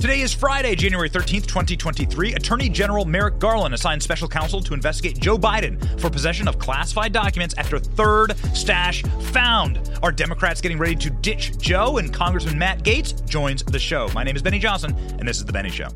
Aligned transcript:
Today 0.00 0.20
is 0.20 0.32
Friday, 0.32 0.76
January 0.76 1.10
13th, 1.10 1.48
2023. 1.48 2.34
Attorney 2.34 2.68
General 2.68 3.04
Merrick 3.04 3.40
Garland 3.40 3.74
assigned 3.74 4.00
special 4.00 4.28
counsel 4.28 4.60
to 4.60 4.72
investigate 4.72 5.18
Joe 5.18 5.36
Biden 5.36 6.00
for 6.00 6.08
possession 6.08 6.46
of 6.46 6.56
classified 6.60 7.12
documents 7.12 7.52
after 7.58 7.80
third 7.80 8.36
stash 8.54 9.02
found. 9.32 9.90
Are 10.00 10.12
Democrats 10.12 10.60
getting 10.60 10.78
ready 10.78 10.94
to 10.94 11.10
ditch 11.10 11.58
Joe? 11.58 11.98
And 11.98 12.14
Congressman 12.14 12.56
Matt 12.56 12.84
Gaetz 12.84 13.28
joins 13.28 13.64
the 13.64 13.80
show. 13.80 14.08
My 14.14 14.22
name 14.22 14.36
is 14.36 14.42
Benny 14.42 14.60
Johnson, 14.60 14.94
and 15.18 15.26
this 15.26 15.38
is 15.38 15.44
The 15.44 15.52
Benny 15.52 15.70
Show. 15.70 15.88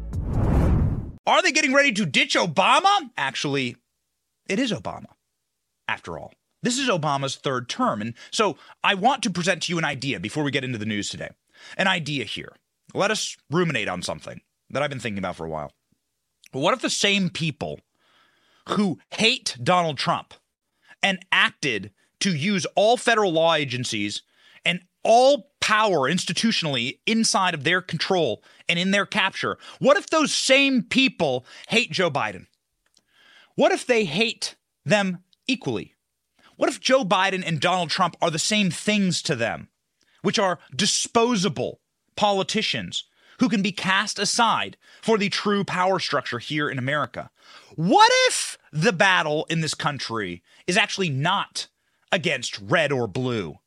Are 1.25 1.41
they 1.41 1.53
getting 1.53 1.73
ready 1.73 1.93
to 1.93 2.05
ditch 2.05 2.34
Obama? 2.34 3.09
Actually, 3.16 3.77
it 4.48 4.59
is 4.59 4.73
Obama, 4.73 5.12
after 5.87 6.19
all. 6.19 6.32
This 6.61 6.77
is 6.77 6.89
Obama's 6.89 7.37
third 7.37 7.69
term. 7.69 8.00
And 8.00 8.14
so 8.32 8.57
I 8.82 8.95
want 8.95 9.23
to 9.23 9.30
present 9.30 9.62
to 9.62 9.73
you 9.73 9.79
an 9.79 9.84
idea 9.84 10.19
before 10.19 10.43
we 10.43 10.50
get 10.50 10.64
into 10.64 10.79
the 10.79 10.87
news 10.87 11.09
today. 11.09 11.30
An 11.77 11.87
idea 11.87 12.25
here. 12.25 12.57
Let 12.95 13.11
us 13.11 13.36
ruminate 13.50 13.88
on 13.88 14.02
something 14.02 14.40
that 14.70 14.82
I've 14.82 14.90
been 14.90 15.00
thinking 15.00 15.18
about 15.18 15.36
for 15.36 15.46
a 15.46 15.50
while. 15.50 15.72
What 16.53 16.75
if 16.75 16.80
the 16.80 16.90
same 16.90 17.30
people 17.30 17.80
who 18.71 18.98
hate 19.11 19.57
Donald 19.62 19.98
Trump 19.98 20.34
and 21.03 21.25
acted 21.32 21.93
to 22.20 22.34
use 22.34 22.67
all 22.76 22.96
federal 22.96 23.32
law 23.32 23.54
agencies 23.54 24.22
and 24.64 24.81
all 25.03 25.50
power 25.61 26.11
institutionally 26.11 26.98
inside 27.07 27.54
of 27.54 27.64
their 27.64 27.81
control 27.81 28.43
and 28.68 28.79
in 28.79 28.90
their 28.90 29.06
capture, 29.06 29.59
what 29.79 29.96
if 29.96 30.09
those 30.09 30.32
same 30.32 30.82
people 30.82 31.46
hate 31.68 31.90
Joe 31.90 32.11
Biden? 32.11 32.47
What 33.55 33.72
if 33.72 33.86
they 33.86 34.05
hate 34.05 34.55
them 34.84 35.25
equally? 35.47 35.95
What 36.56 36.69
if 36.69 36.81
Joe 36.81 37.05
Biden 37.05 37.42
and 37.47 37.61
Donald 37.61 37.91
Trump 37.91 38.17
are 38.22 38.31
the 38.31 38.39
same 38.39 38.70
things 38.70 39.22
to 39.22 39.34
them, 39.34 39.69
which 40.22 40.39
are 40.39 40.59
disposable 40.75 41.81
politicians 42.16 43.05
who 43.39 43.48
can 43.48 43.62
be 43.62 43.72
cast 43.72 44.19
aside 44.19 44.77
for 45.00 45.19
the 45.19 45.28
true 45.28 45.64
power 45.64 45.98
structure 45.98 46.39
here 46.39 46.69
in 46.69 46.78
America? 46.78 47.31
What 47.75 48.11
if 48.28 48.59
the 48.73 48.92
battle 48.92 49.47
in 49.48 49.61
this 49.61 49.75
country 49.75 50.42
is 50.67 50.77
actually 50.77 51.11
not 51.11 51.69
against 52.11 52.61
red 52.61 52.92
or 52.92 53.06
blue? 53.06 53.59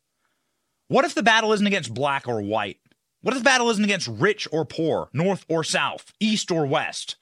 What 0.88 1.04
if 1.04 1.14
the 1.14 1.22
battle 1.22 1.52
isn't 1.52 1.66
against 1.66 1.94
black 1.94 2.28
or 2.28 2.40
white? 2.40 2.78
What 3.22 3.34
if 3.34 3.40
the 3.40 3.44
battle 3.44 3.70
isn't 3.70 3.84
against 3.84 4.06
rich 4.06 4.46
or 4.52 4.64
poor, 4.64 5.08
north 5.12 5.44
or 5.48 5.64
south, 5.64 6.12
east 6.20 6.50
or 6.50 6.64
west? 6.64 7.16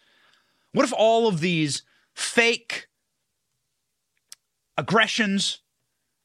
What 0.72 0.84
if 0.84 0.92
all 0.92 1.26
of 1.26 1.40
these 1.40 1.82
fake 2.14 2.88
aggressions 4.76 5.60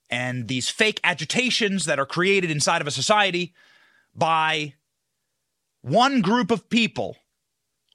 and 0.09 0.47
these 0.47 0.69
fake 0.69 0.99
agitations 1.03 1.85
that 1.85 1.99
are 1.99 2.05
created 2.05 2.52
inside 2.52 2.81
of 2.81 2.87
a 2.87 2.91
society 2.91 3.53
by 4.15 4.73
one 5.81 6.22
group 6.22 6.52
of 6.52 6.69
people 6.69 7.17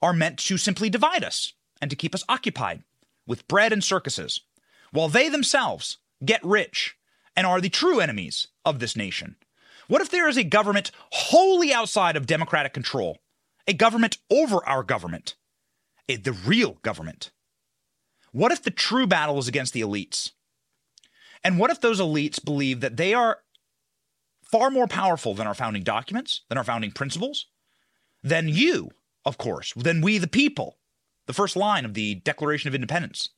are 0.01 0.13
meant 0.13 0.39
to 0.39 0.57
simply 0.57 0.89
divide 0.89 1.23
us 1.23 1.53
and 1.81 1.89
to 1.89 1.95
keep 1.95 2.15
us 2.15 2.23
occupied 2.27 2.83
with 3.27 3.47
bread 3.47 3.73
and 3.73 3.83
circuses, 3.83 4.41
while 4.91 5.09
they 5.09 5.29
themselves 5.29 5.97
get 6.23 6.43
rich 6.43 6.95
and 7.35 7.45
are 7.45 7.59
the 7.59 7.69
true 7.69 7.99
enemies 7.99 8.47
of 8.63 8.79
this 8.79 8.95
nation? 8.95 9.35
What 9.87 10.01
if 10.01 10.09
there 10.09 10.27
is 10.27 10.37
a 10.37 10.43
government 10.43 10.91
wholly 11.11 11.73
outside 11.73 12.15
of 12.15 12.25
democratic 12.25 12.73
control, 12.73 13.19
a 13.67 13.73
government 13.73 14.17
over 14.31 14.65
our 14.67 14.83
government, 14.83 15.35
a, 16.09 16.15
the 16.15 16.31
real 16.31 16.77
government? 16.81 17.31
What 18.31 18.51
if 18.51 18.63
the 18.63 18.71
true 18.71 19.07
battle 19.07 19.37
is 19.37 19.47
against 19.47 19.73
the 19.73 19.81
elites? 19.81 20.31
And 21.43 21.59
what 21.59 21.69
if 21.69 21.81
those 21.81 22.01
elites 22.01 22.43
believe 22.43 22.79
that 22.81 22.97
they 22.97 23.13
are 23.13 23.39
far 24.41 24.71
more 24.71 24.87
powerful 24.87 25.33
than 25.33 25.47
our 25.47 25.53
founding 25.53 25.83
documents, 25.83 26.41
than 26.49 26.57
our 26.57 26.63
founding 26.63 26.91
principles, 26.91 27.47
than 28.25 28.49
you, 28.49 28.89
of 29.23 29.37
course, 29.37 29.71
then 29.75 30.01
we 30.01 30.17
the 30.17 30.27
people, 30.27 30.79
the 31.27 31.33
first 31.33 31.55
line 31.55 31.85
of 31.85 31.93
the 31.93 32.15
Declaration 32.15 32.67
of 32.67 32.75
Independence? 32.75 33.29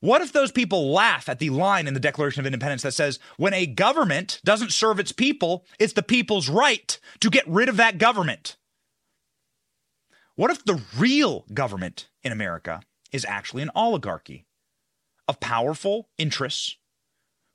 What 0.00 0.20
if 0.20 0.32
those 0.32 0.52
people 0.52 0.92
laugh 0.92 1.28
at 1.28 1.38
the 1.38 1.50
line 1.50 1.86
in 1.86 1.94
the 1.94 2.00
Declaration 2.00 2.40
of 2.40 2.46
Independence 2.46 2.82
that 2.82 2.92
says, 2.92 3.18
when 3.36 3.54
a 3.54 3.66
government 3.66 4.40
doesn't 4.44 4.72
serve 4.72 4.98
its 4.98 5.12
people, 5.12 5.64
it's 5.78 5.94
the 5.94 6.02
people's 6.02 6.48
right 6.48 6.98
to 7.20 7.30
get 7.30 7.48
rid 7.48 7.68
of 7.68 7.76
that 7.78 7.98
government? 7.98 8.56
What 10.34 10.50
if 10.50 10.64
the 10.64 10.82
real 10.98 11.44
government 11.54 12.08
in 12.22 12.32
America 12.32 12.82
is 13.10 13.24
actually 13.24 13.62
an 13.62 13.70
oligarchy 13.74 14.44
of 15.28 15.40
powerful 15.40 16.08
interests 16.18 16.76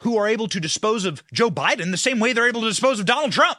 who 0.02 0.16
are 0.18 0.28
able 0.28 0.48
to 0.48 0.60
dispose 0.60 1.06
of 1.06 1.24
Joe 1.34 1.52
Biden 1.52 1.92
the 1.92 1.98
same 1.98 2.20
way 2.20 2.34
they're 2.34 2.48
able 2.48 2.62
to 2.62 2.70
dispose 2.70 3.00
of 3.00 3.06
Donald 3.06 3.34
Trump. 3.34 3.58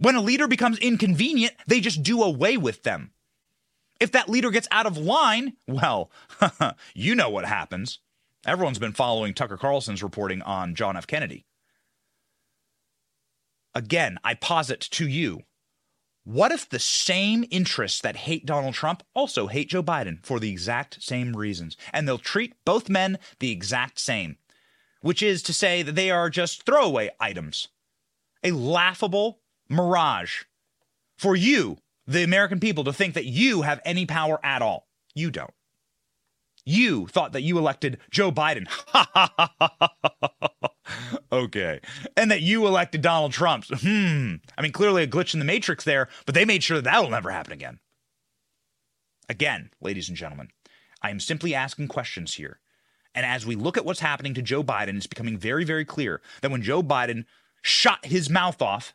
When 0.00 0.16
a 0.16 0.20
leader 0.20 0.48
becomes 0.48 0.78
inconvenient, 0.78 1.54
they 1.66 1.80
just 1.80 2.02
do 2.02 2.22
away 2.22 2.56
with 2.56 2.82
them. 2.82 3.12
If 4.00 4.12
that 4.12 4.28
leader 4.28 4.50
gets 4.50 4.66
out 4.70 4.86
of 4.86 4.96
line, 4.96 5.54
well, 5.68 6.10
you 6.94 7.14
know 7.14 7.30
what 7.30 7.44
happens. 7.44 8.00
Everyone's 8.46 8.78
been 8.78 8.92
following 8.92 9.34
Tucker 9.34 9.58
Carlson's 9.58 10.02
reporting 10.02 10.40
on 10.42 10.74
John 10.74 10.96
F. 10.96 11.06
Kennedy. 11.06 11.44
Again, 13.74 14.18
I 14.24 14.34
posit 14.34 14.80
to 14.80 15.06
you 15.06 15.42
what 16.24 16.52
if 16.52 16.68
the 16.68 16.78
same 16.78 17.44
interests 17.50 18.00
that 18.02 18.14
hate 18.16 18.44
Donald 18.44 18.74
Trump 18.74 19.02
also 19.14 19.46
hate 19.46 19.70
Joe 19.70 19.82
Biden 19.82 20.24
for 20.24 20.38
the 20.38 20.50
exact 20.50 21.02
same 21.02 21.34
reasons? 21.34 21.76
And 21.92 22.06
they'll 22.06 22.18
treat 22.18 22.54
both 22.64 22.88
men 22.88 23.18
the 23.38 23.50
exact 23.50 23.98
same 23.98 24.36
which 25.00 25.22
is 25.22 25.42
to 25.42 25.52
say 25.52 25.82
that 25.82 25.94
they 25.94 26.10
are 26.10 26.30
just 26.30 26.64
throwaway 26.64 27.10
items, 27.18 27.68
a 28.42 28.52
laughable 28.52 29.40
mirage 29.70 30.42
for 31.16 31.36
you, 31.36 31.78
the 32.06 32.22
American 32.22 32.60
people, 32.60 32.84
to 32.84 32.92
think 32.92 33.14
that 33.14 33.26
you 33.26 33.62
have 33.62 33.80
any 33.84 34.04
power 34.06 34.38
at 34.44 34.62
all. 34.62 34.88
You 35.14 35.30
don't. 35.30 35.52
You 36.64 37.06
thought 37.06 37.32
that 37.32 37.42
you 37.42 37.56
elected 37.58 37.98
Joe 38.10 38.30
Biden. 38.30 38.66
okay. 41.32 41.80
And 42.16 42.30
that 42.30 42.42
you 42.42 42.66
elected 42.66 43.02
Donald 43.02 43.32
Trump. 43.32 43.64
Hmm. 43.80 44.36
I 44.58 44.62
mean, 44.62 44.72
clearly 44.72 45.02
a 45.02 45.08
glitch 45.08 45.32
in 45.32 45.40
the 45.40 45.46
matrix 45.46 45.84
there, 45.84 46.08
but 46.26 46.34
they 46.34 46.44
made 46.44 46.62
sure 46.62 46.76
that 46.76 46.84
that 46.84 47.02
will 47.02 47.10
never 47.10 47.30
happen 47.30 47.52
again. 47.52 47.78
Again, 49.28 49.70
ladies 49.80 50.08
and 50.08 50.16
gentlemen, 50.16 50.48
I 51.02 51.10
am 51.10 51.20
simply 51.20 51.54
asking 51.54 51.88
questions 51.88 52.34
here. 52.34 52.60
And 53.14 53.24
as 53.24 53.46
we 53.46 53.56
look 53.56 53.76
at 53.76 53.84
what's 53.84 54.00
happening 54.00 54.34
to 54.34 54.42
Joe 54.42 54.62
Biden, 54.62 54.96
it's 54.96 55.06
becoming 55.06 55.38
very, 55.38 55.64
very 55.64 55.84
clear 55.84 56.20
that 56.42 56.50
when 56.50 56.62
Joe 56.62 56.82
Biden 56.82 57.24
shot 57.62 58.04
his 58.04 58.28
mouth 58.28 58.60
off, 58.60 58.94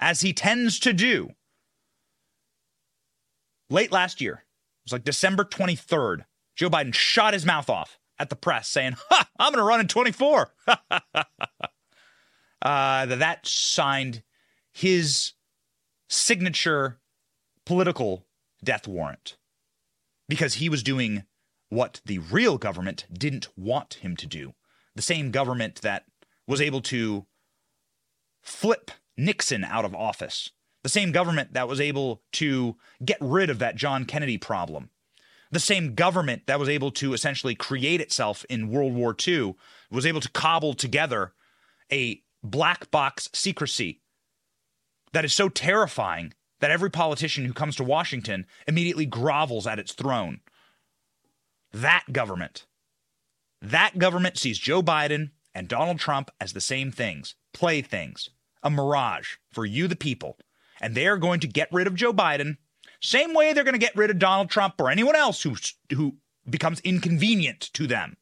as 0.00 0.20
he 0.20 0.32
tends 0.32 0.78
to 0.80 0.92
do, 0.92 1.30
late 3.70 3.92
last 3.92 4.20
year, 4.20 4.34
it 4.34 4.86
was 4.86 4.92
like 4.92 5.04
December 5.04 5.44
23rd, 5.44 6.24
Joe 6.54 6.70
Biden 6.70 6.94
shot 6.94 7.34
his 7.34 7.46
mouth 7.46 7.68
off 7.68 7.98
at 8.18 8.30
the 8.30 8.36
press 8.36 8.68
saying, 8.68 8.96
ha, 9.08 9.28
I'm 9.38 9.52
going 9.52 9.62
to 9.62 9.68
run 9.68 9.80
in 9.80 9.88
24. 9.88 10.52
uh, 12.62 13.06
that 13.06 13.46
signed 13.46 14.22
his 14.72 15.32
signature 16.08 16.98
political 17.64 18.26
death 18.62 18.86
warrant 18.86 19.36
because 20.28 20.54
he 20.54 20.68
was 20.68 20.82
doing 20.82 21.24
what 21.68 22.00
the 22.04 22.18
real 22.18 22.58
government 22.58 23.06
didn't 23.12 23.48
want 23.56 23.94
him 23.94 24.16
to 24.16 24.26
do. 24.26 24.54
The 24.94 25.02
same 25.02 25.30
government 25.30 25.82
that 25.82 26.04
was 26.46 26.60
able 26.60 26.80
to 26.82 27.26
flip 28.42 28.90
Nixon 29.16 29.64
out 29.64 29.84
of 29.84 29.94
office. 29.94 30.50
The 30.82 30.88
same 30.88 31.12
government 31.12 31.52
that 31.54 31.68
was 31.68 31.80
able 31.80 32.22
to 32.34 32.76
get 33.04 33.18
rid 33.20 33.50
of 33.50 33.58
that 33.58 33.76
John 33.76 34.04
Kennedy 34.04 34.38
problem. 34.38 34.90
The 35.50 35.60
same 35.60 35.94
government 35.94 36.46
that 36.46 36.60
was 36.60 36.68
able 36.68 36.90
to 36.92 37.12
essentially 37.12 37.54
create 37.54 38.00
itself 38.00 38.44
in 38.48 38.68
World 38.68 38.94
War 38.94 39.14
II 39.26 39.54
was 39.90 40.06
able 40.06 40.20
to 40.20 40.30
cobble 40.30 40.74
together 40.74 41.32
a 41.92 42.22
black 42.42 42.90
box 42.90 43.28
secrecy 43.32 44.00
that 45.12 45.24
is 45.24 45.32
so 45.32 45.48
terrifying 45.48 46.34
that 46.60 46.70
every 46.70 46.90
politician 46.90 47.44
who 47.44 47.52
comes 47.52 47.76
to 47.76 47.84
Washington 47.84 48.46
immediately 48.66 49.06
grovels 49.06 49.66
at 49.66 49.78
its 49.78 49.92
throne. 49.92 50.40
That 51.72 52.04
government, 52.12 52.66
that 53.60 53.98
government 53.98 54.38
sees 54.38 54.58
Joe 54.58 54.82
Biden 54.82 55.30
and 55.54 55.68
Donald 55.68 55.98
Trump 55.98 56.30
as 56.40 56.52
the 56.52 56.60
same 56.60 56.90
things, 56.90 57.34
playthings, 57.52 58.30
a 58.66 58.70
mirage 58.70 59.36
for 59.52 59.64
you, 59.64 59.86
the 59.86 59.96
people. 59.96 60.36
And 60.80 60.94
they 60.94 61.06
are 61.06 61.16
going 61.16 61.40
to 61.40 61.46
get 61.46 61.68
rid 61.72 61.86
of 61.86 61.94
Joe 61.94 62.12
Biden, 62.12 62.56
same 63.00 63.32
way 63.32 63.52
they're 63.52 63.64
going 63.64 63.74
to 63.74 63.78
get 63.78 63.96
rid 63.96 64.10
of 64.10 64.18
Donald 64.18 64.50
Trump 64.50 64.74
or 64.80 64.90
anyone 64.90 65.14
else 65.16 65.42
who, 65.42 65.54
who 65.94 66.16
becomes 66.48 66.80
inconvenient 66.80 67.60
to 67.74 67.86
them. 67.86 68.16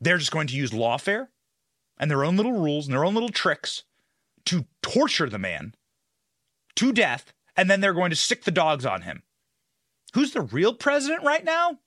They're 0.00 0.18
just 0.18 0.32
going 0.32 0.48
to 0.48 0.56
use 0.56 0.72
lawfare 0.72 1.28
and 1.98 2.10
their 2.10 2.24
own 2.24 2.36
little 2.36 2.52
rules 2.52 2.86
and 2.86 2.94
their 2.94 3.04
own 3.04 3.14
little 3.14 3.30
tricks 3.30 3.84
to 4.46 4.66
torture 4.82 5.30
the 5.30 5.38
man 5.38 5.74
to 6.76 6.92
death, 6.92 7.32
and 7.56 7.70
then 7.70 7.80
they're 7.80 7.94
going 7.94 8.10
to 8.10 8.16
sic 8.16 8.44
the 8.44 8.50
dogs 8.50 8.84
on 8.84 9.02
him. 9.02 9.22
Who's 10.14 10.32
the 10.32 10.42
real 10.42 10.74
president 10.74 11.22
right 11.22 11.44
now? 11.44 11.78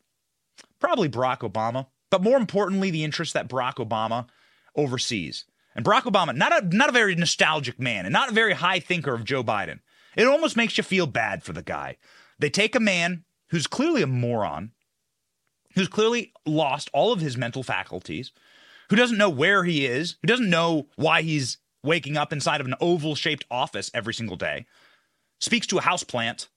Probably 0.79 1.09
Barack 1.09 1.39
Obama, 1.39 1.87
but 2.09 2.23
more 2.23 2.37
importantly, 2.37 2.89
the 2.89 3.03
interests 3.03 3.33
that 3.33 3.49
Barack 3.49 3.75
Obama 3.75 4.27
oversees. 4.75 5.45
And 5.75 5.85
Barack 5.85 6.03
Obama, 6.03 6.35
not 6.35 6.63
a 6.63 6.75
not 6.75 6.89
a 6.89 6.93
very 6.93 7.15
nostalgic 7.15 7.79
man, 7.79 8.05
and 8.05 8.13
not 8.13 8.29
a 8.29 8.33
very 8.33 8.53
high 8.53 8.79
thinker 8.79 9.13
of 9.13 9.23
Joe 9.23 9.43
Biden. 9.43 9.79
It 10.15 10.27
almost 10.27 10.57
makes 10.57 10.77
you 10.77 10.83
feel 10.83 11.07
bad 11.07 11.43
for 11.43 11.53
the 11.53 11.61
guy. 11.61 11.97
They 12.39 12.49
take 12.49 12.75
a 12.75 12.79
man 12.79 13.23
who's 13.49 13.67
clearly 13.67 14.01
a 14.01 14.07
moron, 14.07 14.71
who's 15.75 15.87
clearly 15.87 16.33
lost 16.45 16.89
all 16.93 17.11
of 17.11 17.21
his 17.21 17.37
mental 17.37 17.63
faculties, 17.63 18.31
who 18.89 18.95
doesn't 18.95 19.17
know 19.17 19.29
where 19.29 19.63
he 19.63 19.85
is, 19.85 20.17
who 20.21 20.27
doesn't 20.27 20.49
know 20.49 20.87
why 20.95 21.21
he's 21.21 21.57
waking 21.83 22.17
up 22.17 22.33
inside 22.33 22.61
of 22.61 22.67
an 22.67 22.75
oval 22.81 23.15
shaped 23.15 23.45
office 23.49 23.91
every 23.93 24.13
single 24.13 24.35
day, 24.35 24.65
speaks 25.39 25.67
to 25.67 25.77
a 25.77 25.81
house 25.81 26.03
plant, 26.03 26.49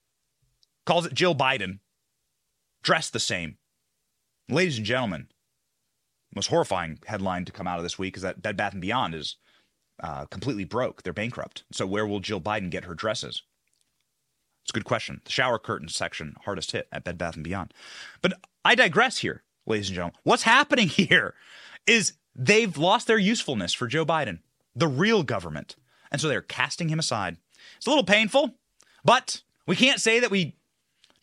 calls 0.86 1.06
it 1.06 1.14
Jill 1.14 1.34
Biden, 1.34 1.78
dressed 2.82 3.12
the 3.12 3.20
same. 3.20 3.58
Ladies 4.48 4.78
and 4.78 4.86
gentlemen, 4.86 5.28
most 6.34 6.48
horrifying 6.48 6.98
headline 7.06 7.44
to 7.44 7.52
come 7.52 7.66
out 7.66 7.78
of 7.78 7.82
this 7.82 7.98
week 7.98 8.16
is 8.16 8.22
that 8.22 8.42
Bed 8.42 8.56
Bath 8.56 8.72
and 8.72 8.82
Beyond 8.82 9.14
is 9.14 9.36
uh, 10.02 10.24
completely 10.26 10.64
broke. 10.64 11.02
They're 11.02 11.12
bankrupt. 11.12 11.64
So 11.72 11.86
where 11.86 12.06
will 12.06 12.20
Jill 12.20 12.40
Biden 12.40 12.70
get 12.70 12.84
her 12.84 12.94
dresses? 12.94 13.42
It's 14.64 14.70
a 14.70 14.74
good 14.74 14.84
question. 14.84 15.20
The 15.24 15.30
shower 15.30 15.58
curtain 15.58 15.88
section, 15.88 16.36
hardest 16.44 16.72
hit 16.72 16.88
at 16.92 17.04
Bed 17.04 17.18
Bath 17.18 17.34
and 17.34 17.44
Beyond. 17.44 17.74
But 18.20 18.34
I 18.64 18.74
digress 18.74 19.18
here, 19.18 19.42
ladies 19.66 19.88
and 19.88 19.96
gentlemen. 19.96 20.18
What's 20.22 20.42
happening 20.44 20.88
here 20.88 21.34
is 21.86 22.14
they've 22.34 22.76
lost 22.76 23.06
their 23.06 23.18
usefulness 23.18 23.72
for 23.72 23.86
Joe 23.86 24.06
Biden, 24.06 24.38
the 24.74 24.88
real 24.88 25.22
government. 25.22 25.76
And 26.10 26.20
so 26.20 26.28
they're 26.28 26.42
casting 26.42 26.88
him 26.88 26.98
aside. 26.98 27.36
It's 27.76 27.86
a 27.86 27.90
little 27.90 28.04
painful, 28.04 28.54
but 29.04 29.42
we 29.66 29.76
can't 29.76 30.00
say 30.00 30.20
that 30.20 30.30
we 30.30 30.54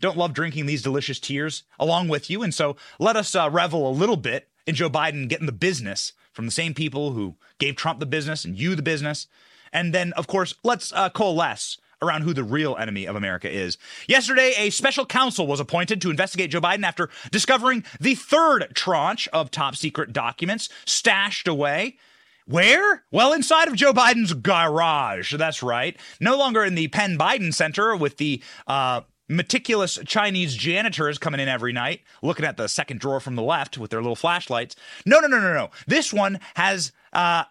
don't 0.01 0.17
love 0.17 0.33
drinking 0.33 0.65
these 0.65 0.81
delicious 0.81 1.19
tears 1.19 1.63
along 1.79 2.07
with 2.07 2.29
you. 2.29 2.41
And 2.43 2.53
so 2.53 2.75
let 2.99 3.15
us 3.15 3.35
uh, 3.35 3.49
revel 3.51 3.89
a 3.89 3.91
little 3.91 4.17
bit 4.17 4.48
in 4.69 4.75
Joe 4.75 4.89
Biden 4.89 5.27
getting 5.27 5.47
the 5.47 5.51
business 5.51 6.13
from 6.31 6.45
the 6.45 6.51
same 6.51 6.75
people 6.75 7.13
who 7.13 7.35
gave 7.57 7.75
Trump 7.75 7.99
the 7.99 8.05
business 8.05 8.45
and 8.45 8.57
you 8.57 8.75
the 8.75 8.83
business. 8.83 9.25
And 9.73 9.93
then, 9.95 10.13
of 10.13 10.27
course, 10.27 10.53
let's 10.63 10.93
uh, 10.93 11.09
coalesce 11.09 11.79
around 12.03 12.21
who 12.21 12.33
the 12.33 12.43
real 12.43 12.77
enemy 12.77 13.05
of 13.05 13.15
America 13.15 13.49
is. 13.49 13.79
Yesterday, 14.07 14.53
a 14.57 14.69
special 14.69 15.07
counsel 15.07 15.47
was 15.47 15.59
appointed 15.59 16.01
to 16.01 16.11
investigate 16.11 16.51
Joe 16.51 16.61
Biden 16.61 16.85
after 16.85 17.09
discovering 17.31 17.83
the 17.99 18.13
third 18.13 18.67
tranche 18.75 19.27
of 19.33 19.49
top 19.49 19.75
secret 19.75 20.13
documents 20.13 20.69
stashed 20.85 21.47
away. 21.47 21.97
Where? 22.45 23.03
Well, 23.11 23.33
inside 23.33 23.67
of 23.67 23.75
Joe 23.75 23.93
Biden's 23.93 24.33
garage. 24.33 25.35
That's 25.35 25.61
right. 25.63 25.99
No 26.19 26.37
longer 26.37 26.63
in 26.63 26.75
the 26.75 26.87
Penn 26.89 27.17
Biden 27.17 27.53
Center 27.53 27.95
with 27.95 28.17
the 28.17 28.41
uh, 28.67 29.01
meticulous 29.29 29.99
Chinese 30.05 30.55
janitors 30.55 31.17
coming 31.17 31.39
in 31.39 31.47
every 31.47 31.71
night, 31.71 32.01
looking 32.21 32.45
at 32.45 32.57
the 32.57 32.67
second 32.67 32.99
drawer 32.99 33.19
from 33.19 33.35
the 33.35 33.43
left 33.43 33.77
with 33.77 33.91
their 33.91 34.01
little 34.01 34.15
flashlights. 34.15 34.75
No, 35.05 35.19
no, 35.19 35.27
no, 35.27 35.39
no, 35.39 35.53
no. 35.53 35.69
This 35.87 36.11
one 36.11 36.39
has 36.55 36.91
uh, 37.13 37.43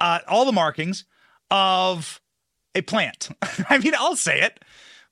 uh, 0.00 0.20
all 0.28 0.44
the 0.46 0.52
markings 0.52 1.04
of 1.50 2.20
a 2.74 2.82
plant. 2.82 3.28
I 3.68 3.78
mean, 3.78 3.94
I'll 3.96 4.16
say 4.16 4.40
it. 4.40 4.60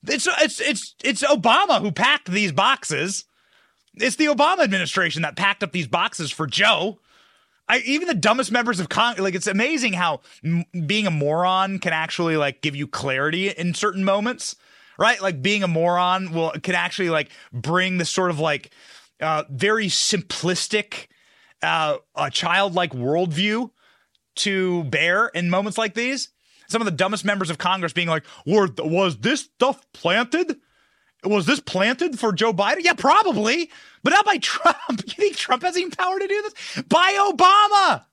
It's 0.05 0.27
it's 0.41 0.59
it's 0.59 0.95
it's 1.03 1.23
Obama 1.23 1.79
who 1.79 1.91
packed 1.91 2.29
these 2.29 2.51
boxes. 2.51 3.25
It's 3.95 4.15
the 4.15 4.25
Obama 4.25 4.63
administration 4.63 5.21
that 5.21 5.35
packed 5.35 5.63
up 5.63 5.71
these 5.71 5.87
boxes 5.87 6.31
for 6.31 6.47
Joe. 6.47 6.99
I, 7.69 7.79
even 7.79 8.09
the 8.09 8.13
dumbest 8.13 8.51
members 8.51 8.81
of 8.81 8.89
Congress, 8.89 9.23
like 9.23 9.35
it's 9.35 9.47
amazing 9.47 9.93
how 9.93 10.19
m- 10.43 10.65
being 10.85 11.07
a 11.07 11.11
moron 11.11 11.79
can 11.79 11.93
actually 11.93 12.35
like 12.35 12.61
give 12.61 12.75
you 12.75 12.87
clarity 12.87 13.49
in 13.49 13.73
certain 13.73 14.03
moments, 14.03 14.57
right? 15.03 15.21
Like 15.21 15.41
being 15.41 15.63
a 15.63 15.67
moron 15.67 16.31
will 16.31 16.51
can 16.63 16.75
actually 16.75 17.09
like 17.09 17.29
bring 17.51 17.97
this 17.97 18.09
sort 18.09 18.29
of 18.29 18.39
like 18.39 18.71
uh, 19.19 19.43
very 19.49 19.87
simplistic, 19.87 21.07
uh, 21.61 21.97
a 22.15 22.31
childlike 22.31 22.93
worldview 22.93 23.69
to 24.35 24.83
bear 24.85 25.27
in 25.27 25.49
moments 25.49 25.77
like 25.77 25.93
these 25.93 26.29
some 26.67 26.81
of 26.81 26.85
the 26.85 26.91
dumbest 26.91 27.25
members 27.25 27.49
of 27.49 27.57
Congress 27.57 27.93
being 27.93 28.07
like, 28.07 28.23
was 28.45 29.17
this 29.17 29.41
stuff 29.41 29.85
planted? 29.93 30.57
Was 31.23 31.45
this 31.45 31.59
planted 31.59 32.19
for 32.19 32.33
Joe 32.33 32.53
Biden? 32.53 32.83
Yeah, 32.83 32.93
probably, 32.93 33.69
but 34.03 34.09
not 34.11 34.25
by 34.25 34.37
Trump. 34.41 35.03
You 35.05 35.13
think 35.13 35.35
Trump 35.35 35.63
has 35.63 35.75
any 35.75 35.89
power 35.89 36.17
to 36.17 36.27
do 36.27 36.41
this? 36.41 36.83
By 36.83 37.13
Obama. 37.31 38.05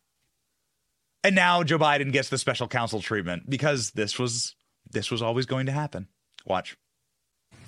And 1.22 1.34
now 1.34 1.62
Joe 1.62 1.78
Biden 1.78 2.12
gets 2.12 2.28
the 2.28 2.38
special 2.38 2.68
counsel 2.68 3.00
treatment 3.00 3.48
because 3.48 3.92
this 3.92 4.18
was 4.18 4.54
this 4.90 5.10
was 5.10 5.22
always 5.22 5.46
going 5.46 5.66
to 5.66 5.72
happen. 5.72 6.08
Watch. 6.46 6.76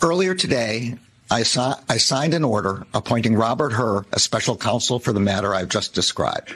Earlier 0.03 0.35
today, 0.35 0.97
I, 1.31 1.45
saw, 1.45 1.77
I 1.89 1.97
signed 1.97 2.35
an 2.35 2.45
order 2.45 2.87
appointing 2.93 3.37
Robert 3.37 3.73
Hur 3.73 4.05
as 4.13 4.23
special 4.23 4.57
counsel 4.57 4.99
for 4.99 5.13
the 5.13 5.21
matter 5.21 5.55
I've 5.55 5.69
just 5.69 5.95
described. 5.95 6.55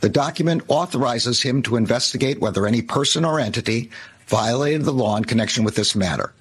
The 0.00 0.08
document 0.08 0.62
authorizes 0.68 1.42
him 1.42 1.62
to 1.62 1.76
investigate 1.76 2.40
whether 2.40 2.66
any 2.66 2.82
person 2.82 3.24
or 3.24 3.40
entity 3.40 3.90
violated 4.26 4.84
the 4.84 4.92
law 4.92 5.16
in 5.16 5.24
connection 5.24 5.64
with 5.64 5.74
this 5.74 5.96
matter. 5.96 6.32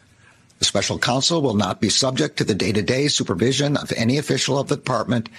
The 0.60 0.66
special 0.66 1.00
counsel 1.00 1.42
will 1.42 1.56
not 1.56 1.80
be 1.80 1.90
subject 1.90 2.38
to 2.38 2.44
the 2.44 2.56
day-to-day 2.56 3.08
supervision 3.08 3.78
of 3.78 3.92
any 3.94 4.18
official 4.18 4.60
of 4.60 4.68
the 4.68 4.76
department, 4.76 5.30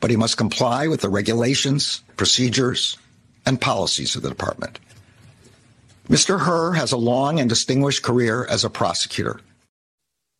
but 0.00 0.10
he 0.10 0.16
must 0.16 0.36
comply 0.36 0.88
with 0.88 1.00
the 1.00 1.08
regulations, 1.08 2.02
procedures, 2.16 2.98
and 3.46 3.60
policies 3.60 4.16
of 4.16 4.22
the 4.22 4.28
department. 4.28 4.78
Mr. 6.08 6.40
Hur 6.40 6.72
has 6.72 6.92
a 6.92 6.96
long 6.96 7.40
and 7.40 7.48
distinguished 7.48 8.02
career 8.02 8.46
as 8.48 8.64
a 8.64 8.70
prosecutor. 8.70 9.40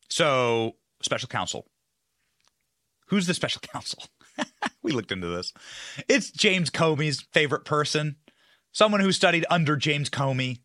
So, 0.09 0.77
special 1.03 1.29
counsel. 1.29 1.67
Who's 3.09 3.27
the 3.27 3.35
special 3.35 3.61
counsel? 3.61 4.05
we 4.83 4.93
looked 4.93 5.11
into 5.11 5.27
this. 5.27 5.53
It's 6.09 6.31
James 6.31 6.71
Comey's 6.71 7.27
favorite 7.33 7.65
person, 7.65 8.17
someone 8.73 9.01
who 9.01 9.11
studied 9.11 9.45
under 9.51 9.77
James 9.77 10.09
Comey, 10.09 10.59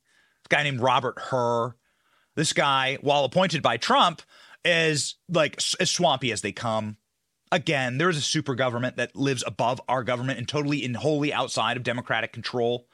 a 0.46 0.50
guy 0.50 0.64
named 0.64 0.82
Robert 0.82 1.18
Hur. 1.18 1.76
This 2.36 2.54
guy, 2.54 2.98
while 3.02 3.26
appointed 3.26 3.64
by 3.64 3.78
Trump, 3.78 4.22
is 4.64 5.16
like 5.28 5.60
as 5.80 5.90
swampy 5.90 6.32
as 6.32 6.42
they 6.42 6.52
come. 6.52 6.98
Again, 7.52 7.98
there 7.98 8.10
is 8.10 8.18
a 8.18 8.22
super 8.22 8.56
government 8.56 8.98
that 8.98 9.16
lives 9.16 9.44
above 9.46 9.82
our 9.90 10.04
government 10.04 10.38
and 10.38 10.48
totally 10.48 10.86
and 10.86 10.96
wholly 10.96 11.34
outside 11.34 11.76
of 11.76 11.84
democratic 11.84 12.32
control. 12.32 12.88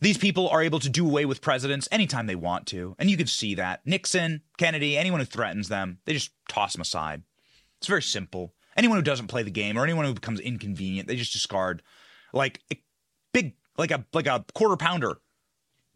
These 0.00 0.18
people 0.18 0.48
are 0.48 0.62
able 0.62 0.78
to 0.80 0.88
do 0.88 1.06
away 1.06 1.24
with 1.24 1.40
presidents 1.40 1.88
anytime 1.90 2.26
they 2.26 2.36
want 2.36 2.66
to. 2.68 2.94
And 2.98 3.10
you 3.10 3.16
can 3.16 3.26
see 3.26 3.56
that. 3.56 3.84
Nixon, 3.84 4.42
Kennedy, 4.56 4.96
anyone 4.96 5.20
who 5.20 5.26
threatens 5.26 5.68
them, 5.68 5.98
they 6.04 6.12
just 6.12 6.30
toss 6.48 6.72
them 6.72 6.82
aside. 6.82 7.22
It's 7.78 7.88
very 7.88 8.02
simple 8.02 8.54
anyone 8.78 8.96
who 8.96 9.02
doesn't 9.02 9.26
play 9.26 9.42
the 9.42 9.50
game 9.50 9.76
or 9.76 9.82
anyone 9.82 10.06
who 10.06 10.14
becomes 10.14 10.40
inconvenient, 10.40 11.08
they 11.08 11.16
just 11.16 11.32
discard 11.32 11.82
like 12.32 12.62
a 12.72 12.80
big 13.32 13.54
like 13.76 13.90
a 13.90 14.06
like 14.14 14.26
a 14.26 14.44
quarter 14.54 14.76
pounder 14.76 15.18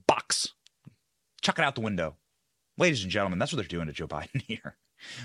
box. 0.07 0.49
Chuck 1.41 1.59
it 1.59 1.65
out 1.65 1.77
the 1.77 1.81
window. 1.81 2.17
Ladies 2.77 3.03
and 3.03 3.11
gentlemen, 3.11 3.39
that's 3.39 3.53
what 3.53 3.57
they're 3.59 3.67
doing 3.67 3.87
to 3.87 3.93
Joe 3.93 4.07
Biden 4.09 4.43
here. 4.43 4.77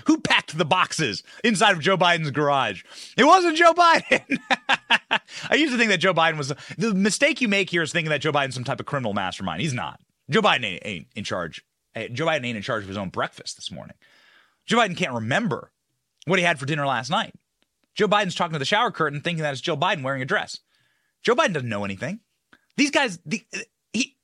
Who 0.06 0.20
packed 0.20 0.56
the 0.56 0.64
boxes 0.64 1.22
inside 1.44 1.72
of 1.72 1.80
Joe 1.80 1.96
Biden's 1.96 2.30
garage? 2.30 2.82
It 3.16 3.24
wasn't 3.24 3.56
Joe 3.56 3.72
Biden. 3.72 4.38
I 5.50 5.54
used 5.54 5.72
to 5.72 5.78
think 5.78 5.90
that 5.90 5.98
Joe 5.98 6.14
Biden 6.14 6.36
was 6.36 6.52
the 6.76 6.94
mistake 6.94 7.40
you 7.40 7.48
make 7.48 7.70
here 7.70 7.82
is 7.82 7.92
thinking 7.92 8.10
that 8.10 8.20
Joe 8.20 8.32
Biden's 8.32 8.54
some 8.54 8.64
type 8.64 8.80
of 8.80 8.86
criminal 8.86 9.14
mastermind. 9.14 9.62
He's 9.62 9.74
not. 9.74 10.00
Joe 10.30 10.42
Biden 10.42 10.64
ain't, 10.64 10.82
ain't 10.84 11.06
in 11.16 11.24
charge. 11.24 11.64
Eh, 11.94 12.08
Joe 12.08 12.26
Biden 12.26 12.46
ain't 12.46 12.56
in 12.56 12.62
charge 12.62 12.82
of 12.82 12.88
his 12.88 12.98
own 12.98 13.08
breakfast 13.08 13.56
this 13.56 13.70
morning. 13.70 13.96
Joe 14.66 14.78
Biden 14.78 14.96
can't 14.96 15.14
remember 15.14 15.72
what 16.26 16.38
he 16.38 16.44
had 16.44 16.58
for 16.58 16.66
dinner 16.66 16.86
last 16.86 17.10
night. 17.10 17.34
Joe 17.94 18.08
Biden's 18.08 18.34
talking 18.34 18.52
to 18.52 18.58
the 18.58 18.64
shower 18.64 18.90
curtain 18.90 19.20
thinking 19.20 19.42
that 19.42 19.52
it's 19.52 19.60
Joe 19.60 19.76
Biden 19.76 20.02
wearing 20.02 20.22
a 20.22 20.26
dress. 20.26 20.60
Joe 21.22 21.34
Biden 21.34 21.54
doesn't 21.54 21.68
know 21.68 21.84
anything. 21.84 22.20
These 22.76 22.90
guys, 22.90 23.18
the, 23.26 23.44
he, 23.92 24.16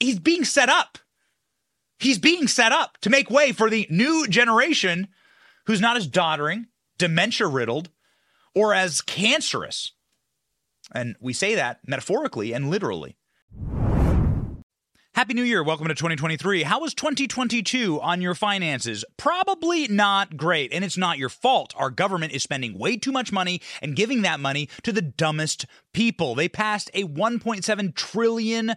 he's 0.00 0.18
being 0.18 0.44
set 0.44 0.68
up. 0.68 0.98
He's 2.02 2.18
being 2.18 2.48
set 2.48 2.72
up 2.72 2.98
to 3.02 3.10
make 3.10 3.30
way 3.30 3.52
for 3.52 3.70
the 3.70 3.86
new 3.88 4.26
generation 4.26 5.06
who's 5.66 5.80
not 5.80 5.96
as 5.96 6.08
doddering, 6.08 6.66
dementia 6.98 7.46
riddled, 7.46 7.90
or 8.56 8.74
as 8.74 9.00
cancerous. 9.02 9.92
And 10.92 11.14
we 11.20 11.32
say 11.32 11.54
that 11.54 11.78
metaphorically 11.86 12.52
and 12.52 12.68
literally. 12.68 13.16
Happy 15.14 15.34
New 15.34 15.44
Year. 15.44 15.62
Welcome 15.62 15.88
to 15.88 15.94
2023. 15.94 16.62
How 16.62 16.80
was 16.80 16.92
2022 16.94 18.00
on 18.00 18.20
your 18.20 18.34
finances? 18.34 19.04
Probably 19.16 19.86
not 19.86 20.38
great, 20.38 20.72
and 20.72 20.84
it's 20.84 20.96
not 20.96 21.18
your 21.18 21.28
fault. 21.28 21.72
Our 21.76 21.90
government 21.90 22.32
is 22.32 22.42
spending 22.42 22.78
way 22.78 22.96
too 22.96 23.12
much 23.12 23.30
money 23.30 23.60
and 23.80 23.94
giving 23.94 24.22
that 24.22 24.40
money 24.40 24.70
to 24.82 24.90
the 24.90 25.02
dumbest 25.02 25.66
people. 25.92 26.34
They 26.34 26.48
passed 26.48 26.90
a 26.94 27.04
$1.7 27.04 27.94
trillion 27.94 28.74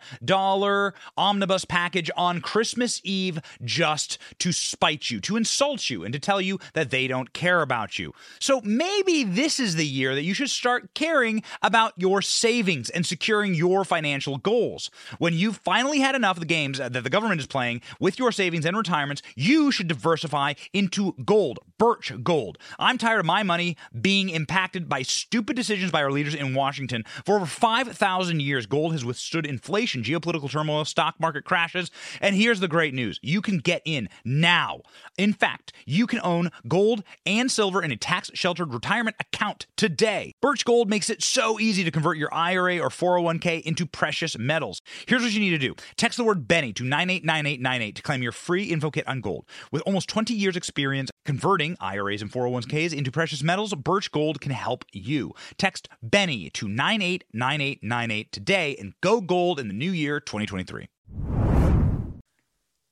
omnibus 1.17 1.65
package 1.65 2.11
on 2.15 2.41
Christmas 2.41 3.01
Eve 3.03 3.39
just 3.63 4.17
to 4.39 4.51
spite 4.51 5.09
you, 5.09 5.19
to 5.21 5.37
insult 5.37 5.89
you, 5.89 6.03
and 6.03 6.13
to 6.13 6.19
tell 6.19 6.41
you 6.41 6.59
that 6.73 6.91
they 6.91 7.07
don't 7.07 7.33
care 7.33 7.61
about 7.61 7.97
you. 7.97 8.13
So 8.39 8.61
maybe 8.61 9.23
this 9.23 9.59
is 9.59 9.75
the 9.75 9.87
year 9.87 10.15
that 10.15 10.23
you 10.23 10.33
should 10.33 10.49
start 10.49 10.93
caring 10.93 11.43
about 11.61 11.93
your 11.97 12.21
savings 12.21 12.89
and 12.89 13.05
securing 13.05 13.55
your 13.55 13.83
financial 13.83 14.37
goals. 14.37 14.91
When 15.17 15.33
you've 15.33 15.57
finally 15.57 15.99
had 15.99 16.15
enough 16.15 16.25
enough 16.25 16.37
of 16.37 16.41
the 16.41 16.45
games 16.53 16.77
that 16.79 16.91
the 16.91 17.09
government 17.09 17.39
is 17.39 17.47
playing 17.47 17.81
with 17.99 18.17
your 18.17 18.31
savings 18.31 18.65
and 18.65 18.75
retirements, 18.75 19.21
you 19.35 19.71
should 19.71 19.87
diversify 19.87 20.53
into 20.73 21.13
gold. 21.23 21.59
Birch 21.77 22.11
Gold. 22.23 22.57
I'm 22.79 22.97
tired 22.97 23.19
of 23.19 23.25
my 23.25 23.43
money 23.43 23.75
being 23.99 24.29
impacted 24.29 24.87
by 24.87 25.01
stupid 25.01 25.55
decisions 25.55 25.91
by 25.91 26.03
our 26.03 26.11
leaders 26.11 26.35
in 26.35 26.53
Washington. 26.53 27.03
For 27.25 27.35
over 27.35 27.45
5,000 27.45 28.41
years, 28.41 28.65
gold 28.65 28.93
has 28.93 29.03
withstood 29.03 29.45
inflation, 29.45 30.03
geopolitical 30.03 30.49
turmoil, 30.49 30.85
stock 30.85 31.15
market 31.19 31.43
crashes. 31.43 31.91
And 32.21 32.35
here's 32.35 32.59
the 32.59 32.67
great 32.67 32.93
news 32.93 33.19
you 33.21 33.41
can 33.41 33.57
get 33.57 33.81
in 33.85 34.09
now. 34.23 34.81
In 35.17 35.33
fact, 35.33 35.73
you 35.85 36.07
can 36.07 36.19
own 36.23 36.49
gold 36.67 37.03
and 37.25 37.51
silver 37.51 37.81
in 37.81 37.91
a 37.91 37.97
tax 37.97 38.31
sheltered 38.33 38.73
retirement 38.73 39.17
account 39.19 39.67
today. 39.75 40.33
Birch 40.41 40.63
Gold 40.65 40.89
makes 40.89 41.09
it 41.09 41.21
so 41.21 41.59
easy 41.59 41.83
to 41.83 41.91
convert 41.91 42.17
your 42.17 42.33
IRA 42.33 42.79
or 42.79 42.89
401k 42.89 43.61
into 43.63 43.85
precious 43.85 44.37
metals. 44.37 44.81
Here's 45.07 45.21
what 45.21 45.33
you 45.33 45.39
need 45.39 45.51
to 45.51 45.57
do 45.57 45.75
text 45.97 46.17
the 46.17 46.23
word 46.23 46.47
Benny 46.47 46.71
to 46.73 46.83
989898 46.83 47.95
to 47.95 48.01
claim 48.01 48.23
your 48.23 48.31
free 48.31 48.65
info 48.65 48.91
kit 48.91 49.07
on 49.07 49.21
gold. 49.21 49.45
With 49.71 49.81
almost 49.83 50.07
20 50.09 50.33
years' 50.33 50.55
experience 50.55 51.11
converting 51.25 51.64
IRAs 51.79 52.21
and 52.21 52.31
401ks 52.31 52.93
into 52.93 53.11
precious 53.11 53.41
metals, 53.41 53.73
Birch 53.73 54.11
Gold 54.11 54.39
can 54.39 54.51
help 54.51 54.85
you. 54.91 55.33
Text 55.57 55.89
Benny 56.03 56.49
to 56.51 56.67
989898 56.67 58.31
today 58.31 58.75
and 58.79 58.93
go 59.01 59.21
gold 59.21 59.59
in 59.59 59.67
the 59.67 59.73
new 59.73 59.91
year 59.91 60.19
2023. 60.19 60.87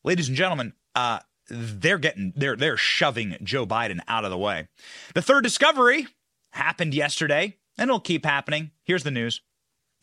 Ladies 0.03 0.27
and 0.27 0.35
gentlemen, 0.35 0.73
uh, 0.95 1.19
they're 1.49 1.97
getting 1.97 2.33
they're 2.35 2.55
they're 2.55 2.77
shoving 2.77 3.37
Joe 3.43 3.65
Biden 3.65 3.99
out 4.07 4.25
of 4.25 4.31
the 4.31 4.37
way. 4.37 4.67
The 5.13 5.21
third 5.21 5.43
discovery 5.43 6.07
happened 6.51 6.93
yesterday, 6.93 7.57
and 7.77 7.89
it'll 7.89 7.99
keep 7.99 8.25
happening. 8.25 8.71
Here's 8.83 9.03
the 9.03 9.11
news. 9.11 9.41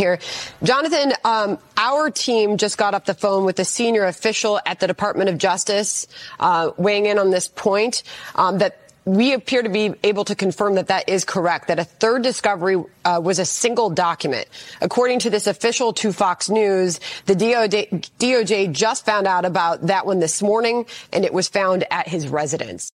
Here, 0.01 0.19
Jonathan, 0.63 1.13
um, 1.27 1.59
our 1.77 2.11
team 2.11 2.57
just 2.57 2.79
got 2.79 2.95
off 2.95 3.05
the 3.05 3.13
phone 3.13 3.45
with 3.45 3.59
a 3.59 3.67
senior 3.67 4.07
official 4.07 4.59
at 4.65 4.81
the 4.81 4.87
Department 4.87 5.29
of 5.29 5.37
Justice, 5.37 6.07
uh, 6.39 6.71
weighing 6.79 7.05
in 7.05 7.19
on 7.19 7.31
this 7.31 7.49
point 7.49 8.03
um, 8.35 8.61
that 8.61 8.79
we 9.05 9.35
appear 9.35 9.63
to 9.63 9.69
be 9.69 9.93
able 10.03 10.25
to 10.25 10.35
confirm 10.35 10.77
that 10.77 10.87
that 10.87 11.11
is 11.11 11.27
correct, 11.27 11.69
that 11.69 11.79
a 11.79 11.85
third 11.85 12.23
discovery 12.23 12.83
uh, 13.05 13.21
was 13.23 13.39
a 13.39 13.45
single 13.45 13.91
document. 13.91 14.49
According 14.81 15.19
to 15.19 15.29
this 15.29 15.47
official 15.47 15.93
to 15.93 16.15
Fox 16.15 16.49
News, 16.49 16.99
the 17.27 17.35
DOJ, 17.35 18.09
DOJ 18.19 18.73
just 18.73 19.05
found 19.05 19.27
out 19.27 19.45
about 19.45 19.89
that 19.89 20.07
one 20.07 20.19
this 20.19 20.41
morning, 20.41 20.87
and 21.13 21.27
it 21.27 21.35
was 21.35 21.49
found 21.49 21.85
at 21.91 22.09
his 22.09 22.27
residence. 22.27 22.91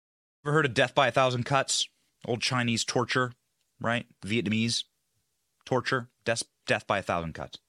Ever 0.46 0.54
heard 0.54 0.66
of 0.68 0.76
death 0.76 0.94
by 0.94 1.08
a 1.08 1.12
thousand 1.12 1.48
cuts? 1.48 1.90
Old 2.28 2.44
Chinese 2.44 2.86
torture, 2.86 3.32
right? 3.80 4.06
Vietnamese 4.24 4.84
torture, 5.66 6.11
death, 6.72 6.88
by 6.88 7.00
a 7.00 7.02
thousand 7.02 7.34
cuts. 7.34 7.60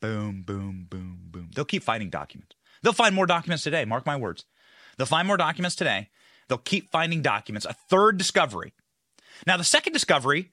Boom, 0.00 0.42
boom, 0.42 0.86
boom, 0.88 1.18
boom. 1.30 1.50
They'll 1.54 1.64
keep 1.64 1.82
finding 1.82 2.10
documents. 2.10 2.54
They'll 2.82 2.92
find 2.92 3.14
more 3.14 3.26
documents 3.26 3.64
today. 3.64 3.84
Mark 3.84 4.06
my 4.06 4.16
words. 4.16 4.44
They'll 4.96 5.06
find 5.06 5.26
more 5.26 5.36
documents 5.36 5.74
today. 5.74 6.10
They'll 6.48 6.58
keep 6.58 6.92
finding 6.92 7.22
documents. 7.22 7.66
A 7.66 7.72
third 7.72 8.18
discovery. 8.18 8.72
Now, 9.46 9.56
the 9.56 9.64
second 9.64 9.94
discovery 9.94 10.52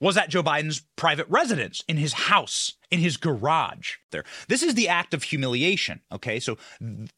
was 0.00 0.16
at 0.16 0.28
Joe 0.28 0.42
Biden's 0.44 0.82
private 0.96 1.26
residence, 1.28 1.82
in 1.88 1.96
his 1.96 2.12
house, 2.12 2.74
in 2.90 3.00
his 3.00 3.16
garage. 3.16 3.96
There. 4.12 4.24
This 4.48 4.62
is 4.62 4.74
the 4.74 4.88
act 4.88 5.12
of 5.12 5.24
humiliation. 5.24 6.02
Okay. 6.12 6.38
So 6.38 6.56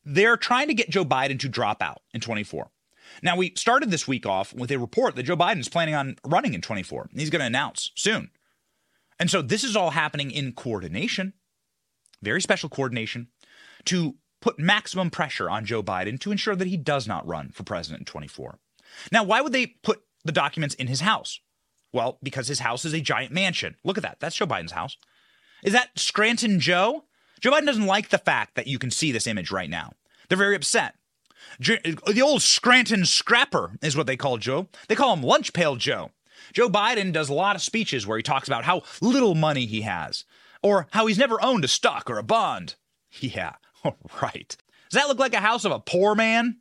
they're 0.05 0.37
trying 0.39 0.69
to 0.69 0.75
get 0.75 0.89
Joe 0.89 1.05
Biden 1.05 1.39
to 1.41 1.49
drop 1.49 1.83
out 1.83 2.01
in 2.15 2.21
24. 2.23 2.71
Now, 3.23 3.37
we 3.37 3.53
started 3.55 3.91
this 3.91 4.09
week 4.09 4.25
off 4.25 4.55
with 4.55 4.71
a 4.71 4.79
report 4.79 5.15
that 5.17 5.25
Joe 5.25 5.37
Biden 5.37 5.61
is 5.61 5.69
planning 5.69 5.95
on 5.95 6.17
running 6.25 6.55
in 6.55 6.61
24. 6.61 7.11
He's 7.15 7.31
going 7.31 7.41
to 7.41 7.47
announce 7.47 7.91
soon. 7.95 8.31
And 9.19 9.31
so 9.31 9.43
this 9.43 9.65
is 9.65 9.77
all 9.77 9.91
happening 9.91 10.31
in 10.31 10.53
coordination, 10.53 11.33
very 12.23 12.41
special 12.41 12.69
coordination, 12.69 13.29
to 13.87 14.17
put 14.41 14.59
maximum 14.59 15.11
pressure 15.11 15.49
on 15.49 15.65
Joe 15.65 15.83
Biden 15.83 16.21
to 16.21 16.31
ensure 16.31 16.57
that 16.57 16.69
he 16.69 16.77
does 16.77 17.07
not 17.07 17.27
run 17.27 17.51
for 17.51 17.63
president 17.63 18.03
in 18.03 18.05
24. 18.07 18.59
Now, 19.11 19.25
why 19.25 19.41
would 19.41 19.53
they 19.53 19.67
put 19.67 20.03
the 20.25 20.33
documents 20.33 20.75
in 20.75 20.87
his 20.87 21.01
house? 21.01 21.41
Well, 21.93 22.19
because 22.23 22.49
his 22.49 22.61
house 22.61 22.85
is 22.85 22.93
a 22.93 23.01
giant 23.01 23.33
mansion. 23.33 23.77
Look 23.85 23.97
at 23.97 24.03
that. 24.03 24.21
That's 24.21 24.37
Joe 24.37 24.47
Biden's 24.47 24.73
house. 24.73 24.97
Is 25.65 25.73
that 25.73 25.99
Scranton 25.99 26.61
Joe? 26.61 27.05
Joe 27.41 27.53
Biden 27.53 27.67
doesn't 27.67 27.87
like 27.87 28.11
the 28.11 28.19
fact 28.19 28.55
that 28.55 28.67
you 28.67 28.79
can 28.79 28.91
see 28.91 29.13
this 29.13 29.27
image 29.27 29.51
right 29.51 29.71
now. 29.71 29.93
They're 30.29 30.39
very 30.39 30.57
upset. 30.57 30.95
Uh, 31.61 31.77
the 32.13 32.23
old 32.23 32.43
Scranton 32.43 33.05
Scrapper 33.05 33.73
is 33.83 33.97
what 33.97 34.07
they 34.07 34.17
call 34.17 34.37
Joe. 34.37 34.69
They 34.89 34.95
call 34.95 35.15
him 35.15 35.23
Lunch 35.23 35.53
Pail 35.53 35.77
Joe. 35.77 36.11
Joe 36.53 36.69
Biden 36.69 37.13
does 37.13 37.29
a 37.29 37.35
lot 37.35 37.57
of 37.57 37.63
speeches 37.63 38.07
where 38.07 38.17
he 38.17 38.23
talks 38.23 38.49
about 38.49 38.65
how 38.65 38.83
little 39.01 39.35
money 39.35 39.67
he 39.67 39.83
has 39.83 40.25
or 40.63 40.87
how 40.91 41.07
he's 41.07 41.19
never 41.19 41.43
owned 41.43 41.65
a 41.65 41.69
stock 41.69 42.11
or 42.11 42.19
a 42.19 42.23
bond. 42.23 42.75
Yeah, 43.21 43.55
right. 44.23 44.57
Does 44.91 45.01
that 45.01 45.09
look 45.09 45.19
like 45.19 45.33
a 45.33 45.41
house 45.41 45.65
of 45.65 45.73
a 45.73 45.81
poor 45.81 46.15
man? 46.15 46.59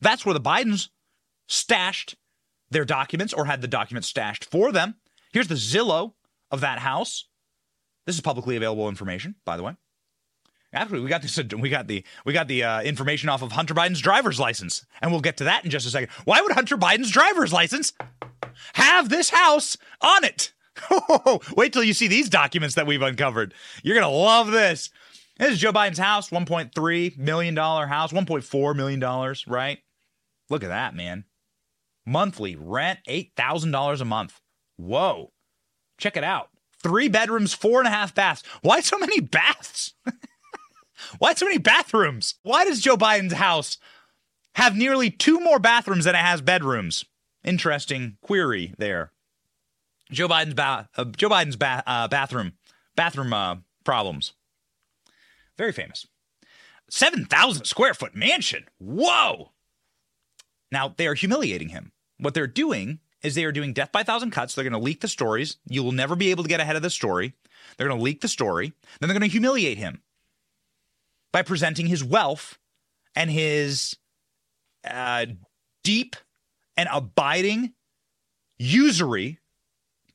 That's 0.00 0.26
where 0.26 0.32
the 0.32 0.40
Bidens 0.40 0.88
stashed 1.46 2.16
their 2.70 2.84
documents 2.84 3.32
or 3.32 3.44
had 3.44 3.60
the 3.60 3.68
documents 3.68 4.08
stashed 4.08 4.44
for 4.44 4.72
them. 4.72 4.96
Here's 5.32 5.48
the 5.48 5.54
Zillow 5.54 6.14
of 6.50 6.60
that 6.60 6.80
house. 6.80 7.26
This 8.06 8.16
is 8.16 8.20
publicly 8.20 8.56
available 8.56 8.88
information, 8.88 9.36
by 9.44 9.56
the 9.56 9.62
way. 9.62 9.76
Actually, 10.74 11.00
we 11.00 11.08
got 11.08 11.22
this. 11.22 11.38
We 11.56 11.68
got 11.68 11.86
the 11.86 12.04
we 12.24 12.32
got 12.32 12.48
the 12.48 12.64
uh, 12.64 12.82
information 12.82 13.28
off 13.28 13.42
of 13.42 13.52
Hunter 13.52 13.74
Biden's 13.74 14.00
driver's 14.00 14.40
license, 14.40 14.84
and 15.00 15.10
we'll 15.12 15.20
get 15.20 15.36
to 15.36 15.44
that 15.44 15.64
in 15.64 15.70
just 15.70 15.86
a 15.86 15.90
second. 15.90 16.08
Why 16.24 16.40
would 16.40 16.52
Hunter 16.52 16.76
Biden's 16.76 17.10
driver's 17.10 17.52
license 17.52 17.92
have 18.74 19.08
this 19.08 19.30
house 19.30 19.76
on 20.00 20.24
it? 20.24 20.52
Wait 21.56 21.72
till 21.72 21.84
you 21.84 21.92
see 21.92 22.08
these 22.08 22.28
documents 22.28 22.74
that 22.74 22.86
we've 22.86 23.02
uncovered. 23.02 23.54
You're 23.82 23.94
gonna 23.94 24.08
love 24.08 24.50
this. 24.50 24.90
This 25.38 25.52
is 25.52 25.58
Joe 25.58 25.72
Biden's 25.72 25.98
house, 25.98 26.30
$1.3 26.30 27.18
million 27.18 27.56
house, 27.56 28.12
$1.4 28.12 28.76
million, 28.76 29.34
right? 29.46 29.78
Look 30.50 30.62
at 30.62 30.68
that, 30.68 30.94
man. 30.94 31.24
Monthly 32.06 32.56
rent, 32.56 33.00
$8,000 33.08 34.00
a 34.00 34.04
month. 34.04 34.40
Whoa. 34.76 35.32
Check 35.98 36.16
it 36.16 36.24
out. 36.24 36.48
Three 36.82 37.08
bedrooms, 37.08 37.54
four 37.54 37.78
and 37.78 37.86
a 37.86 37.90
half 37.90 38.14
baths. 38.14 38.42
Why 38.60 38.80
so 38.80 38.98
many 38.98 39.20
baths? 39.20 39.94
Why 41.18 41.34
so 41.34 41.46
many 41.46 41.58
bathrooms? 41.58 42.34
Why 42.42 42.64
does 42.64 42.80
Joe 42.80 42.96
Biden's 42.96 43.34
house 43.34 43.78
have 44.56 44.76
nearly 44.76 45.10
two 45.10 45.40
more 45.40 45.58
bathrooms 45.58 46.04
than 46.04 46.14
it 46.14 46.18
has 46.18 46.40
bedrooms? 46.40 47.04
Interesting 47.44 48.16
query 48.22 48.74
there. 48.78 49.12
Joe 50.10 50.28
Biden's 50.28 50.54
ba- 50.54 50.88
uh, 50.96 51.04
Joe 51.04 51.28
Biden's 51.28 51.56
ba- 51.56 51.82
uh, 51.86 52.08
bathroom 52.08 52.52
bathroom 52.96 53.32
uh, 53.32 53.56
problems. 53.84 54.34
Very 55.56 55.72
famous. 55.72 56.06
7,000 56.90 57.64
square 57.64 57.94
foot 57.94 58.14
mansion. 58.14 58.64
Whoa. 58.78 59.52
Now, 60.70 60.94
they 60.96 61.06
are 61.06 61.14
humiliating 61.14 61.70
him. 61.70 61.92
What 62.18 62.34
they're 62.34 62.46
doing 62.46 63.00
is 63.22 63.34
they 63.34 63.44
are 63.44 63.52
doing 63.52 63.72
death 63.72 63.92
by 63.92 64.02
thousand 64.02 64.30
cuts. 64.30 64.54
They're 64.54 64.64
going 64.64 64.72
to 64.72 64.78
leak 64.78 65.00
the 65.00 65.08
stories. 65.08 65.56
You 65.68 65.82
will 65.82 65.92
never 65.92 66.16
be 66.16 66.30
able 66.30 66.42
to 66.42 66.48
get 66.48 66.60
ahead 66.60 66.76
of 66.76 66.82
the 66.82 66.90
story. 66.90 67.34
They're 67.76 67.88
going 67.88 67.98
to 67.98 68.04
leak 68.04 68.20
the 68.20 68.28
story. 68.28 68.72
Then 69.00 69.08
they're 69.08 69.18
going 69.18 69.28
to 69.28 69.32
humiliate 69.32 69.78
him 69.78 70.02
by 71.32 71.42
presenting 71.42 71.86
his 71.86 72.04
wealth 72.04 72.58
and 73.14 73.30
his 73.30 73.96
uh, 74.88 75.26
deep 75.82 76.16
and 76.76 76.88
abiding 76.92 77.74
usury, 78.58 79.38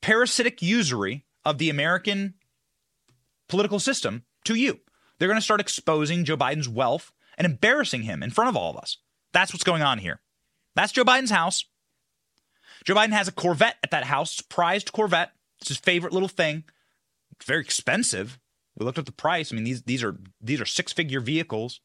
parasitic 0.01 0.61
usury 0.61 1.25
of 1.45 1.57
the 1.57 1.69
American 1.69 2.35
political 3.47 3.79
system 3.79 4.23
to 4.45 4.55
you. 4.55 4.79
They're 5.17 5.27
going 5.27 5.39
to 5.39 5.43
start 5.43 5.61
exposing 5.61 6.25
Joe 6.25 6.37
Biden's 6.37 6.69
wealth 6.69 7.11
and 7.37 7.45
embarrassing 7.45 8.03
him 8.03 8.23
in 8.23 8.29
front 8.29 8.49
of 8.49 8.57
all 8.57 8.71
of 8.71 8.77
us. 8.77 8.97
That's 9.33 9.53
what's 9.53 9.63
going 9.63 9.81
on 9.81 9.99
here. 9.99 10.21
That's 10.75 10.91
Joe 10.91 11.03
Biden's 11.03 11.31
house. 11.31 11.65
Joe 12.85 12.95
Biden 12.95 13.11
has 13.11 13.27
a 13.27 13.31
Corvette 13.31 13.77
at 13.83 13.91
that 13.91 14.05
house, 14.05 14.41
prized 14.41 14.91
Corvette. 14.91 15.31
It's 15.59 15.69
his 15.69 15.77
favorite 15.77 16.13
little 16.13 16.29
thing. 16.29 16.63
It's 17.31 17.45
very 17.45 17.61
expensive. 17.61 18.39
We 18.77 18.85
looked 18.85 18.99
at 18.99 19.05
the 19.05 19.11
price. 19.11 19.51
I 19.51 19.55
mean, 19.55 19.63
these 19.63 19.83
these 19.83 20.03
are 20.03 20.17
these 20.39 20.61
are 20.61 20.65
six 20.65 20.93
figure 20.93 21.19
vehicles, 21.19 21.81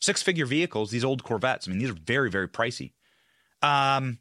six 0.00 0.22
figure 0.22 0.46
vehicles. 0.46 0.90
These 0.90 1.04
old 1.04 1.22
Corvettes. 1.22 1.68
I 1.68 1.70
mean, 1.70 1.78
these 1.78 1.90
are 1.90 1.94
very 2.04 2.28
very 2.28 2.48
pricey. 2.48 2.92
Um, 3.64 4.18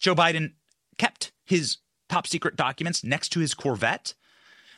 Joe 0.00 0.14
Biden 0.14 0.54
kept 0.98 1.32
his 1.44 1.78
top 2.08 2.26
secret 2.26 2.56
documents 2.56 3.04
next 3.04 3.30
to 3.30 3.40
his 3.40 3.54
Corvette. 3.54 4.14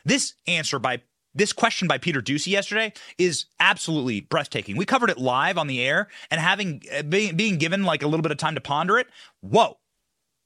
This 0.04 0.34
answer 0.46 0.78
by 0.78 1.02
this 1.34 1.52
question 1.52 1.86
by 1.86 1.98
Peter 1.98 2.20
Doocy 2.20 2.48
yesterday 2.48 2.92
is 3.16 3.46
absolutely 3.60 4.20
breathtaking. 4.20 4.76
We 4.76 4.84
covered 4.84 5.10
it 5.10 5.18
live 5.18 5.58
on 5.58 5.68
the 5.68 5.80
air 5.80 6.08
and 6.30 6.40
having 6.40 6.82
uh, 6.92 7.02
being, 7.02 7.36
being 7.36 7.56
given 7.56 7.84
like 7.84 8.02
a 8.02 8.08
little 8.08 8.22
bit 8.22 8.32
of 8.32 8.38
time 8.38 8.56
to 8.56 8.60
ponder 8.60 8.98
it. 8.98 9.06
Whoa. 9.40 9.78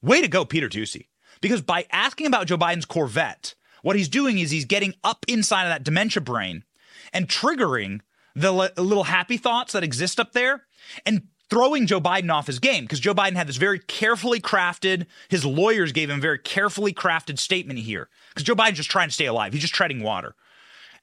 Way 0.02 0.20
to 0.20 0.28
go, 0.28 0.44
Peter 0.44 0.68
Doocy. 0.68 1.08
Because 1.40 1.62
by 1.62 1.86
asking 1.90 2.26
about 2.26 2.46
Joe 2.46 2.58
Biden's 2.58 2.84
Corvette, 2.84 3.54
what 3.82 3.96
he's 3.96 4.08
doing 4.08 4.38
is 4.38 4.50
he's 4.50 4.66
getting 4.66 4.94
up 5.02 5.24
inside 5.26 5.64
of 5.64 5.70
that 5.70 5.84
dementia 5.84 6.20
brain 6.20 6.64
and 7.12 7.28
triggering 7.28 8.00
the 8.34 8.52
little 8.52 9.04
happy 9.04 9.36
thoughts 9.36 9.72
that 9.72 9.84
exist 9.84 10.20
up 10.20 10.32
there 10.32 10.64
and 11.06 11.22
throwing 11.50 11.86
Joe 11.86 12.00
Biden 12.00 12.32
off 12.32 12.46
his 12.46 12.58
game 12.58 12.84
because 12.84 13.00
Joe 13.00 13.14
Biden 13.14 13.34
had 13.34 13.46
this 13.46 13.56
very 13.56 13.78
carefully 13.78 14.40
crafted, 14.40 15.06
his 15.28 15.44
lawyers 15.44 15.92
gave 15.92 16.10
him 16.10 16.20
very 16.20 16.38
carefully 16.38 16.92
crafted 16.92 17.38
statement 17.38 17.78
here 17.78 18.08
because 18.30 18.44
Joe 18.44 18.54
Biden's 18.54 18.78
just 18.78 18.90
trying 18.90 19.08
to 19.08 19.14
stay 19.14 19.26
alive. 19.26 19.52
He's 19.52 19.62
just 19.62 19.74
treading 19.74 20.02
water. 20.02 20.34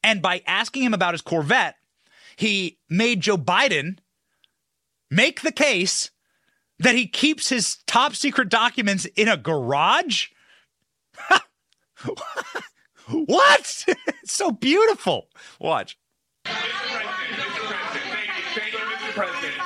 And 0.04 0.22
by 0.22 0.42
asking 0.48 0.84
him 0.84 0.94
about 0.94 1.14
his 1.14 1.22
Corvette, 1.22 1.76
he 2.36 2.80
made 2.90 3.22
Joe 3.22 3.38
Biden 3.38 4.00
make 5.10 5.42
the 5.42 5.52
case 5.52 6.10
that 6.80 6.96
he 6.96 7.08
keeps 7.08 7.50
his 7.50 7.78
top 7.86 8.16
secret 8.16 8.50
documents 8.50 9.06
in 9.16 9.28
a 9.28 9.38
garage? 9.38 10.30
what? 13.12 13.86
it's 13.88 14.34
so 14.34 14.52
beautiful. 14.52 15.28
Watch. 15.60 15.98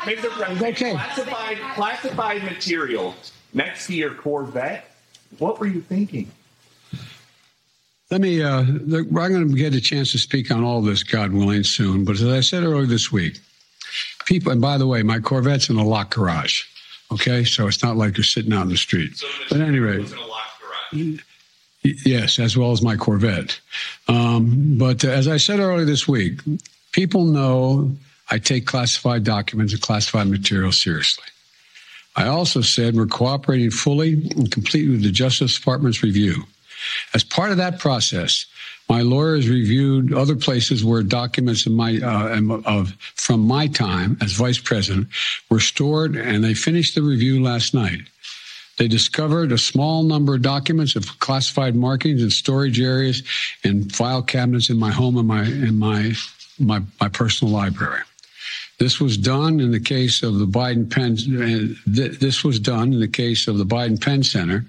Mr. 0.05 0.29
President, 0.29 0.75
okay. 0.75 0.91
classified, 0.91 1.57
classified 1.73 2.43
material 2.43 3.15
next 3.53 3.87
to 3.87 3.95
your 3.95 4.13
Corvette. 4.13 4.91
What 5.39 5.59
were 5.59 5.67
you 5.67 5.81
thinking? 5.81 6.31
Let 8.11 8.21
me, 8.21 8.43
uh, 8.43 8.59
I'm 8.59 9.09
going 9.11 9.49
to 9.49 9.55
get 9.55 9.73
a 9.73 9.81
chance 9.81 10.11
to 10.11 10.19
speak 10.19 10.51
on 10.51 10.63
all 10.63 10.81
this, 10.81 11.03
God 11.03 11.33
willing, 11.33 11.63
soon. 11.63 12.05
But 12.05 12.15
as 12.15 12.27
I 12.27 12.41
said 12.41 12.63
earlier 12.63 12.85
this 12.85 13.11
week, 13.11 13.39
people, 14.25 14.51
and 14.51 14.61
by 14.61 14.77
the 14.77 14.85
way, 14.85 15.01
my 15.01 15.19
Corvette's 15.19 15.69
in 15.69 15.77
a 15.77 15.83
locked 15.83 16.13
garage. 16.13 16.63
Okay. 17.11 17.43
So 17.43 17.67
it's 17.67 17.83
not 17.83 17.97
like 17.97 18.17
you're 18.17 18.23
sitting 18.23 18.53
out 18.53 18.63
in 18.63 18.69
the 18.69 18.77
street. 18.77 19.17
So 19.17 19.27
but 19.49 19.61
anyway. 19.61 20.05
Yes, 21.83 22.39
as 22.39 22.57
well 22.57 22.71
as 22.71 22.81
my 22.81 22.95
Corvette. 22.95 23.59
Um, 24.07 24.77
but 24.77 25.05
uh, 25.05 25.09
as 25.09 25.27
I 25.27 25.37
said 25.37 25.59
earlier 25.59 25.85
this 25.85 26.07
week, 26.07 26.39
people 26.91 27.25
know 27.25 27.95
I 28.29 28.39
take 28.39 28.65
classified 28.65 29.23
documents 29.23 29.73
and 29.73 29.81
classified 29.81 30.27
material 30.27 30.71
seriously. 30.71 31.25
I 32.15 32.27
also 32.27 32.61
said 32.61 32.95
we're 32.95 33.07
cooperating 33.07 33.71
fully 33.71 34.13
and 34.31 34.51
completely 34.51 34.91
with 34.91 35.03
the 35.03 35.11
Justice 35.11 35.57
Department's 35.57 36.01
review. 36.01 36.43
As 37.13 37.23
part 37.23 37.51
of 37.51 37.57
that 37.57 37.79
process, 37.79 38.45
my 38.87 39.01
lawyers 39.01 39.49
reviewed 39.49 40.13
other 40.13 40.35
places 40.35 40.85
where 40.85 41.03
documents 41.03 41.67
my, 41.67 41.97
uh, 41.97 42.61
of, 42.65 42.95
from 43.15 43.41
my 43.41 43.67
time 43.67 44.17
as 44.21 44.33
vice 44.33 44.59
president 44.59 45.07
were 45.49 45.59
stored, 45.59 46.15
and 46.15 46.43
they 46.43 46.53
finished 46.53 46.95
the 46.95 47.01
review 47.01 47.43
last 47.43 47.73
night. 47.73 48.01
They 48.77 48.87
discovered 48.87 49.51
a 49.51 49.57
small 49.57 50.03
number 50.03 50.35
of 50.35 50.41
documents 50.41 50.95
of 50.95 51.19
classified 51.19 51.75
markings 51.75 52.21
in 52.21 52.29
storage 52.29 52.79
areas 52.79 53.23
and 53.63 53.93
file 53.93 54.21
cabinets 54.21 54.69
in 54.69 54.77
my 54.77 54.91
home 54.91 55.17
and 55.17 55.27
my 55.27 55.43
in 55.43 55.79
my 55.79 56.13
my, 56.59 56.81
my 56.99 57.09
personal 57.09 57.53
library. 57.53 58.01
This 58.77 58.99
was 58.99 59.17
done 59.17 59.59
in 59.59 59.71
the 59.71 59.79
case 59.79 60.21
of 60.21 60.37
the 60.39 60.45
Biden 60.45 60.89
Penn. 60.91 61.15
This 61.87 62.43
was 62.43 62.59
done 62.59 62.93
in 62.93 62.99
the 62.99 63.07
case 63.07 63.47
of 63.47 63.57
the 63.57 63.65
Biden 63.65 64.01
Penn 64.01 64.23
Center. 64.23 64.65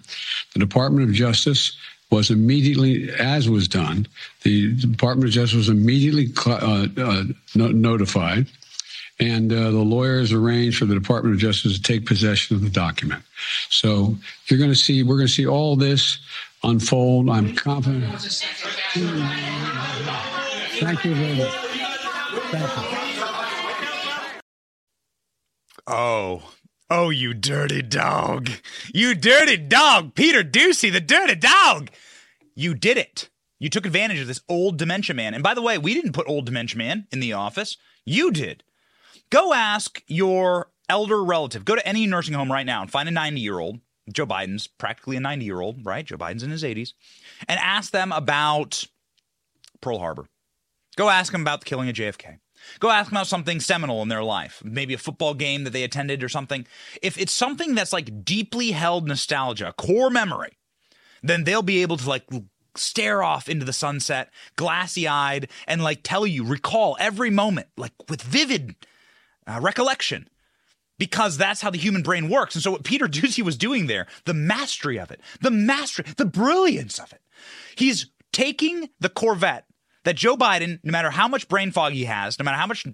The 0.53 0.61
Department 0.61 1.09
of 1.09 1.15
Justice 1.15 1.77
was 2.11 2.31
immediately, 2.31 3.11
as 3.19 3.49
was 3.49 3.67
done, 3.67 4.07
the 4.43 4.75
Department 4.77 5.29
of 5.29 5.35
Justice 5.35 5.57
was 5.57 5.69
immediately 5.69 6.33
uh, 6.47 6.87
uh, 6.97 7.25
notified, 7.55 8.47
and 9.19 9.53
uh, 9.53 9.71
the 9.73 9.79
lawyers 9.79 10.33
arranged 10.33 10.79
for 10.79 10.85
the 10.85 10.95
Department 10.95 11.35
of 11.35 11.41
Justice 11.41 11.77
to 11.77 11.83
take 11.83 12.07
possession 12.07 12.55
of 12.55 12.63
the 12.63 12.71
document. 12.71 13.25
So 13.71 14.17
you're 14.47 14.59
going 14.59 14.71
to 14.71 14.77
see, 14.77 15.03
we're 15.03 15.17
going 15.17 15.27
to 15.27 15.33
see 15.33 15.47
all 15.47 15.75
this 15.75 16.19
unfold. 16.63 17.29
I'm 17.29 17.57
confident. 17.57 18.05
Thank 20.79 21.05
you 21.05 21.15
very 21.15 21.35
much. 21.39 21.51
Thank 22.53 23.01
you. 23.01 23.06
Oh, 25.87 26.53
oh, 26.91 27.11
you 27.11 27.33
dirty 27.33 27.83
dog. 27.83 28.51
You 28.93 29.15
dirty 29.15 29.57
dog. 29.57 30.15
Peter 30.15 30.43
Doocy, 30.43 30.93
the 30.93 31.01
dirty 31.01 31.37
dog. 31.37 31.91
You 32.55 32.75
did 32.75 32.97
it. 32.97 33.29
You 33.59 33.71
took 33.71 33.87
advantage 33.87 34.21
of 34.21 34.27
this 34.27 34.41
old 34.49 34.79
dementia 34.79 35.15
man. 35.15 35.33
And 35.33 35.43
by 35.43 35.55
the 35.55 35.63
way, 35.63 35.79
we 35.79 35.95
didn't 35.95 36.13
put 36.13 36.29
old 36.29 36.47
dementia 36.47 36.77
man 36.77 37.07
in 37.13 37.21
the 37.21 37.33
office. 37.33 37.77
You 38.05 38.31
did. 38.31 38.65
Go 39.31 39.55
ask 39.55 40.03
your 40.07 40.71
elder 40.89 41.23
relative. 41.23 41.65
Go 41.65 41.77
to 41.77 41.87
any 41.87 42.07
nursing 42.07 42.35
home 42.35 42.51
right 42.51 42.67
now 42.67 42.83
and 42.83 42.91
find 42.91 43.09
a 43.09 43.13
90 43.13 43.41
year 43.41 43.59
old. 43.59 43.81
Joe 44.13 44.27
Biden's 44.27 44.67
practically 44.67 45.17
a 45.17 45.21
90 45.21 45.45
year 45.45 45.61
old, 45.61 45.85
right? 45.85 46.05
Joe 46.05 46.17
Biden's 46.17 46.43
in 46.43 46.51
his 46.51 46.63
80s. 46.63 46.93
And 47.49 47.59
ask 47.61 47.93
them 47.93 48.13
about 48.13 48.87
Pearl 49.81 49.99
Harbor. 49.99 50.27
Go 50.97 51.09
ask 51.09 51.33
them 51.33 51.43
about 51.43 51.61
the 51.61 51.67
killing 51.67 51.89
of 51.89 51.95
JFK. 51.95 52.39
Go 52.81 52.91
ask 52.91 53.11
them 53.11 53.17
about 53.17 53.27
something 53.27 53.61
seminal 53.61 54.03
in 54.03 54.09
their 54.09 54.23
life, 54.23 54.63
maybe 54.65 54.95
a 54.95 54.99
football 54.99 55.35
game 55.35 55.65
that 55.65 55.71
they 55.71 55.83
attended 55.85 56.23
or 56.23 56.29
something. 56.29 56.67
If 57.03 57.19
it's 57.19 57.33
something 57.33 57.75
that's 57.75 57.93
like 57.93 58.25
deeply 58.25 58.73
held 58.73 59.07
nostalgia, 59.09 59.75
core 59.77 60.11
memory, 60.11 60.57
then 61.23 61.45
they'll 61.45 61.63
be 61.63 61.83
able 61.83 61.97
to 61.97 62.09
like 62.09 62.25
stare 62.79 63.23
off 63.23 63.49
into 63.49 63.65
the 63.65 63.73
sunset, 63.73 64.31
glassy 64.57 65.09
eyed, 65.09 65.49
and 65.67 65.83
like 65.83 66.01
tell 66.03 66.27
you, 66.27 66.45
recall 66.45 66.97
every 67.01 67.31
moment, 67.31 67.69
like 67.77 67.93
with 68.09 68.23
vivid 68.23 68.77
uh, 69.47 69.59
recollection. 69.61 70.29
Because 70.99 71.37
that's 71.37 71.61
how 71.61 71.69
the 71.69 71.77
human 71.77 72.03
brain 72.03 72.31
works. 72.31 72.55
And 72.55 72.65
so, 72.65 72.71
what 72.71 72.85
Peter 72.85 73.07
Doocy 73.09 73.43
was 73.43 73.57
doing 73.57 73.87
there, 73.87 74.07
the 74.25 74.35
mastery 74.35 74.99
of 74.99 75.11
it, 75.11 75.21
the 75.43 75.51
mastery, 75.51 76.07
the 76.17 76.25
brilliance 76.25 76.99
of 76.99 77.13
it, 77.13 77.21
he's 77.77 78.07
taking 78.33 78.89
the 78.99 79.11
Corvette 79.11 79.67
that 80.07 80.15
Joe 80.15 80.37
Biden, 80.37 80.79
no 80.85 80.93
matter 80.93 81.11
how 81.11 81.27
much 81.27 81.49
brain 81.49 81.73
fog 81.73 81.93
he 81.93 82.05
has, 82.05 82.39
no 82.39 82.45
matter 82.45 82.57
how 82.57 82.69
much 82.69 82.87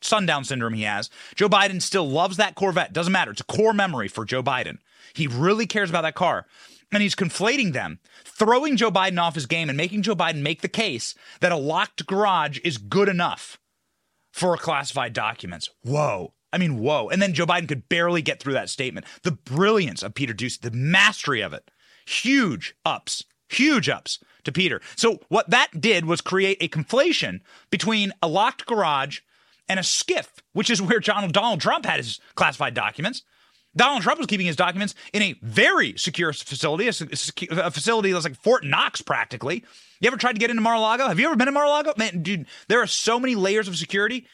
sundown 0.00 0.42
syndrome 0.42 0.72
he 0.72 0.84
has, 0.84 1.10
Joe 1.34 1.50
Biden 1.50 1.82
still 1.82 2.08
loves 2.08 2.38
that 2.38 2.54
Corvette. 2.54 2.94
Doesn't 2.94 3.12
matter. 3.12 3.30
It's 3.30 3.42
a 3.42 3.44
core 3.44 3.74
memory 3.74 4.08
for 4.08 4.24
Joe 4.24 4.42
Biden. 4.42 4.78
He 5.12 5.26
really 5.26 5.66
cares 5.66 5.90
about 5.90 6.02
that 6.02 6.14
car. 6.14 6.46
And 6.90 7.02
he's 7.02 7.14
conflating 7.14 7.74
them, 7.74 7.98
throwing 8.24 8.78
Joe 8.78 8.90
Biden 8.90 9.20
off 9.20 9.34
his 9.34 9.44
game 9.44 9.68
and 9.68 9.76
making 9.76 10.02
Joe 10.02 10.14
Biden 10.14 10.40
make 10.40 10.62
the 10.62 10.68
case 10.68 11.14
that 11.40 11.52
a 11.52 11.56
locked 11.56 12.06
garage 12.06 12.58
is 12.64 12.78
good 12.78 13.08
enough 13.08 13.58
for 14.32 14.56
classified 14.56 15.12
documents. 15.12 15.68
Whoa. 15.82 16.32
I 16.54 16.58
mean, 16.58 16.78
whoa. 16.78 17.10
And 17.10 17.20
then 17.20 17.34
Joe 17.34 17.44
Biden 17.44 17.68
could 17.68 17.88
barely 17.90 18.22
get 18.22 18.40
through 18.40 18.54
that 18.54 18.70
statement. 18.70 19.04
The 19.24 19.32
brilliance 19.32 20.02
of 20.02 20.14
Peter 20.14 20.32
Doocy, 20.32 20.60
the 20.60 20.70
mastery 20.70 21.42
of 21.42 21.52
it. 21.52 21.70
Huge 22.06 22.74
ups, 22.84 23.24
huge 23.48 23.88
ups 23.88 24.18
to 24.44 24.52
Peter. 24.52 24.80
So 24.96 25.20
what 25.28 25.50
that 25.50 25.80
did 25.80 26.04
was 26.04 26.20
create 26.20 26.58
a 26.60 26.68
conflation 26.68 27.40
between 27.70 28.12
a 28.22 28.28
locked 28.28 28.66
garage 28.66 29.20
and 29.68 29.78
a 29.78 29.82
SCIF, 29.82 30.26
which 30.52 30.70
is 30.70 30.80
where 30.82 31.00
John, 31.00 31.30
Donald 31.30 31.60
Trump 31.60 31.84
had 31.84 31.98
his 31.98 32.20
classified 32.34 32.74
documents. 32.74 33.22
Donald 33.76 34.02
Trump 34.02 34.18
was 34.18 34.26
keeping 34.26 34.46
his 34.46 34.56
documents 34.56 34.94
in 35.12 35.20
a 35.20 35.34
very 35.42 35.94
secure 35.98 36.32
facility, 36.32 36.86
a, 36.86 37.62
a 37.62 37.70
facility 37.70 38.10
that's 38.10 38.24
like 38.24 38.40
Fort 38.40 38.64
Knox 38.64 39.02
practically. 39.02 39.64
You 40.00 40.06
ever 40.06 40.16
tried 40.16 40.32
to 40.32 40.38
get 40.38 40.48
into 40.48 40.62
Mar-a-Lago? 40.62 41.08
Have 41.08 41.20
you 41.20 41.26
ever 41.26 41.36
been 41.36 41.46
to 41.46 41.52
Mar-a-Lago? 41.52 41.92
Man, 41.98 42.22
dude, 42.22 42.46
there 42.68 42.80
are 42.80 42.86
so 42.86 43.20
many 43.20 43.34
layers 43.34 43.68
of 43.68 43.76
security 43.76 44.26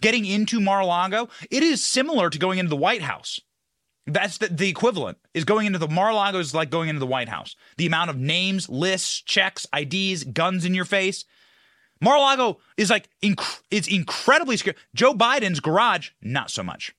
getting 0.00 0.24
into 0.24 0.58
Mar-a-Lago. 0.58 1.28
It 1.48 1.62
is 1.62 1.84
similar 1.84 2.28
to 2.28 2.38
going 2.38 2.58
into 2.58 2.70
the 2.70 2.76
White 2.76 3.02
House. 3.02 3.40
That's 4.08 4.38
the, 4.38 4.48
the 4.48 4.68
equivalent 4.68 5.18
is 5.34 5.44
going 5.44 5.66
into 5.66 5.78
the 5.78 5.86
Mar-a-Lago 5.86 6.38
is 6.38 6.54
like 6.54 6.70
going 6.70 6.88
into 6.88 6.98
the 6.98 7.06
White 7.06 7.28
House. 7.28 7.54
The 7.76 7.86
amount 7.86 8.08
of 8.10 8.16
names, 8.16 8.68
lists, 8.68 9.20
checks, 9.20 9.66
IDs, 9.76 10.24
guns 10.24 10.64
in 10.64 10.74
your 10.74 10.86
face. 10.86 11.26
Mar-a-Lago 12.00 12.58
is 12.76 12.90
like 12.90 13.10
inc- 13.22 13.60
it's 13.70 13.86
incredibly 13.86 14.56
scary. 14.56 14.76
Joe 14.94 15.12
Biden's 15.12 15.60
garage, 15.60 16.10
not 16.22 16.50
so 16.50 16.62
much. 16.62 16.94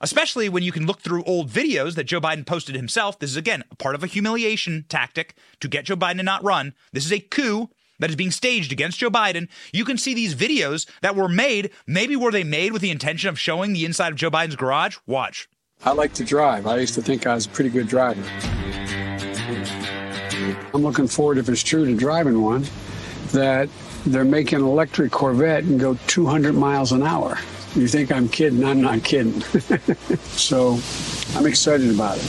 Especially 0.00 0.48
when 0.48 0.62
you 0.62 0.72
can 0.72 0.86
look 0.86 1.00
through 1.00 1.22
old 1.24 1.48
videos 1.48 1.94
that 1.94 2.04
Joe 2.04 2.20
Biden 2.20 2.46
posted 2.46 2.74
himself. 2.74 3.18
This 3.18 3.30
is 3.30 3.36
again 3.36 3.62
part 3.78 3.94
of 3.94 4.02
a 4.02 4.08
humiliation 4.08 4.86
tactic 4.88 5.36
to 5.60 5.68
get 5.68 5.84
Joe 5.84 5.96
Biden 5.96 6.16
to 6.16 6.22
not 6.22 6.42
run. 6.42 6.74
This 6.92 7.04
is 7.04 7.12
a 7.12 7.20
coup 7.20 7.68
that 7.98 8.10
is 8.10 8.16
being 8.16 8.30
staged 8.30 8.72
against 8.72 8.98
Joe 8.98 9.10
Biden. 9.10 9.48
You 9.72 9.84
can 9.84 9.98
see 9.98 10.14
these 10.14 10.34
videos 10.34 10.88
that 11.02 11.14
were 11.14 11.28
made. 11.28 11.70
Maybe 11.86 12.16
were 12.16 12.32
they 12.32 12.42
made 12.42 12.72
with 12.72 12.82
the 12.82 12.90
intention 12.90 13.28
of 13.28 13.38
showing 13.38 13.74
the 13.74 13.84
inside 13.84 14.12
of 14.12 14.18
Joe 14.18 14.30
Biden's 14.30 14.56
garage? 14.56 14.96
Watch. 15.06 15.48
I 15.84 15.92
like 15.92 16.12
to 16.14 16.24
drive. 16.24 16.66
I 16.68 16.78
used 16.78 16.94
to 16.94 17.02
think 17.02 17.26
I 17.26 17.34
was 17.34 17.46
a 17.46 17.48
pretty 17.48 17.70
good 17.70 17.88
driver. 17.88 18.22
I'm 20.72 20.82
looking 20.82 21.08
forward, 21.08 21.38
if 21.38 21.48
it's 21.48 21.62
true, 21.62 21.84
to 21.84 21.94
driving 21.96 22.40
one, 22.40 22.64
that 23.32 23.68
they're 24.06 24.24
making 24.24 24.60
an 24.60 24.64
electric 24.64 25.10
Corvette 25.10 25.64
and 25.64 25.80
go 25.80 25.98
200 26.06 26.52
miles 26.52 26.92
an 26.92 27.02
hour. 27.02 27.36
You 27.74 27.88
think 27.88 28.12
I'm 28.12 28.28
kidding? 28.28 28.64
I'm 28.64 28.80
not 28.80 29.02
kidding. 29.02 29.40
so 30.20 30.78
I'm 31.36 31.46
excited 31.46 31.90
about 31.92 32.18
it. 32.18 32.24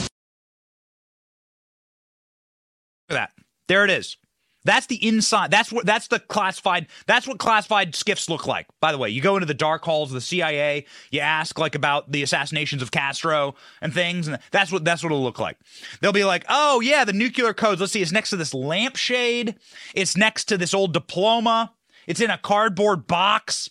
Look 3.10 3.12
at 3.12 3.14
that. 3.14 3.32
There 3.68 3.84
it 3.84 3.92
is. 3.92 4.18
That's 4.66 4.86
the 4.86 5.06
inside. 5.06 5.52
That's 5.52 5.72
what. 5.72 5.86
That's 5.86 6.08
the 6.08 6.20
classified. 6.20 6.88
That's 7.06 7.28
what 7.28 7.38
classified 7.38 7.94
SCIFs 7.94 8.30
look 8.30 8.48
like. 8.48 8.68
By 8.80 8.92
the 8.92 8.98
way, 8.98 9.10
you 9.10 9.22
go 9.22 9.36
into 9.36 9.46
the 9.46 9.54
dark 9.54 9.84
halls 9.84 10.10
of 10.10 10.16
the 10.16 10.22
CIA. 10.22 10.86
You 11.12 11.20
ask 11.20 11.60
like 11.60 11.76
about 11.76 12.12
the 12.12 12.24
assassinations 12.24 12.82
of 12.82 12.92
Castro 12.92 13.56
and 13.82 13.94
things, 13.94 14.28
and 14.28 14.40
that's 14.52 14.72
what 14.72 14.86
that's 14.86 15.04
what 15.04 15.12
it'll 15.12 15.24
look 15.24 15.40
like. 15.40 15.58
They'll 16.00 16.14
be 16.14 16.24
like, 16.24 16.46
oh 16.48 16.80
yeah, 16.80 17.04
the 17.04 17.14
nuclear 17.14 17.54
codes. 17.54 17.82
Let's 17.82 17.94
see. 17.94 18.02
It's 18.02 18.12
next 18.12 18.30
to 18.30 18.38
this 18.38 18.54
lampshade. 18.54 19.56
It's 19.94 20.16
next 20.16 20.46
to 20.46 20.58
this 20.58 20.74
old 20.74 20.94
diploma. 20.94 21.74
It's 22.08 22.22
in 22.22 22.30
a 22.30 22.38
cardboard 22.38 23.06
box. 23.06 23.70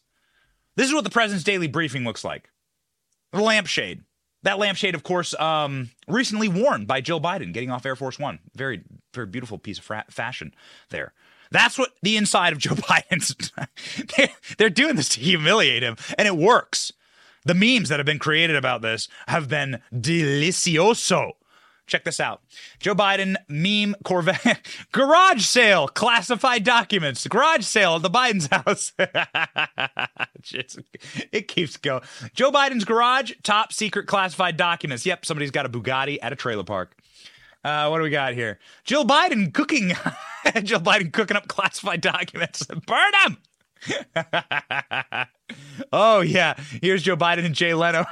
This 0.76 0.88
is 0.88 0.94
what 0.94 1.04
the 1.04 1.10
president's 1.10 1.44
daily 1.44 1.68
briefing 1.68 2.04
looks 2.04 2.24
like. 2.24 2.50
The 3.32 3.40
lampshade. 3.40 4.02
That 4.42 4.58
lampshade, 4.58 4.94
of 4.94 5.02
course, 5.02 5.38
um, 5.38 5.90
recently 6.08 6.48
worn 6.48 6.84
by 6.84 7.00
Jill 7.00 7.20
Biden 7.20 7.52
getting 7.52 7.70
off 7.70 7.86
Air 7.86 7.96
Force 7.96 8.18
One. 8.18 8.40
Very, 8.54 8.82
very 9.14 9.26
beautiful 9.26 9.58
piece 9.58 9.78
of 9.78 9.84
fra- 9.84 10.04
fashion 10.10 10.54
there. 10.90 11.12
That's 11.50 11.78
what 11.78 11.92
the 12.02 12.16
inside 12.16 12.52
of 12.52 12.58
Joe 12.58 12.70
Biden's. 12.74 13.52
they're, 14.16 14.28
they're 14.58 14.70
doing 14.70 14.96
this 14.96 15.10
to 15.10 15.20
humiliate 15.20 15.82
him, 15.82 15.96
and 16.18 16.26
it 16.26 16.36
works. 16.36 16.92
The 17.44 17.54
memes 17.54 17.88
that 17.88 17.98
have 17.98 18.06
been 18.06 18.20
created 18.20 18.56
about 18.56 18.82
this 18.82 19.08
have 19.28 19.48
been 19.48 19.80
delicioso. 19.92 21.32
Check 21.92 22.04
this 22.04 22.20
out. 22.20 22.40
Joe 22.80 22.94
Biden 22.94 23.36
meme 23.50 23.94
Corvette 24.02 24.66
garage 24.92 25.44
sale, 25.44 25.88
classified 25.88 26.64
documents, 26.64 27.26
garage 27.26 27.66
sale 27.66 27.96
at 27.96 28.00
the 28.00 28.08
Biden's 28.08 28.46
house. 28.50 28.94
it 31.30 31.48
keeps 31.48 31.76
going. 31.76 32.00
Joe 32.32 32.50
Biden's 32.50 32.86
garage, 32.86 33.32
top 33.42 33.74
secret 33.74 34.06
classified 34.06 34.56
documents. 34.56 35.04
Yep, 35.04 35.26
somebody's 35.26 35.50
got 35.50 35.66
a 35.66 35.68
Bugatti 35.68 36.16
at 36.22 36.32
a 36.32 36.36
trailer 36.36 36.64
park. 36.64 36.96
Uh, 37.62 37.88
what 37.88 37.98
do 37.98 38.04
we 38.04 38.10
got 38.10 38.32
here? 38.32 38.58
Jill 38.84 39.04
Biden 39.04 39.52
cooking. 39.52 39.88
Jill 40.62 40.80
Biden 40.80 41.12
cooking 41.12 41.36
up 41.36 41.46
classified 41.46 42.00
documents. 42.00 42.64
Burn 42.86 43.12
them. 43.22 43.36
oh 45.92 46.22
yeah, 46.22 46.54
here's 46.80 47.02
Joe 47.02 47.18
Biden 47.18 47.44
and 47.44 47.54
Jay 47.54 47.74
Leno 47.74 48.06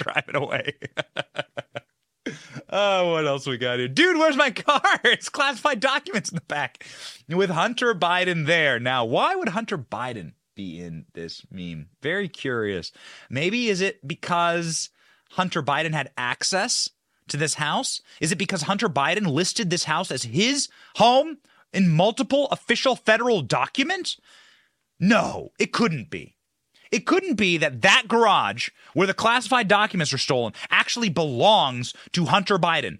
driving 0.00 0.36
away. 0.36 0.74
oh, 2.70 3.12
what 3.12 3.26
else 3.26 3.46
we 3.46 3.58
got 3.58 3.78
here? 3.78 3.88
Dude, 3.88 4.18
where's 4.18 4.36
my 4.36 4.50
car? 4.50 4.80
It's 5.04 5.28
classified 5.28 5.80
documents 5.80 6.30
in 6.30 6.36
the 6.36 6.42
back 6.42 6.84
with 7.28 7.50
Hunter 7.50 7.94
Biden 7.94 8.46
there. 8.46 8.78
Now, 8.78 9.04
why 9.04 9.34
would 9.34 9.50
Hunter 9.50 9.78
Biden 9.78 10.32
be 10.54 10.80
in 10.80 11.06
this 11.14 11.42
meme? 11.50 11.88
Very 12.02 12.28
curious. 12.28 12.92
Maybe 13.28 13.68
is 13.68 13.80
it 13.80 14.06
because 14.06 14.90
Hunter 15.30 15.62
Biden 15.62 15.92
had 15.92 16.10
access 16.16 16.90
to 17.28 17.36
this 17.36 17.54
house? 17.54 18.00
Is 18.20 18.32
it 18.32 18.38
because 18.38 18.62
Hunter 18.62 18.88
Biden 18.88 19.26
listed 19.26 19.70
this 19.70 19.84
house 19.84 20.10
as 20.10 20.24
his 20.24 20.68
home 20.96 21.38
in 21.72 21.88
multiple 21.88 22.48
official 22.50 22.96
federal 22.96 23.42
documents? 23.42 24.20
No, 24.98 25.52
it 25.58 25.72
couldn't 25.72 26.10
be. 26.10 26.36
It 26.90 27.06
couldn't 27.06 27.34
be 27.34 27.56
that 27.58 27.82
that 27.82 28.08
garage 28.08 28.70
where 28.94 29.06
the 29.06 29.14
classified 29.14 29.68
documents 29.68 30.12
are 30.12 30.18
stolen 30.18 30.52
actually 30.70 31.08
belongs 31.08 31.94
to 32.12 32.26
Hunter 32.26 32.58
Biden, 32.58 32.98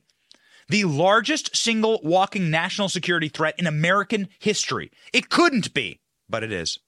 the 0.68 0.84
largest 0.84 1.56
single 1.56 2.00
walking 2.04 2.50
national 2.50 2.88
security 2.88 3.28
threat 3.28 3.58
in 3.58 3.66
American 3.66 4.28
history. 4.38 4.92
It 5.12 5.28
couldn't 5.28 5.74
be, 5.74 5.98
but 6.28 6.44
it 6.44 6.52
is. 6.52 6.78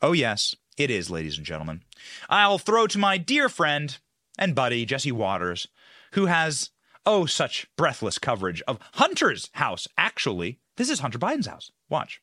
Oh, 0.00 0.12
yes, 0.12 0.54
it 0.78 0.90
is, 0.90 1.10
ladies 1.10 1.36
and 1.36 1.46
gentlemen. 1.46 1.82
I'll 2.30 2.58
throw 2.58 2.86
to 2.86 2.98
my 2.98 3.18
dear 3.18 3.48
friend 3.48 3.96
and 4.38 4.54
buddy, 4.54 4.84
Jesse 4.86 5.12
Watters, 5.12 5.68
who 6.12 6.26
has, 6.26 6.70
oh, 7.04 7.26
such 7.26 7.66
breathless 7.76 8.18
coverage 8.18 8.62
of 8.62 8.78
Hunter's 8.94 9.50
house. 9.52 9.88
Actually, 9.98 10.58
this 10.76 10.90
is 10.90 11.00
Hunter 11.00 11.18
Biden's 11.18 11.46
house. 11.46 11.70
Watch. 11.90 12.20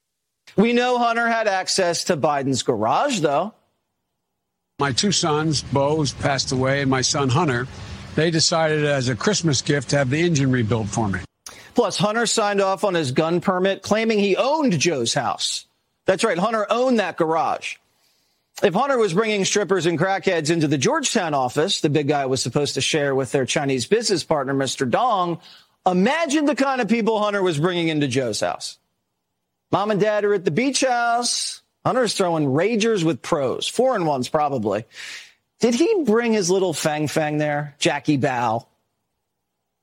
We 0.56 0.74
know 0.74 0.98
Hunter 0.98 1.28
had 1.28 1.48
access 1.48 2.04
to 2.06 2.18
Biden's 2.18 2.64
garage, 2.64 3.20
though. 3.20 3.54
My 4.84 4.92
two 4.92 5.14
sons, 5.14 5.62
Beau's 5.62 6.12
passed 6.12 6.52
away, 6.52 6.82
and 6.82 6.92
my 6.92 7.00
son 7.00 7.30
Hunter, 7.30 7.70
they 8.16 8.30
decided 8.30 8.84
as 8.84 9.08
a 9.08 9.16
Christmas 9.16 9.62
gift 9.62 9.92
to 9.92 9.98
have 9.98 10.10
the 10.10 10.20
engine 10.20 10.52
rebuilt 10.52 10.90
for 10.90 11.08
me. 11.08 11.22
Plus, 11.74 11.98
Hunter 11.98 12.26
signed 12.26 12.60
off 12.60 12.84
on 12.84 12.94
his 12.94 13.14
gun 13.14 13.40
permit, 13.40 13.82
claiming 13.82 14.20
he 14.20 14.36
owned 14.36 14.78
Joe's 14.78 15.14
house. 15.14 15.68
That's 16.04 16.26
right, 16.26 16.38
Hunter 16.38 16.68
owned 16.70 17.00
that 17.00 17.16
garage. 17.16 17.78
If 18.62 18.74
Hunter 18.74 18.98
was 18.98 19.14
bringing 19.14 19.46
strippers 19.46 19.86
and 19.86 19.98
crackheads 19.98 20.52
into 20.52 20.68
the 20.68 20.78
Georgetown 20.78 21.34
office, 21.34 21.80
the 21.80 21.90
big 21.90 22.10
guy 22.10 22.26
was 22.26 22.44
supposed 22.44 22.74
to 22.74 22.82
share 22.82 23.16
with 23.16 23.32
their 23.32 23.46
Chinese 23.46 23.86
business 23.86 24.26
partner, 24.26 24.54
Mr. 24.54 24.88
Dong, 24.88 25.40
imagine 25.86 26.44
the 26.44 26.56
kind 26.56 26.82
of 26.82 26.90
people 26.90 27.24
Hunter 27.24 27.42
was 27.42 27.58
bringing 27.58 27.88
into 27.88 28.10
Joe's 28.10 28.42
house. 28.42 28.80
Mom 29.72 29.92
and 29.92 30.02
dad 30.02 30.26
are 30.26 30.34
at 30.34 30.44
the 30.44 30.52
beach 30.52 30.82
house. 30.82 31.63
Hunter's 31.86 32.14
throwing 32.14 32.46
ragers 32.46 33.04
with 33.04 33.22
pros, 33.22 33.68
foreign 33.68 34.06
ones 34.06 34.30
probably. 34.30 34.86
Did 35.60 35.76
he 35.76 36.04
bring 36.06 36.34
his 36.34 36.50
little 36.50 36.74
Fang 36.74 37.08
Fang 37.08 37.38
there, 37.38 37.76
Jackie 37.80 38.18
Bao? 38.18 38.66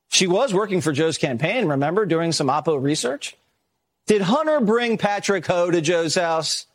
She 0.08 0.26
was 0.26 0.52
working 0.52 0.80
for 0.80 0.92
Joe's 0.92 1.18
campaign, 1.18 1.66
remember, 1.66 2.04
doing 2.04 2.32
some 2.32 2.48
Oppo 2.48 2.82
research? 2.82 3.36
Did 4.06 4.22
Hunter 4.22 4.60
bring 4.60 4.98
Patrick 4.98 5.46
Ho 5.46 5.70
to 5.70 5.80
Joe's 5.80 6.16
house? 6.16 6.66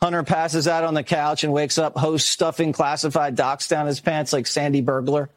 Hunter 0.00 0.22
passes 0.22 0.68
out 0.68 0.84
on 0.84 0.94
the 0.94 1.02
couch 1.02 1.44
and 1.44 1.52
wakes 1.52 1.78
up, 1.78 1.96
host 1.96 2.28
stuffing 2.28 2.72
classified 2.72 3.34
docs 3.34 3.68
down 3.68 3.86
his 3.86 4.00
pants 4.00 4.32
like 4.32 4.46
Sandy 4.46 4.80
Burglar. 4.80 5.28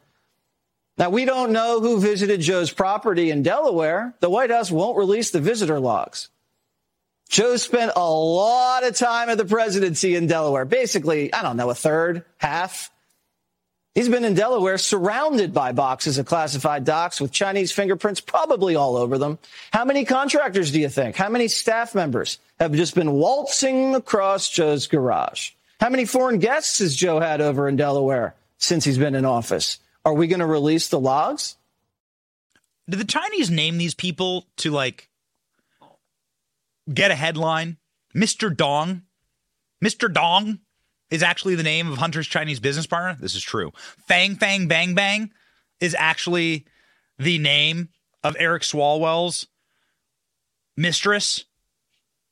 Now, 0.96 1.10
we 1.10 1.24
don't 1.24 1.50
know 1.50 1.80
who 1.80 2.00
visited 2.00 2.40
Joe's 2.40 2.70
property 2.70 3.30
in 3.30 3.42
Delaware. 3.42 4.14
The 4.20 4.30
White 4.30 4.50
House 4.50 4.70
won't 4.70 4.96
release 4.96 5.30
the 5.30 5.40
visitor 5.40 5.80
logs. 5.80 6.28
Joe 7.34 7.56
spent 7.56 7.90
a 7.96 8.08
lot 8.08 8.84
of 8.84 8.94
time 8.94 9.28
at 9.28 9.36
the 9.38 9.44
presidency 9.44 10.14
in 10.14 10.28
Delaware. 10.28 10.64
Basically, 10.64 11.34
I 11.34 11.42
don't 11.42 11.56
know, 11.56 11.68
a 11.68 11.74
third, 11.74 12.24
half. 12.38 12.92
He's 13.92 14.08
been 14.08 14.24
in 14.24 14.34
Delaware 14.34 14.78
surrounded 14.78 15.52
by 15.52 15.72
boxes 15.72 16.16
of 16.16 16.26
classified 16.26 16.84
docs 16.84 17.20
with 17.20 17.32
Chinese 17.32 17.72
fingerprints 17.72 18.20
probably 18.20 18.76
all 18.76 18.96
over 18.96 19.18
them. 19.18 19.40
How 19.72 19.84
many 19.84 20.04
contractors 20.04 20.70
do 20.70 20.78
you 20.80 20.88
think? 20.88 21.16
How 21.16 21.28
many 21.28 21.48
staff 21.48 21.92
members 21.92 22.38
have 22.60 22.70
just 22.70 22.94
been 22.94 23.10
waltzing 23.10 23.96
across 23.96 24.48
Joe's 24.48 24.86
garage? 24.86 25.50
How 25.80 25.90
many 25.90 26.04
foreign 26.04 26.38
guests 26.38 26.78
has 26.78 26.94
Joe 26.94 27.18
had 27.18 27.40
over 27.40 27.68
in 27.68 27.74
Delaware 27.74 28.36
since 28.58 28.84
he's 28.84 28.96
been 28.96 29.16
in 29.16 29.24
office? 29.24 29.80
Are 30.04 30.14
we 30.14 30.28
going 30.28 30.38
to 30.38 30.46
release 30.46 30.86
the 30.86 31.00
logs? 31.00 31.56
Did 32.88 33.00
the 33.00 33.04
Chinese 33.04 33.50
name 33.50 33.76
these 33.76 33.94
people 33.94 34.46
to 34.58 34.70
like 34.70 35.08
get 36.92 37.10
a 37.10 37.14
headline. 37.14 37.78
Mr. 38.14 38.54
Dong. 38.54 39.02
Mr. 39.82 40.12
Dong 40.12 40.60
is 41.10 41.22
actually 41.22 41.54
the 41.54 41.62
name 41.62 41.90
of 41.90 41.98
Hunter's 41.98 42.26
Chinese 42.26 42.60
business 42.60 42.86
partner. 42.86 43.16
This 43.20 43.34
is 43.34 43.42
true. 43.42 43.72
Fang 44.08 44.36
Fang 44.36 44.66
Bang 44.66 44.94
Bang 44.94 45.30
is 45.80 45.94
actually 45.98 46.66
the 47.18 47.38
name 47.38 47.88
of 48.22 48.36
Eric 48.38 48.62
Swalwell's 48.62 49.46
mistress. 50.76 51.44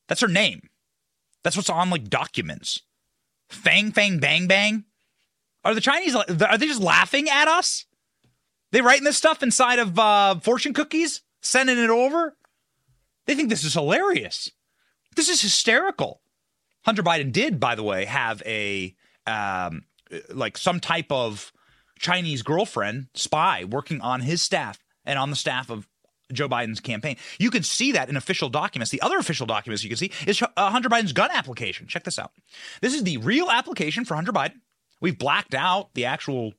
That's 0.08 0.20
her 0.20 0.28
name. 0.28 0.68
That's 1.42 1.56
what's 1.56 1.70
on 1.70 1.90
like 1.90 2.08
documents. 2.08 2.82
Fang 3.48 3.92
Fang 3.92 4.18
Bang 4.18 4.46
Bang. 4.46 4.84
Are 5.64 5.74
the 5.74 5.80
Chinese 5.80 6.14
are 6.16 6.24
they 6.58 6.66
just 6.66 6.80
laughing 6.82 7.28
at 7.28 7.46
us? 7.48 7.86
They 8.72 8.80
writing 8.80 9.04
this 9.04 9.18
stuff 9.18 9.42
inside 9.42 9.78
of 9.78 9.98
uh, 9.98 10.40
fortune 10.40 10.72
cookies, 10.72 11.22
sending 11.40 11.78
it 11.78 11.90
over. 11.90 12.36
They 13.26 13.34
think 13.34 13.48
this 13.48 13.64
is 13.64 13.74
hilarious. 13.74 14.50
This 15.16 15.28
is 15.28 15.42
hysterical. 15.42 16.22
Hunter 16.84 17.02
Biden 17.02 17.32
did, 17.32 17.60
by 17.60 17.74
the 17.74 17.82
way, 17.82 18.04
have 18.04 18.42
a 18.44 18.94
um, 19.26 19.84
like 20.30 20.58
some 20.58 20.80
type 20.80 21.10
of 21.10 21.52
Chinese 21.98 22.42
girlfriend 22.42 23.06
spy 23.14 23.64
working 23.64 24.00
on 24.00 24.20
his 24.20 24.42
staff 24.42 24.78
and 25.04 25.18
on 25.18 25.30
the 25.30 25.36
staff 25.36 25.70
of 25.70 25.88
Joe 26.32 26.48
Biden's 26.48 26.80
campaign. 26.80 27.16
You 27.38 27.50
can 27.50 27.62
see 27.62 27.92
that 27.92 28.08
in 28.08 28.16
official 28.16 28.48
documents. 28.48 28.90
The 28.90 29.00
other 29.02 29.18
official 29.18 29.46
documents 29.46 29.84
you 29.84 29.90
can 29.90 29.98
see 29.98 30.10
is 30.26 30.42
uh, 30.42 30.70
Hunter 30.70 30.88
Biden's 30.88 31.12
gun 31.12 31.30
application. 31.32 31.86
Check 31.86 32.04
this 32.04 32.18
out. 32.18 32.32
This 32.80 32.94
is 32.94 33.04
the 33.04 33.18
real 33.18 33.50
application 33.50 34.04
for 34.04 34.14
Hunter 34.14 34.32
Biden. 34.32 34.60
We've 35.00 35.18
blacked 35.18 35.54
out 35.54 35.94
the 35.94 36.04
actual, 36.06 36.54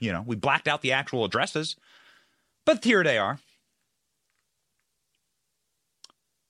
you 0.00 0.12
know, 0.12 0.22
we 0.26 0.36
blacked 0.36 0.68
out 0.68 0.82
the 0.82 0.92
actual 0.92 1.24
addresses, 1.24 1.76
but 2.64 2.84
here 2.84 3.02
they 3.02 3.18
are. 3.18 3.38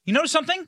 You 0.07 0.12
notice 0.12 0.33
something? 0.33 0.66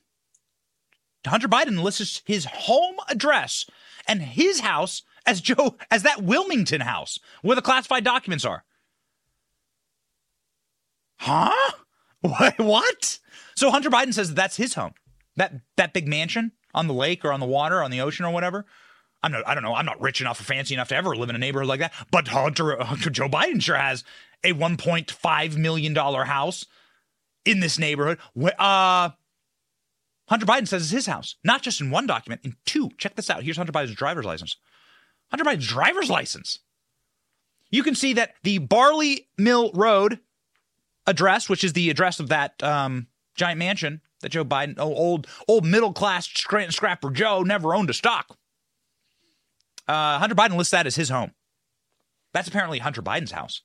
Hunter 1.27 1.48
Biden 1.48 1.83
lists 1.83 2.22
his 2.27 2.44
home 2.44 2.96
address 3.09 3.66
and 4.07 4.22
his 4.22 4.61
house 4.61 5.03
as 5.27 5.40
Joe 5.40 5.77
as 5.90 6.03
that 6.03 6.22
Wilmington 6.22 6.81
house 6.81 7.18
where 7.42 7.57
the 7.57 7.62
classified 7.62 8.05
documents 8.05 8.44
are. 8.44 8.64
Huh? 11.18 11.72
What? 12.57 13.20
So 13.55 13.70
Hunter 13.70 13.90
Biden 13.90 14.12
says 14.12 14.29
that 14.29 14.35
that's 14.35 14.57
his 14.57 14.74
home. 14.74 14.92
That 15.37 15.61
that 15.77 15.92
big 15.92 16.09
mansion 16.09 16.51
on 16.74 16.88
the 16.88 16.92
lake 16.94 17.24
or 17.24 17.33
on 17.33 17.38
the 17.38 17.46
water, 17.46 17.81
on 17.81 17.92
the 17.92 18.01
ocean 18.01 18.24
or 18.24 18.33
whatever. 18.33 18.66
I'm 19.22 19.31
not. 19.31 19.46
I 19.46 19.55
don't 19.55 19.62
know. 19.62 19.74
I'm 19.74 19.87
not 19.87 20.01
rich 20.01 20.20
enough 20.20 20.40
or 20.40 20.44
fancy 20.44 20.74
enough 20.74 20.88
to 20.88 20.96
ever 20.96 21.14
live 21.14 21.31
in 21.31 21.37
a 21.37 21.38
neighborhood 21.38 21.68
like 21.68 21.79
that. 21.81 21.92
But 22.11 22.29
Hunter, 22.29 22.77
Hunter 22.83 23.11
Joe 23.11 23.29
Biden 23.29 23.62
sure 23.62 23.77
has 23.77 24.03
a 24.42 24.53
1.5 24.53 25.57
million 25.57 25.94
dollar 25.94 26.24
house 26.24 26.66
in 27.44 27.61
this 27.61 27.79
neighborhood. 27.79 28.18
Uh, 28.59 29.11
Hunter 30.28 30.46
Biden 30.46 30.68
says 30.68 30.82
it's 30.82 30.90
his 30.90 31.06
house, 31.06 31.36
not 31.42 31.62
just 31.62 31.80
in 31.80 31.90
one 31.90 32.06
document, 32.06 32.42
in 32.44 32.56
two. 32.66 32.90
Check 32.98 33.16
this 33.16 33.30
out. 33.30 33.42
Here's 33.42 33.56
Hunter 33.56 33.72
Biden's 33.72 33.94
driver's 33.94 34.26
license. 34.26 34.56
Hunter 35.30 35.44
Biden's 35.44 35.66
driver's 35.66 36.10
license. 36.10 36.58
You 37.70 37.82
can 37.82 37.94
see 37.94 38.12
that 38.14 38.34
the 38.42 38.58
Barley 38.58 39.28
Mill 39.36 39.70
Road 39.72 40.20
address, 41.06 41.48
which 41.48 41.64
is 41.64 41.72
the 41.72 41.90
address 41.90 42.20
of 42.20 42.28
that 42.28 42.62
um, 42.62 43.08
giant 43.34 43.58
mansion 43.58 44.00
that 44.20 44.30
Joe 44.30 44.44
Biden, 44.44 44.74
oh, 44.78 44.94
old 44.94 45.26
old 45.46 45.64
middle 45.64 45.92
class 45.92 46.28
scrapper 46.28 47.10
Joe, 47.10 47.42
never 47.42 47.74
owned 47.74 47.90
a 47.90 47.94
stock. 47.94 48.36
Uh, 49.86 50.18
Hunter 50.18 50.34
Biden 50.34 50.56
lists 50.56 50.72
that 50.72 50.86
as 50.86 50.96
his 50.96 51.08
home. 51.08 51.32
That's 52.34 52.48
apparently 52.48 52.78
Hunter 52.78 53.02
Biden's 53.02 53.32
house, 53.32 53.62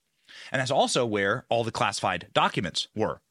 and 0.52 0.62
that's 0.62 0.72
also 0.72 1.06
where 1.06 1.46
all 1.50 1.66
the 1.66 1.72
classified 1.72 2.28
documents 2.34 2.88
were. 2.96 3.22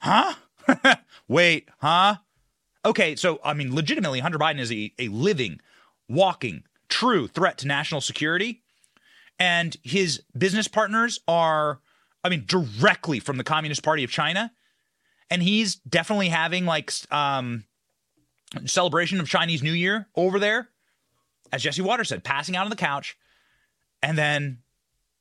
Huh? 0.00 0.34
Wait, 1.28 1.68
huh? 1.78 2.16
Okay, 2.84 3.16
so 3.16 3.40
I 3.44 3.54
mean, 3.54 3.74
legitimately, 3.74 4.20
Hunter 4.20 4.38
Biden 4.38 4.60
is 4.60 4.70
a, 4.70 4.92
a 4.98 5.08
living, 5.08 5.60
walking, 6.08 6.64
true 6.88 7.26
threat 7.26 7.58
to 7.58 7.66
national 7.66 8.00
security. 8.00 8.62
And 9.38 9.76
his 9.82 10.22
business 10.36 10.68
partners 10.68 11.18
are, 11.26 11.80
I 12.22 12.28
mean, 12.28 12.44
directly 12.46 13.18
from 13.18 13.36
the 13.36 13.44
Communist 13.44 13.82
Party 13.82 14.04
of 14.04 14.10
China. 14.10 14.52
And 15.30 15.42
he's 15.42 15.76
definitely 15.76 16.28
having 16.28 16.66
like 16.66 16.92
um, 17.10 17.64
celebration 18.66 19.18
of 19.18 19.28
Chinese 19.28 19.62
New 19.62 19.72
Year 19.72 20.06
over 20.14 20.38
there, 20.38 20.68
as 21.52 21.62
Jesse 21.62 21.82
Watters 21.82 22.10
said, 22.10 22.22
passing 22.22 22.54
out 22.54 22.64
on 22.64 22.70
the 22.70 22.76
couch. 22.76 23.16
And 24.02 24.16
then 24.16 24.58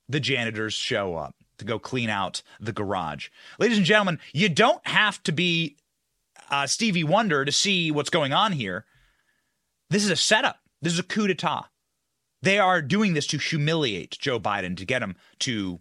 the 0.09 0.19
janitors 0.19 0.73
show 0.73 1.15
up 1.15 1.35
to 1.57 1.65
go 1.65 1.79
clean 1.79 2.09
out 2.09 2.41
the 2.59 2.71
garage. 2.71 3.29
Ladies 3.59 3.77
and 3.77 3.85
gentlemen, 3.85 4.19
you 4.33 4.49
don't 4.49 4.85
have 4.87 5.21
to 5.23 5.31
be 5.31 5.77
uh, 6.49 6.67
Stevie 6.67 7.03
Wonder 7.03 7.45
to 7.45 7.51
see 7.51 7.91
what's 7.91 8.09
going 8.09 8.33
on 8.33 8.51
here. 8.51 8.85
This 9.89 10.03
is 10.03 10.09
a 10.09 10.15
setup. 10.15 10.59
This 10.81 10.93
is 10.93 10.99
a 10.99 11.03
coup 11.03 11.27
d'etat. 11.27 11.69
They 12.41 12.59
are 12.59 12.81
doing 12.81 13.13
this 13.13 13.27
to 13.27 13.37
humiliate 13.37 14.17
Joe 14.19 14.39
Biden, 14.39 14.75
to 14.77 14.85
get 14.85 15.01
him 15.01 15.15
to 15.39 15.79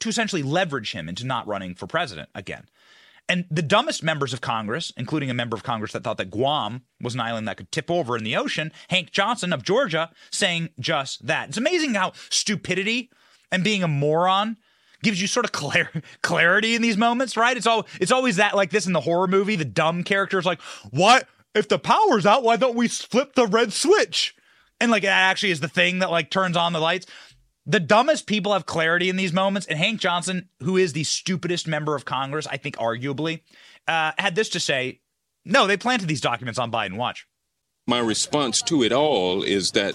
to 0.00 0.08
essentially 0.10 0.42
leverage 0.42 0.92
him 0.92 1.08
into 1.08 1.24
not 1.24 1.46
running 1.46 1.74
for 1.74 1.86
president 1.86 2.28
again. 2.34 2.68
And 3.28 3.46
the 3.50 3.62
dumbest 3.62 4.02
members 4.02 4.32
of 4.32 4.40
Congress, 4.40 4.92
including 4.96 5.30
a 5.30 5.34
member 5.34 5.56
of 5.56 5.62
Congress 5.62 5.92
that 5.92 6.04
thought 6.04 6.18
that 6.18 6.30
Guam 6.30 6.82
was 7.00 7.14
an 7.14 7.20
island 7.20 7.48
that 7.48 7.56
could 7.56 7.72
tip 7.72 7.90
over 7.90 8.16
in 8.16 8.22
the 8.22 8.36
ocean, 8.36 8.72
Hank 8.88 9.10
Johnson 9.10 9.52
of 9.52 9.64
Georgia, 9.64 10.10
saying 10.30 10.70
just 10.78 11.26
that. 11.26 11.48
It's 11.48 11.58
amazing 11.58 11.94
how 11.94 12.12
stupidity 12.30 13.10
and 13.50 13.64
being 13.64 13.82
a 13.82 13.88
moron 13.88 14.58
gives 15.02 15.20
you 15.20 15.26
sort 15.26 15.44
of 15.44 15.52
clar- 15.52 15.90
clarity 16.22 16.74
in 16.74 16.82
these 16.82 16.96
moments, 16.96 17.36
right? 17.36 17.56
It's 17.56 17.66
all 17.66 17.86
it's 18.00 18.12
always 18.12 18.36
that 18.36 18.56
like 18.56 18.70
this 18.70 18.86
in 18.86 18.92
the 18.92 19.00
horror 19.00 19.26
movie. 19.26 19.56
The 19.56 19.64
dumb 19.64 20.02
character 20.04 20.38
is 20.38 20.46
like, 20.46 20.60
"What 20.90 21.28
if 21.54 21.68
the 21.68 21.78
power's 21.78 22.26
out? 22.26 22.42
Why 22.42 22.56
don't 22.56 22.76
we 22.76 22.88
flip 22.88 23.34
the 23.34 23.46
red 23.46 23.72
switch?" 23.72 24.34
And 24.80 24.90
like 24.90 25.02
that 25.02 25.30
actually 25.30 25.50
is 25.50 25.60
the 25.60 25.68
thing 25.68 26.00
that 26.00 26.10
like 26.10 26.30
turns 26.30 26.56
on 26.56 26.72
the 26.72 26.80
lights. 26.80 27.06
The 27.68 27.80
dumbest 27.80 28.26
people 28.26 28.52
have 28.52 28.66
clarity 28.66 29.08
in 29.08 29.16
these 29.16 29.32
moments, 29.32 29.66
and 29.66 29.76
Hank 29.76 30.00
Johnson, 30.00 30.48
who 30.60 30.76
is 30.76 30.92
the 30.92 31.02
stupidest 31.02 31.66
member 31.66 31.96
of 31.96 32.04
Congress, 32.04 32.46
I 32.46 32.58
think 32.58 32.76
arguably, 32.76 33.40
uh, 33.88 34.12
had 34.18 34.34
this 34.34 34.48
to 34.50 34.60
say: 34.60 35.00
"No, 35.44 35.66
they 35.66 35.76
planted 35.76 36.08
these 36.08 36.20
documents 36.20 36.58
on 36.58 36.70
Biden. 36.70 36.96
Watch." 36.96 37.26
My 37.88 38.00
response 38.00 38.62
to 38.62 38.82
it 38.82 38.92
all 38.92 39.44
is 39.44 39.70
that 39.72 39.94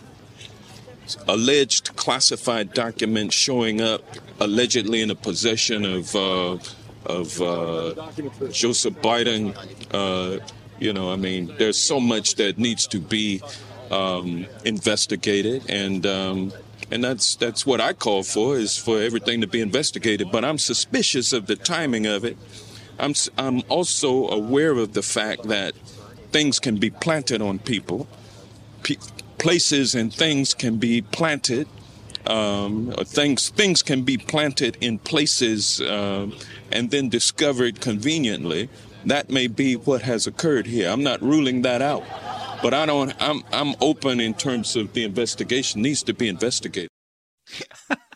alleged 1.28 1.96
classified 1.96 2.74
documents 2.74 3.36
showing 3.36 3.82
up 3.82 4.04
allegedly 4.40 5.02
in 5.02 5.08
the 5.08 5.16
possession 5.16 5.86
of 5.86 6.16
uh, 6.16 6.58
of 7.06 7.42
uh, 7.42 7.94
Joseph 8.52 8.96
Biden. 8.96 9.56
Uh, 9.92 10.44
you 10.80 10.94
know, 10.94 11.12
I 11.12 11.16
mean, 11.16 11.54
there's 11.58 11.78
so 11.78 12.00
much 12.00 12.36
that 12.36 12.58
needs 12.58 12.88
to 12.88 13.00
be 13.00 13.42
um, 13.92 14.48
investigated, 14.66 15.70
and 15.70 16.06
um, 16.06 16.54
and 16.90 17.04
that's 17.04 17.36
that's 17.36 17.66
what 17.66 17.82
I 17.82 17.94
call 17.94 18.24
for 18.24 18.58
is 18.58 18.78
for 18.78 19.02
everything 19.02 19.42
to 19.42 19.48
be 19.48 19.62
investigated. 19.62 20.32
But 20.32 20.44
I'm 20.44 20.58
suspicious 20.58 21.34
of 21.34 21.48
the 21.48 21.56
timing 21.56 22.06
of 22.08 22.26
it. 22.26 22.38
I'm 23.00 23.14
I'm 23.38 23.62
also 23.70 24.28
aware 24.30 24.72
of 24.72 24.94
the 24.94 25.02
fact 25.02 25.44
that 25.44 25.74
things 26.32 26.60
can 26.60 26.78
be 26.78 26.90
planted 26.90 27.42
on 27.42 27.60
people 27.60 28.08
places 29.42 29.96
and 29.96 30.14
things 30.14 30.54
can 30.54 30.78
be 30.78 31.02
planted. 31.02 31.68
Um, 32.28 32.94
things 33.04 33.50
things 33.50 33.82
can 33.82 34.04
be 34.04 34.18
planted 34.18 34.78
in 34.80 35.00
places 35.00 35.82
uh, 35.82 36.28
and 36.72 36.92
then 36.92 37.10
discovered 37.10 37.82
conveniently. 37.82 38.70
That 39.06 39.32
may 39.32 39.48
be 39.48 39.76
what 39.76 40.04
has 40.04 40.28
occurred 40.28 40.68
here. 40.68 40.88
I'm 40.88 41.02
not 41.02 41.20
ruling 41.24 41.64
that 41.64 41.82
out, 41.82 42.04
but 42.62 42.76
I 42.76 42.86
don't. 42.86 43.14
I'm 43.20 43.44
I'm 43.52 43.74
open 43.82 44.20
in 44.20 44.36
terms 44.36 44.76
of 44.76 44.94
the 44.94 45.04
investigation 45.04 45.82
needs 45.82 46.04
to 46.04 46.14
be 46.14 46.28
investigated. 46.28 46.90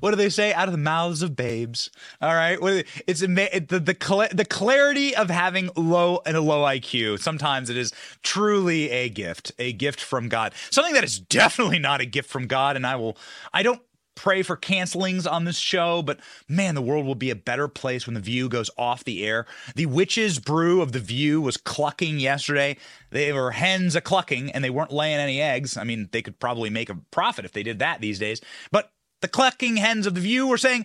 what 0.00 0.10
do 0.10 0.16
they 0.16 0.28
say? 0.28 0.52
Out 0.52 0.68
of 0.68 0.72
the 0.72 0.78
mouths 0.78 1.22
of 1.22 1.36
babes. 1.36 1.90
All 2.20 2.34
right. 2.34 2.58
It's 3.06 3.20
the 3.20 3.26
the 3.26 3.78
the, 3.78 4.28
the 4.32 4.44
clarity 4.44 5.14
of 5.14 5.30
having 5.30 5.70
low 5.76 6.20
and 6.26 6.36
a 6.36 6.40
low 6.40 6.62
IQ. 6.64 7.20
Sometimes 7.20 7.70
it 7.70 7.76
is 7.76 7.92
truly 8.22 8.90
a 8.90 9.08
gift, 9.08 9.52
a 9.58 9.72
gift 9.72 10.00
from 10.00 10.28
God. 10.28 10.52
Something 10.70 10.94
that 10.94 11.04
is 11.04 11.18
definitely 11.18 11.78
not 11.78 12.00
a 12.00 12.06
gift 12.06 12.30
from 12.30 12.46
God. 12.46 12.76
And 12.76 12.86
I 12.86 12.96
will. 12.96 13.16
I 13.52 13.62
don't 13.62 13.80
pray 14.14 14.42
for 14.42 14.56
cancelings 14.56 15.26
on 15.30 15.44
this 15.44 15.58
show, 15.58 16.02
but 16.02 16.20
man, 16.48 16.74
the 16.74 16.82
world 16.82 17.06
will 17.06 17.14
be 17.14 17.30
a 17.30 17.36
better 17.36 17.68
place 17.68 18.06
when 18.06 18.14
The 18.14 18.20
View 18.20 18.48
goes 18.48 18.70
off 18.78 19.04
the 19.04 19.24
air. 19.24 19.46
The 19.74 19.86
witch's 19.86 20.38
brew 20.38 20.80
of 20.80 20.92
The 20.92 21.00
View 21.00 21.40
was 21.40 21.56
clucking 21.56 22.20
yesterday. 22.20 22.76
They 23.10 23.32
were 23.32 23.52
hens 23.52 23.96
a 23.96 24.00
clucking 24.00 24.50
and 24.52 24.62
they 24.62 24.70
weren't 24.70 24.92
laying 24.92 25.18
any 25.18 25.40
eggs. 25.40 25.76
I 25.76 25.84
mean, 25.84 26.08
they 26.12 26.22
could 26.22 26.38
probably 26.38 26.70
make 26.70 26.90
a 26.90 26.96
profit 27.10 27.44
if 27.44 27.52
they 27.52 27.62
did 27.62 27.78
that 27.80 28.00
these 28.00 28.18
days. 28.18 28.40
But 28.70 28.92
the 29.24 29.28
clucking 29.28 29.78
hens 29.78 30.06
of 30.06 30.14
the 30.14 30.20
view 30.20 30.46
were 30.46 30.58
saying, 30.58 30.84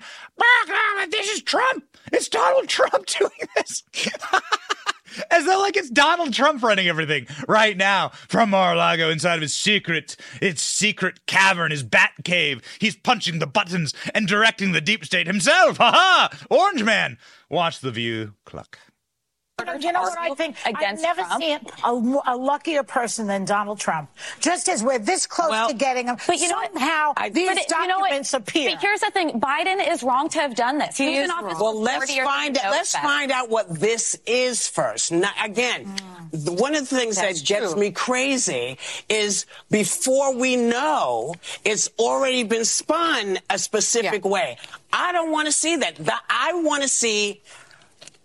"This 1.09 1.27
is 1.27 1.41
Trump. 1.41 1.83
It's 2.13 2.29
Donald 2.29 2.69
Trump 2.69 3.05
doing 3.19 3.49
this." 3.57 3.83
As 5.29 5.45
though 5.45 5.59
like 5.59 5.75
it's 5.75 5.89
Donald 5.89 6.33
Trump 6.33 6.63
running 6.63 6.87
everything 6.87 7.27
right 7.49 7.75
now 7.75 8.09
from 8.29 8.51
Mar-a-Lago 8.51 9.09
inside 9.09 9.35
of 9.35 9.41
his 9.41 9.53
secret, 9.53 10.15
its 10.41 10.61
secret 10.61 11.25
cavern, 11.25 11.71
his 11.71 11.83
bat 11.83 12.11
cave. 12.23 12.61
He's 12.79 12.95
punching 12.95 13.39
the 13.39 13.47
buttons 13.47 13.93
and 14.13 14.25
directing 14.25 14.71
the 14.71 14.79
deep 14.79 15.03
state 15.03 15.27
himself. 15.27 15.77
Ha 15.77 15.91
ha! 15.91 16.29
Orange 16.49 16.83
Man. 16.83 17.17
Watch 17.49 17.81
the 17.81 17.91
view 17.91 18.35
cluck. 18.45 18.79
You 19.79 19.91
know 19.91 20.01
what 20.01 20.17
I 20.17 20.33
think? 20.35 20.55
I've 20.65 21.01
never 21.01 21.21
Trump. 21.21 21.41
seen 21.41 21.59
a, 21.83 22.33
a, 22.33 22.35
luckier 22.35 22.83
person 22.83 23.27
than 23.27 23.45
Donald 23.45 23.79
Trump. 23.79 24.09
Just 24.39 24.69
as 24.69 24.83
we're 24.83 24.99
this 24.99 25.27
close 25.27 25.49
well, 25.49 25.69
to 25.69 25.73
getting 25.73 26.07
him, 26.07 26.17
but 26.27 26.39
you 26.39 26.47
somehow 26.49 27.13
know 27.17 27.29
these 27.29 27.49
but 27.49 27.67
documents 27.67 28.33
you 28.33 28.39
know 28.39 28.43
appear. 28.43 28.71
But 28.71 28.81
here's 28.81 29.01
the 29.01 29.11
thing: 29.11 29.39
Biden 29.39 29.85
is 29.91 30.03
wrong 30.03 30.29
to 30.29 30.39
have 30.39 30.55
done 30.55 30.77
this. 30.77 30.97
He 30.97 31.15
is 31.15 31.29
wrong. 31.29 31.45
Well, 31.59 31.79
let's 31.79 32.13
find 32.15 32.57
out. 32.57 32.71
Let's 32.71 32.95
find 32.95 33.31
out 33.31 33.49
what 33.49 33.79
this 33.79 34.17
is 34.25 34.67
first. 34.67 35.11
Now, 35.11 35.31
again, 35.43 35.85
mm. 35.85 36.45
the, 36.45 36.53
one 36.53 36.75
of 36.75 36.89
the 36.89 36.95
things 36.95 37.15
That's 37.15 37.41
that 37.41 37.47
gets 37.47 37.73
true. 37.73 37.81
me 37.81 37.91
crazy 37.91 38.77
is 39.07 39.45
before 39.69 40.35
we 40.35 40.55
know, 40.55 41.35
it's 41.65 41.89
already 41.99 42.43
been 42.43 42.65
spun 42.65 43.39
a 43.49 43.57
specific 43.57 44.23
yeah. 44.23 44.31
way. 44.31 44.57
I 44.91 45.11
don't 45.11 45.31
want 45.31 45.47
to 45.47 45.51
see 45.51 45.75
that. 45.77 45.95
The, 45.95 46.13
I 46.29 46.53
want 46.53 46.83
to 46.83 46.89
see 46.89 47.41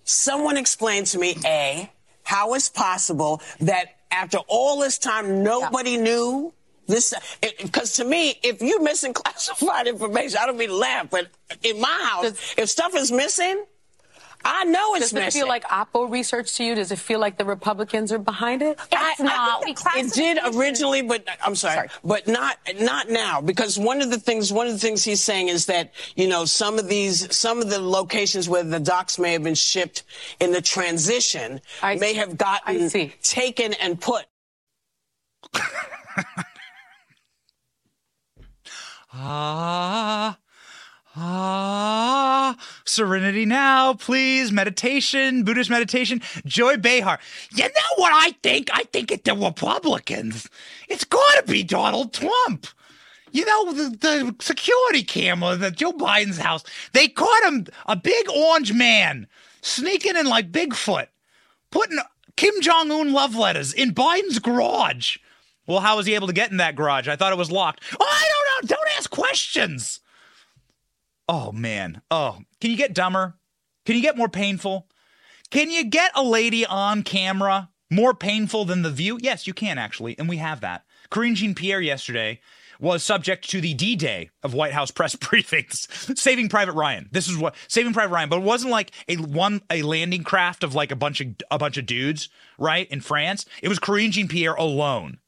someone 0.05 0.57
explain 0.57 1.05
to 1.05 1.19
me, 1.19 1.37
A, 1.45 1.91
how 2.23 2.55
it's 2.55 2.69
possible 2.69 3.43
that 3.61 3.97
after 4.11 4.39
all 4.49 4.81
this 4.81 4.99
time, 4.99 5.43
nobody 5.43 5.93
yeah. 5.93 6.03
knew 6.03 6.55
this? 6.87 7.13
Eh, 7.13 7.19
eh, 7.43 7.51
because 7.63 7.95
to 7.97 8.05
me, 8.05 8.39
if 8.43 8.63
you're 8.63 8.83
missing 8.83 9.13
classified 9.15 9.87
information, 9.87 10.39
I 10.41 10.47
don't 10.47 10.57
mean 10.57 10.69
to 10.69 10.77
laugh, 10.77 11.09
but 11.11 11.29
in 11.63 11.81
my 11.81 12.01
house, 12.11 12.55
if 12.57 12.69
stuff 12.69 12.95
is 12.95 13.11
missing, 13.11 13.65
I 14.45 14.65
know 14.65 14.95
it's 14.95 15.11
Does 15.11 15.29
it 15.29 15.33
feel 15.33 15.49
like 15.49 15.65
Oppo 15.65 16.11
research 16.11 16.55
to 16.57 16.65
you? 16.65 16.75
Does 16.75 16.93
it 16.93 16.99
feel 16.99 17.19
like 17.19 17.39
the 17.39 17.45
Republicans 17.45 18.13
are 18.13 18.19
behind 18.19 18.61
it? 18.61 18.79
It's 18.93 19.21
I, 19.21 19.25
not. 19.25 19.65
I, 19.67 20.01
it 20.01 20.13
did 20.13 20.39
originally, 20.55 21.03
but 21.03 21.27
I'm 21.43 21.55
sorry, 21.55 21.75
sorry, 21.77 21.89
but 22.05 22.29
not 22.29 22.59
not 22.81 23.09
now 23.09 23.41
because 23.41 23.79
one 23.79 24.03
of 24.03 24.11
the 24.11 24.19
things 24.19 24.53
one 24.53 24.67
of 24.67 24.73
the 24.75 24.79
things 24.79 25.03
he's 25.03 25.23
saying 25.23 25.49
is 25.49 25.67
that 25.67 25.93
you 26.15 26.29
know 26.29 26.45
some 26.45 26.79
of 26.79 26.89
these 26.89 27.35
some 27.35 27.61
of 27.61 27.71
the 27.71 27.79
locations 27.79 28.49
where 28.49 28.63
the 28.63 28.81
docs 28.81 29.19
may 29.19 29.33
have 29.33 29.43
been 29.43 29.55
shipped 29.55 30.03
in 30.41 30.53
the 30.53 30.61
transition 30.61 31.61
I 31.83 31.97
may 31.97 32.15
have 32.15 32.37
gotten 32.37 32.91
taken 33.23 33.73
and 33.75 34.01
put. 34.01 34.27
Ah. 39.17 40.37
Ah, 41.17 42.57
serenity 42.85 43.45
now, 43.47 43.95
please. 43.95 44.51
Meditation, 44.51 45.45
Buddhist 45.45 45.71
meditation. 45.71 46.21
Joy 46.45 46.77
Behar. 46.77 47.21
You 47.55 47.65
know 47.65 47.95
what 47.97 48.13
I 48.13 48.33
think? 48.43 48.69
I 48.73 48.85
think 48.85 49.13
it's 49.13 49.23
the 49.23 49.37
Republicans. 49.37 50.49
It's 50.89 51.05
got 51.05 51.37
to 51.37 51.51
be 51.51 51.63
Donald 51.63 52.13
Trump. 52.13 52.67
You 53.31 53.45
know, 53.45 53.73
the, 53.73 53.97
the 53.97 54.37
security 54.41 55.03
camera 55.03 55.59
at 55.59 55.77
Joe 55.77 55.93
Biden's 55.93 56.39
house, 56.39 56.65
they 56.93 57.09
caught 57.09 57.45
him, 57.45 57.67
a 57.87 57.97
big 57.97 58.29
orange 58.31 58.73
man, 58.73 59.27
sneaking 59.61 60.17
in 60.17 60.27
like 60.27 60.53
Bigfoot, 60.53 61.09
putting 61.71 61.99
Kim 62.37 62.55
Jong 62.61 62.91
un 62.91 63.13
love 63.13 63.35
letters 63.37 63.73
in 63.73 63.95
Biden's 63.95 64.39
garage. 64.39 65.19
Well, 65.67 65.81
how 65.81 65.97
was 65.97 66.07
he 66.07 66.15
able 66.15 66.27
to 66.27 66.33
get 66.33 66.51
in 66.51 66.59
that 66.59 66.77
garage? 66.77 67.09
I 67.09 67.17
thought 67.17 67.33
it 67.33 67.39
was 67.39 67.51
locked. 67.51 67.83
Oh, 67.99 68.07
I 68.09 68.29
don't 68.61 68.69
know. 68.71 68.77
Don't 68.77 68.99
ask 68.99 69.11
questions. 69.11 70.01
Oh 71.29 71.53
man. 71.53 72.03
Oh, 72.11 72.41
can 72.61 72.71
you 72.71 72.77
get 72.77 72.95
dumber? 72.95 73.35
Can 73.87 73.97
you 73.97 74.03
get 74.03 74.17
more 74.17 74.29
painful? 74.29 74.89
Can 75.51 75.71
you 75.71 75.85
get 75.85 76.11
a 76.15 76.23
lady 76.23 76.67
on 76.67 77.03
camera 77.03 77.71
more 77.91 78.15
painful 78.15 78.65
than 78.65 78.83
the 78.83 78.91
view? 78.91 79.19
Yes, 79.21 79.47
you 79.47 79.55
can 79.55 79.79
actually, 79.79 80.19
and 80.19 80.29
we 80.29 80.39
have 80.39 80.61
that. 80.61 80.85
Karine 81.11 81.35
Jean 81.35 81.55
Pierre 81.55 81.81
yesterday 81.81 82.41
was 82.81 83.03
subject 83.03 83.49
to 83.51 83.61
the 83.61 83.73
D 83.75 83.95
Day 83.97 84.31
of 84.43 84.53
White 84.53 84.73
House 84.73 84.91
press 84.91 85.15
briefings. 85.17 86.19
Saving 86.19 86.49
Private 86.49 86.73
Ryan. 86.73 87.09
This 87.13 87.29
is 87.29 87.37
what 87.39 87.55
Saving 87.69 87.93
Private 87.93 88.13
Ryan, 88.13 88.29
but 88.29 88.39
it 88.39 88.45
wasn't 88.45 88.73
like 88.73 88.91
a 89.09 89.17
one 89.17 89.63
a 89.71 89.83
landing 89.83 90.25
craft 90.25 90.65
of 90.65 90.75
like 90.75 90.91
a 90.91 90.97
bunch 90.97 91.21
of 91.21 91.29
a 91.51 91.59
bunch 91.59 91.79
of 91.79 91.87
dudes, 91.87 92.29
right? 92.59 92.91
In 92.91 93.01
France. 93.01 93.47
It 93.63 93.69
was 93.69 93.79
Karine 93.79 94.11
Jean 94.11 94.29
Pierre 94.29 94.55
alone 94.55 95.19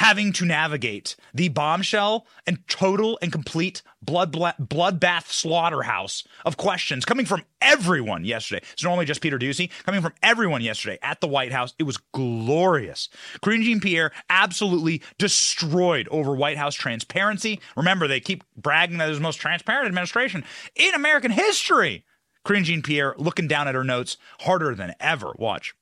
having 0.00 0.32
to 0.32 0.46
navigate 0.46 1.14
the 1.34 1.50
bombshell 1.50 2.26
and 2.46 2.66
total 2.68 3.18
and 3.20 3.30
complete 3.30 3.82
blood 4.00 4.32
bloodbath 4.32 5.26
slaughterhouse 5.26 6.24
of 6.46 6.56
questions 6.56 7.04
coming 7.04 7.26
from 7.26 7.42
everyone 7.60 8.24
yesterday. 8.24 8.64
It's 8.72 8.82
normally 8.82 9.04
just 9.04 9.20
Peter 9.20 9.38
Doocy 9.38 9.70
coming 9.84 10.00
from 10.00 10.14
everyone 10.22 10.62
yesterday 10.62 10.98
at 11.02 11.20
the 11.20 11.28
White 11.28 11.52
House. 11.52 11.74
It 11.78 11.82
was 11.82 11.98
glorious. 11.98 13.10
Karine 13.42 13.62
Jean 13.62 13.78
Pierre 13.78 14.10
absolutely 14.30 15.02
destroyed 15.18 16.08
over 16.08 16.34
White 16.34 16.56
House 16.56 16.74
transparency. 16.74 17.60
Remember, 17.76 18.08
they 18.08 18.20
keep 18.20 18.42
bragging 18.56 18.96
that 18.96 19.06
it 19.06 19.10
was 19.10 19.18
the 19.18 19.22
most 19.22 19.36
transparent 19.36 19.86
administration 19.86 20.44
in 20.76 20.94
American 20.94 21.30
history. 21.30 22.06
Karine 22.46 22.64
Jean 22.64 22.80
Pierre 22.80 23.14
looking 23.18 23.48
down 23.48 23.68
at 23.68 23.74
her 23.74 23.84
notes 23.84 24.16
harder 24.40 24.74
than 24.74 24.94
ever. 24.98 25.34
Watch. 25.36 25.74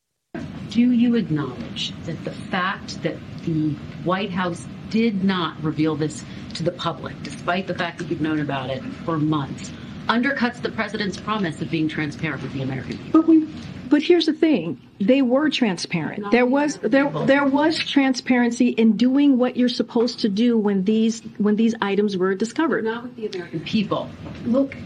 Do 0.71 0.93
you 0.93 1.15
acknowledge 1.15 1.93
that 2.05 2.23
the 2.25 2.31
fact 2.31 3.03
that 3.03 3.17
the 3.45 3.71
White 4.05 4.31
House 4.31 4.67
did 4.91 5.25
not 5.25 5.63
reveal 5.63 5.97
this 5.97 6.25
to 6.55 6.63
the 6.63 6.73
public, 6.73 7.21
despite 7.23 7.67
the 7.67 7.75
fact 7.75 7.99
that 7.99 8.09
you've 8.11 8.21
known 8.21 8.41
about 8.41 8.71
it 8.71 8.83
for 9.05 9.19
months, 9.19 9.71
undercuts 10.09 10.61
the 10.61 10.71
president's 10.71 11.19
promise 11.19 11.61
of 11.61 11.71
being 11.71 11.89
transparent 11.89 12.43
with 12.43 12.53
the 12.53 12.63
American 12.63 12.99
people? 12.99 13.21
But 13.21 13.29
we 13.29 13.47
but 13.89 14.03
here's 14.03 14.27
the 14.27 14.33
thing: 14.33 14.81
they 15.01 15.23
were 15.23 15.49
transparent. 15.49 16.31
There 16.31 16.47
was 16.47 16.77
there 16.79 17.11
there 17.25 17.47
was 17.47 17.79
transparency 17.79 18.69
in 18.69 18.97
doing 18.97 19.39
what 19.39 19.57
you're 19.57 19.69
supposed 19.69 20.21
to 20.21 20.29
do 20.29 20.59
when 20.59 20.85
these 20.85 21.23
when 21.39 21.57
these 21.57 21.75
items 21.81 22.17
were 22.17 22.35
discovered. 22.35 22.85
Not 22.85 23.05
with 23.05 23.17
the 23.17 23.27
American 23.27 23.61
people. 23.61 24.11
Look, 24.45 24.77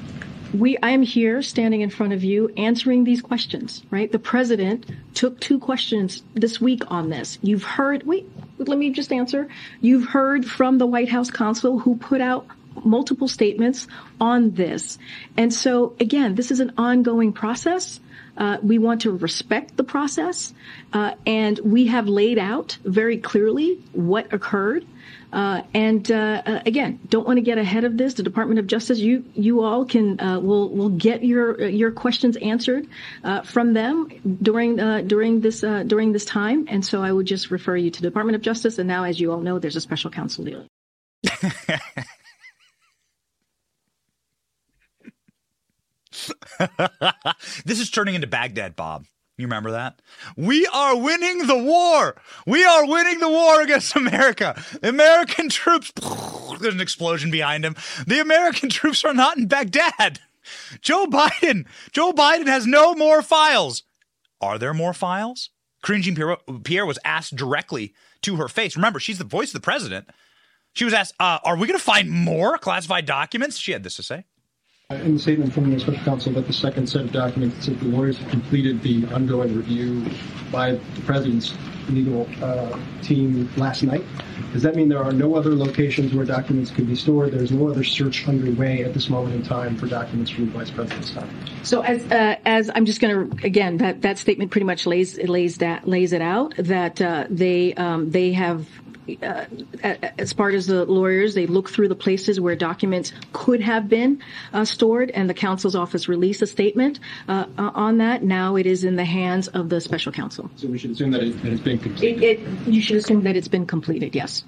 we 0.54 0.76
I 0.78 0.90
am 0.90 1.02
here 1.02 1.42
standing 1.42 1.80
in 1.80 1.90
front 1.90 2.12
of 2.12 2.22
you 2.24 2.48
answering 2.56 3.04
these 3.04 3.22
questions, 3.22 3.82
right? 3.90 4.10
The 4.10 4.18
president 4.18 4.86
took 5.14 5.40
two 5.40 5.58
questions 5.58 6.22
this 6.34 6.60
week 6.60 6.82
on 6.88 7.08
this. 7.08 7.38
You've 7.42 7.62
heard 7.62 8.04
wait, 8.04 8.28
let 8.58 8.78
me 8.78 8.90
just 8.90 9.12
answer. 9.12 9.48
You've 9.80 10.08
heard 10.08 10.44
from 10.44 10.78
the 10.78 10.86
White 10.86 11.08
House 11.08 11.30
counsel 11.30 11.78
who 11.78 11.96
put 11.96 12.20
out 12.20 12.46
multiple 12.84 13.28
statements 13.28 13.86
on 14.20 14.52
this. 14.52 14.98
And 15.36 15.52
so 15.52 15.94
again, 16.00 16.34
this 16.34 16.50
is 16.50 16.60
an 16.60 16.72
ongoing 16.78 17.32
process. 17.32 18.00
Uh, 18.36 18.56
we 18.62 18.78
want 18.78 19.02
to 19.02 19.10
respect 19.10 19.76
the 19.76 19.84
process, 19.84 20.54
uh, 20.94 21.12
and 21.26 21.58
we 21.58 21.88
have 21.88 22.08
laid 22.08 22.38
out 22.38 22.78
very 22.82 23.18
clearly 23.18 23.78
what 23.92 24.32
occurred. 24.32 24.86
Uh, 25.32 25.62
and 25.72 26.12
uh, 26.12 26.42
uh, 26.44 26.60
again, 26.66 27.00
don't 27.08 27.26
want 27.26 27.38
to 27.38 27.42
get 27.42 27.56
ahead 27.56 27.84
of 27.84 27.96
this. 27.96 28.14
The 28.14 28.22
Department 28.22 28.58
of 28.58 28.66
Justice, 28.66 28.98
you 28.98 29.24
you 29.34 29.62
all 29.62 29.86
can 29.86 30.20
uh, 30.20 30.40
will 30.40 30.68
will 30.68 30.90
get 30.90 31.24
your 31.24 31.68
your 31.68 31.90
questions 31.90 32.36
answered 32.36 32.86
uh, 33.24 33.42
from 33.42 33.72
them 33.72 34.08
during 34.42 34.78
uh, 34.78 35.00
during 35.00 35.40
this 35.40 35.60
during 35.60 36.12
this 36.12 36.26
time. 36.26 36.66
And 36.68 36.84
so 36.84 37.02
I 37.02 37.10
would 37.10 37.26
just 37.26 37.50
refer 37.50 37.76
you 37.76 37.90
to 37.90 38.02
the 38.02 38.08
Department 38.08 38.36
of 38.36 38.42
Justice. 38.42 38.78
And 38.78 38.86
now, 38.86 39.04
as 39.04 39.18
you 39.18 39.32
all 39.32 39.40
know, 39.40 39.58
there's 39.58 39.76
a 39.76 39.80
special 39.80 40.10
counsel 40.10 40.44
deal. 40.44 40.66
this 47.64 47.80
is 47.80 47.90
turning 47.90 48.14
into 48.14 48.26
Baghdad, 48.26 48.76
Bob. 48.76 49.06
You 49.42 49.48
remember 49.48 49.72
that? 49.72 50.00
We 50.36 50.68
are 50.68 50.96
winning 50.96 51.48
the 51.48 51.58
war. 51.58 52.14
We 52.46 52.64
are 52.64 52.86
winning 52.86 53.18
the 53.18 53.28
war 53.28 53.60
against 53.60 53.96
America. 53.96 54.62
American 54.84 55.48
troops. 55.48 55.90
There's 56.60 56.74
an 56.74 56.80
explosion 56.80 57.32
behind 57.32 57.64
him. 57.64 57.74
The 58.06 58.20
American 58.20 58.70
troops 58.70 59.04
are 59.04 59.12
not 59.12 59.38
in 59.38 59.48
Baghdad. 59.48 60.20
Joe 60.80 61.06
Biden. 61.06 61.66
Joe 61.90 62.12
Biden 62.12 62.46
has 62.46 62.68
no 62.68 62.94
more 62.94 63.20
files. 63.20 63.82
Are 64.40 64.58
there 64.58 64.72
more 64.72 64.94
files? 64.94 65.50
Karine 65.82 66.02
Jean 66.02 66.36
Pierre 66.62 66.86
was 66.86 67.00
asked 67.04 67.34
directly 67.34 67.94
to 68.20 68.36
her 68.36 68.46
face. 68.46 68.76
Remember, 68.76 69.00
she's 69.00 69.18
the 69.18 69.24
voice 69.24 69.48
of 69.48 69.54
the 69.54 69.64
president. 69.64 70.08
She 70.72 70.84
was 70.84 70.94
asked, 70.94 71.14
uh, 71.18 71.40
Are 71.42 71.56
we 71.56 71.66
going 71.66 71.78
to 71.78 71.84
find 71.84 72.08
more 72.08 72.58
classified 72.58 73.06
documents? 73.06 73.58
She 73.58 73.72
had 73.72 73.82
this 73.82 73.96
to 73.96 74.04
say 74.04 74.24
in 75.02 75.14
the 75.14 75.18
statement 75.18 75.52
from 75.52 75.70
the 75.70 75.78
special 75.80 76.02
counsel 76.04 76.32
that 76.32 76.46
the 76.46 76.52
second 76.52 76.86
set 76.88 77.02
of 77.02 77.12
documents 77.12 77.64
said 77.64 77.78
the 77.80 77.86
lawyers 77.86 78.18
have 78.18 78.30
completed 78.30 78.82
the 78.82 79.04
ongoing 79.06 79.56
review 79.56 80.04
by 80.50 80.72
the 80.72 81.00
president's 81.04 81.54
legal 81.88 82.28
uh, 82.42 82.78
team 83.02 83.50
last 83.56 83.82
night. 83.82 84.04
Does 84.52 84.62
that 84.62 84.76
mean 84.76 84.88
there 84.88 85.02
are 85.02 85.12
no 85.12 85.34
other 85.34 85.54
locations 85.54 86.12
where 86.12 86.24
documents 86.24 86.70
could 86.70 86.86
be 86.86 86.94
stored? 86.94 87.32
There's 87.32 87.50
no 87.50 87.68
other 87.68 87.82
search 87.82 88.28
underway 88.28 88.84
at 88.84 88.92
this 88.92 89.08
moment 89.08 89.34
in 89.34 89.42
time 89.42 89.76
for 89.76 89.86
documents 89.86 90.30
from 90.30 90.46
the 90.46 90.52
vice 90.52 90.70
president's 90.70 91.10
time. 91.12 91.28
So, 91.62 91.80
as 91.80 92.04
uh, 92.12 92.36
as 92.44 92.70
I'm 92.74 92.84
just 92.84 93.00
going 93.00 93.30
to 93.30 93.46
again 93.46 93.78
that 93.78 94.02
that 94.02 94.18
statement 94.18 94.50
pretty 94.50 94.66
much 94.66 94.86
lays 94.86 95.18
lays 95.18 95.58
that 95.58 95.88
lays 95.88 96.12
it 96.12 96.22
out 96.22 96.54
that 96.58 97.00
uh, 97.00 97.26
they 97.30 97.74
um, 97.74 98.10
they 98.10 98.32
have 98.32 98.68
uh, 99.22 99.46
as 100.18 100.32
part 100.32 100.54
as 100.54 100.66
the 100.66 100.84
lawyers, 100.84 101.34
they 101.34 101.46
look 101.46 101.70
through 101.70 101.88
the 101.88 101.94
places 101.94 102.40
where 102.40 102.56
documents 102.56 103.12
could 103.32 103.60
have 103.60 103.88
been 103.88 104.22
uh, 104.52 104.64
stored, 104.64 105.10
and 105.10 105.28
the 105.28 105.34
counsel's 105.34 105.74
office 105.74 106.08
released 106.08 106.42
a 106.42 106.46
statement 106.46 107.00
uh, 107.28 107.46
on 107.56 107.98
that. 107.98 108.22
Now 108.22 108.56
it 108.56 108.66
is 108.66 108.84
in 108.84 108.96
the 108.96 109.04
hands 109.04 109.48
of 109.48 109.68
the 109.68 109.80
special 109.80 110.12
counsel. 110.12 110.50
So 110.56 110.68
we 110.68 110.78
should 110.78 110.92
assume 110.92 111.10
that, 111.12 111.22
it, 111.22 111.34
has 111.36 111.60
been 111.60 111.78
completed. 111.78 112.22
It, 112.22 112.40
it, 112.40 112.68
you 112.68 112.80
should 112.80 112.96
assume 112.96 113.22
that 113.24 113.36
it's 113.36 113.48
been 113.48 113.66
completed. 113.66 114.14
Yes. 114.14 114.44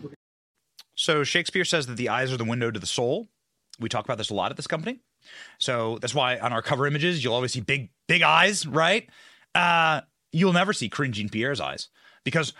So 0.94 1.24
Shakespeare 1.24 1.64
says 1.64 1.86
that 1.86 1.96
the 1.96 2.08
eyes 2.08 2.32
are 2.32 2.36
the 2.36 2.44
window 2.44 2.70
to 2.70 2.78
the 2.78 2.86
soul. 2.86 3.28
We 3.80 3.88
talk 3.88 4.04
about 4.04 4.18
this 4.18 4.30
a 4.30 4.34
lot 4.34 4.50
at 4.50 4.56
this 4.56 4.66
company. 4.66 5.00
So 5.58 5.98
that's 6.00 6.14
why 6.14 6.38
on 6.38 6.52
our 6.52 6.62
cover 6.62 6.86
images 6.86 7.24
you'll 7.24 7.34
always 7.34 7.52
see 7.52 7.60
big, 7.60 7.90
big 8.06 8.22
eyes, 8.22 8.66
right? 8.66 9.08
Uh, 9.54 10.02
you'll 10.32 10.52
never 10.52 10.72
see 10.72 10.88
cringing 10.88 11.28
Pierre's 11.28 11.60
eyes 11.60 11.88
because 12.24 12.52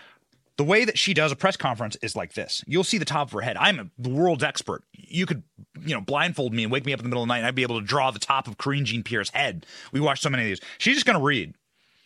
the 0.57 0.63
way 0.63 0.85
that 0.85 0.97
she 0.97 1.13
does 1.13 1.31
a 1.31 1.35
press 1.35 1.57
conference 1.57 1.97
is 2.01 2.15
like 2.15 2.33
this. 2.33 2.63
You'll 2.65 2.83
see 2.83 2.97
the 2.97 3.05
top 3.05 3.27
of 3.27 3.33
her 3.33 3.41
head. 3.41 3.57
I'm 3.57 3.79
a, 3.79 3.87
the 3.97 4.09
world's 4.09 4.43
expert. 4.43 4.83
You 4.93 5.25
could, 5.25 5.43
you 5.81 5.93
know, 5.93 6.01
blindfold 6.01 6.53
me 6.53 6.63
and 6.63 6.71
wake 6.71 6.85
me 6.85 6.93
up 6.93 6.99
in 6.99 7.03
the 7.03 7.09
middle 7.09 7.23
of 7.23 7.27
the 7.27 7.33
night 7.33 7.39
and 7.39 7.47
I'd 7.47 7.55
be 7.55 7.63
able 7.63 7.79
to 7.79 7.85
draw 7.85 8.11
the 8.11 8.19
top 8.19 8.47
of 8.47 8.57
Karine 8.57 8.85
Jean 8.85 9.03
Pierre's 9.03 9.29
head. 9.31 9.65
We 9.91 9.99
watched 9.99 10.23
so 10.23 10.29
many 10.29 10.43
of 10.43 10.47
these. 10.47 10.61
She's 10.77 10.95
just 10.95 11.05
going 11.05 11.19
to 11.19 11.23
read. 11.23 11.53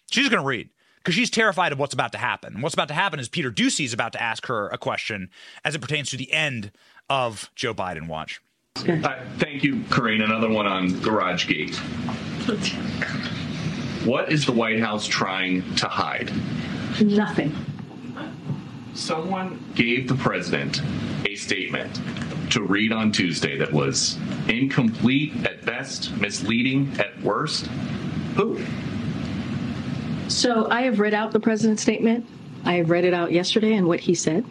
She's 0.10 0.24
just 0.24 0.32
going 0.32 0.42
to 0.42 0.48
read 0.48 0.70
because 0.98 1.14
she's 1.14 1.30
terrified 1.30 1.72
of 1.72 1.80
what's 1.80 1.94
about 1.94 2.12
to 2.14 2.18
happen. 2.18 2.56
And 2.56 2.64
what's 2.64 2.74
about 2.74 2.88
to 2.88 2.96
happen 2.96 3.20
is 3.20 3.30
Peter 3.30 3.52
Doocy 3.52 3.86
is 3.86 3.94
about 3.94 4.14
to 4.14 4.22
ask 4.22 4.48
her 4.48 4.68
a 4.70 4.78
question 4.78 5.30
as 5.64 5.76
it 5.76 5.82
pertains 5.82 6.10
to 6.10 6.18
the 6.18 6.32
end 6.32 6.72
of 7.08 7.52
Joe 7.56 7.76
Biden. 7.76 8.08
Watch. 8.08 8.42
Uh, 8.78 9.20
thank 9.38 9.64
you, 9.64 9.84
Karine. 9.90 10.24
Another 10.24 10.50
one 10.50 10.66
on 10.66 10.90
GarageGate. 10.90 11.76
What 14.06 14.32
is 14.32 14.46
the 14.46 14.54
White 14.54 14.80
House 14.80 15.06
trying 15.06 15.76
to 15.76 15.88
hide? 15.88 16.32
Nothing 17.02 17.54
someone 19.00 19.64
gave 19.76 20.08
the 20.08 20.16
president 20.16 20.82
a 21.26 21.36
statement 21.36 22.00
to 22.52 22.62
read 22.62 22.92
on 22.92 23.12
Tuesday 23.12 23.58
that 23.58 23.72
was 23.72 24.18
incomplete 24.48 25.46
at 25.46 25.66
best, 25.66 26.16
misleading 26.18 26.92
at 27.00 27.20
worst? 27.22 27.68
Who? 28.36 28.60
So 30.28 30.70
I 30.70 30.82
have 30.82 31.00
read 31.00 31.14
out 31.14 31.32
the 31.32 31.40
president's 31.40 31.82
statement. 31.82 32.26
I 32.66 32.74
have 32.74 32.90
read 32.90 33.06
it 33.06 33.14
out 33.14 33.32
yesterday 33.32 33.74
and 33.74 33.88
what 33.88 34.00
he 34.00 34.14
said. 34.14 34.46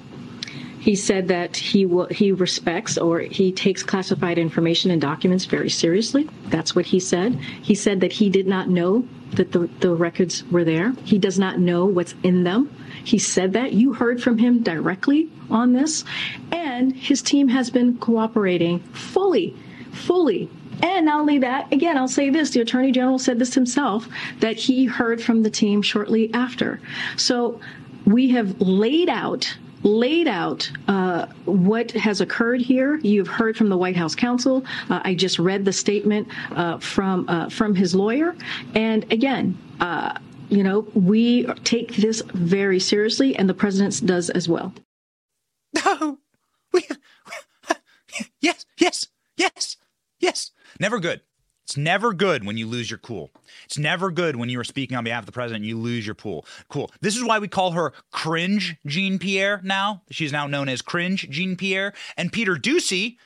He 0.80 0.94
said 0.94 1.28
that 1.28 1.56
he 1.56 1.87
will, 1.87 2.06
he 2.06 2.32
respects 2.32 2.96
or 2.96 3.20
he 3.20 3.52
takes 3.52 3.82
classified 3.82 4.38
information 4.38 4.90
and 4.90 5.00
documents 5.00 5.44
very 5.44 5.68
seriously. 5.68 6.28
That's 6.46 6.74
what 6.74 6.87
he 6.87 7.00
said. 7.00 7.34
He 7.34 7.74
said 7.74 8.00
that 8.00 8.12
he 8.12 8.30
did 8.30 8.46
not 8.46 8.68
know 8.68 9.06
that 9.32 9.52
the, 9.52 9.68
the 9.80 9.94
records 9.94 10.44
were 10.44 10.64
there. 10.64 10.92
He 11.04 11.18
does 11.18 11.38
not 11.38 11.58
know 11.58 11.84
what's 11.84 12.14
in 12.22 12.44
them. 12.44 12.74
He 13.08 13.18
said 13.18 13.54
that. 13.54 13.72
You 13.72 13.94
heard 13.94 14.22
from 14.22 14.36
him 14.36 14.62
directly 14.62 15.30
on 15.50 15.72
this. 15.72 16.04
And 16.52 16.94
his 16.94 17.22
team 17.22 17.48
has 17.48 17.70
been 17.70 17.96
cooperating 17.96 18.80
fully, 18.92 19.56
fully. 19.92 20.50
And 20.82 21.06
not 21.06 21.20
only 21.20 21.38
that, 21.38 21.72
again, 21.72 21.96
I'll 21.96 22.06
say 22.06 22.28
this 22.28 22.50
the 22.50 22.60
Attorney 22.60 22.92
General 22.92 23.18
said 23.18 23.38
this 23.38 23.54
himself 23.54 24.06
that 24.40 24.56
he 24.56 24.84
heard 24.84 25.22
from 25.22 25.42
the 25.42 25.48
team 25.48 25.80
shortly 25.80 26.30
after. 26.34 26.80
So 27.16 27.60
we 28.04 28.28
have 28.30 28.60
laid 28.60 29.08
out 29.08 29.56
laid 29.84 30.26
out 30.26 30.70
uh, 30.88 31.26
what 31.44 31.92
has 31.92 32.20
occurred 32.20 32.60
here. 32.60 32.96
You've 32.96 33.28
heard 33.28 33.56
from 33.56 33.68
the 33.68 33.78
White 33.78 33.96
House 33.96 34.14
counsel. 34.14 34.66
Uh, 34.90 35.00
I 35.04 35.14
just 35.14 35.38
read 35.38 35.64
the 35.64 35.72
statement 35.72 36.28
uh, 36.50 36.78
from 36.78 37.26
uh, 37.28 37.48
from 37.48 37.74
his 37.74 37.94
lawyer, 37.94 38.36
and 38.74 39.10
again. 39.10 39.56
You 40.49 40.62
know, 40.62 40.86
we 40.94 41.44
take 41.64 41.96
this 41.96 42.22
very 42.32 42.80
seriously, 42.80 43.36
and 43.36 43.49
the 43.49 43.55
president 43.55 44.05
does 44.07 44.30
as 44.30 44.49
well. 44.49 44.72
No, 45.84 46.18
we, 46.72 46.82
yes, 48.40 48.64
yes, 48.78 49.09
yes, 49.36 49.76
yes. 50.18 50.51
Never 50.80 50.99
good. 50.99 51.20
It's 51.68 51.76
never 51.76 52.14
good 52.14 52.46
when 52.46 52.57
you 52.57 52.66
lose 52.66 52.90
your 52.90 52.96
cool. 52.96 53.30
It's 53.66 53.76
never 53.76 54.11
good 54.11 54.36
when 54.36 54.49
you 54.49 54.59
are 54.59 54.64
speaking 54.64 54.96
on 54.96 55.05
behalf 55.05 55.24
of 55.24 55.26
the 55.26 55.32
president 55.32 55.64
and 55.64 55.68
you 55.68 55.76
lose 55.78 56.07
your 56.07 56.14
cool. 56.14 56.46
Cool. 56.70 56.90
This 57.03 57.14
is 57.14 57.22
why 57.22 57.38
we 57.38 57.49
call 57.49 57.72
her 57.72 57.92
Cringe 58.11 58.76
Jean 58.86 59.18
Pierre 59.18 59.61
now. 59.62 60.01
She's 60.11 60.32
now 60.32 60.46
known 60.46 60.70
as 60.70 60.80
Cringe 60.80 61.28
Jean 61.28 61.57
Pierre. 61.57 61.92
And 62.16 62.32
Peter 62.32 62.55
Doocy, 62.55 63.18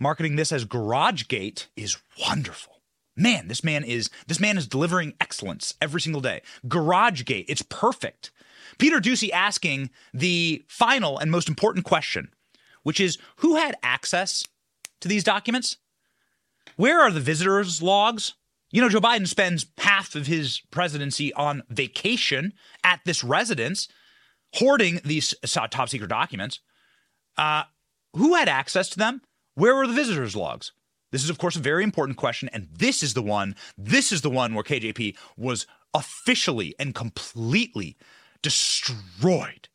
marketing 0.00 0.34
this 0.34 0.50
as 0.50 0.64
Garage 0.64 1.28
Gate, 1.28 1.68
is 1.76 1.98
wonderful 2.20 2.77
man, 3.18 3.48
this 3.48 3.64
man 3.64 3.84
is 3.84 4.10
this 4.26 4.40
man 4.40 4.56
is 4.56 4.66
delivering 4.66 5.14
excellence 5.20 5.74
every 5.80 6.00
single 6.00 6.20
day. 6.20 6.42
Garage 6.66 7.24
Gate, 7.24 7.46
it's 7.48 7.62
perfect. 7.62 8.30
Peter 8.78 9.00
Doocy 9.00 9.30
asking 9.32 9.90
the 10.14 10.64
final 10.68 11.18
and 11.18 11.30
most 11.30 11.48
important 11.48 11.84
question, 11.84 12.30
which 12.82 13.00
is 13.00 13.18
who 13.36 13.56
had 13.56 13.76
access 13.82 14.44
to 15.00 15.08
these 15.08 15.24
documents? 15.24 15.76
Where 16.76 17.00
are 17.00 17.10
the 17.10 17.20
visitors' 17.20 17.82
logs? 17.82 18.34
You 18.70 18.82
know, 18.82 18.88
Joe 18.88 19.00
Biden 19.00 19.26
spends 19.26 19.66
half 19.78 20.14
of 20.14 20.26
his 20.26 20.60
presidency 20.70 21.32
on 21.32 21.62
vacation 21.70 22.52
at 22.84 23.00
this 23.04 23.24
residence, 23.24 23.88
hoarding 24.54 25.00
these 25.04 25.34
top 25.70 25.88
secret 25.88 26.08
documents. 26.08 26.60
Uh, 27.36 27.64
who 28.14 28.34
had 28.34 28.48
access 28.48 28.88
to 28.90 28.98
them? 28.98 29.22
Where 29.54 29.74
were 29.74 29.86
the 29.86 29.92
visitors' 29.92 30.36
logs? 30.36 30.72
This 31.10 31.24
is, 31.24 31.30
of 31.30 31.38
course, 31.38 31.56
a 31.56 31.60
very 31.60 31.84
important 31.84 32.18
question. 32.18 32.48
And 32.52 32.68
this 32.72 33.02
is 33.02 33.14
the 33.14 33.22
one, 33.22 33.56
this 33.76 34.12
is 34.12 34.22
the 34.22 34.30
one 34.30 34.54
where 34.54 34.64
KJP 34.64 35.16
was 35.36 35.66
officially 35.94 36.74
and 36.78 36.94
completely 36.94 37.96
destroyed. 38.42 39.68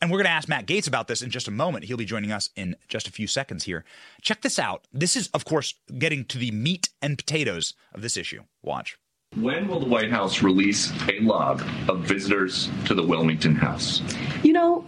And 0.00 0.10
we're 0.10 0.18
going 0.18 0.26
to 0.26 0.32
ask 0.32 0.48
Matt 0.48 0.66
Gaetz 0.66 0.88
about 0.88 1.06
this 1.06 1.22
in 1.22 1.30
just 1.30 1.46
a 1.46 1.52
moment. 1.52 1.84
He'll 1.84 1.96
be 1.96 2.04
joining 2.04 2.32
us 2.32 2.50
in 2.56 2.74
just 2.88 3.06
a 3.06 3.12
few 3.12 3.28
seconds 3.28 3.62
here. 3.64 3.84
Check 4.20 4.42
this 4.42 4.58
out. 4.58 4.88
This 4.92 5.14
is, 5.14 5.28
of 5.28 5.44
course, 5.44 5.74
getting 5.96 6.24
to 6.24 6.38
the 6.38 6.50
meat 6.50 6.88
and 7.00 7.16
potatoes 7.16 7.74
of 7.94 8.02
this 8.02 8.16
issue. 8.16 8.42
Watch. 8.62 8.98
When 9.36 9.68
will 9.68 9.80
the 9.80 9.86
White 9.86 10.10
House 10.10 10.42
release 10.42 10.92
a 11.08 11.20
log 11.20 11.62
of 11.88 12.00
visitors 12.00 12.68
to 12.86 12.94
the 12.94 13.02
Wilmington 13.02 13.54
House? 13.54 14.02
You 14.42 14.52
know, 14.52 14.84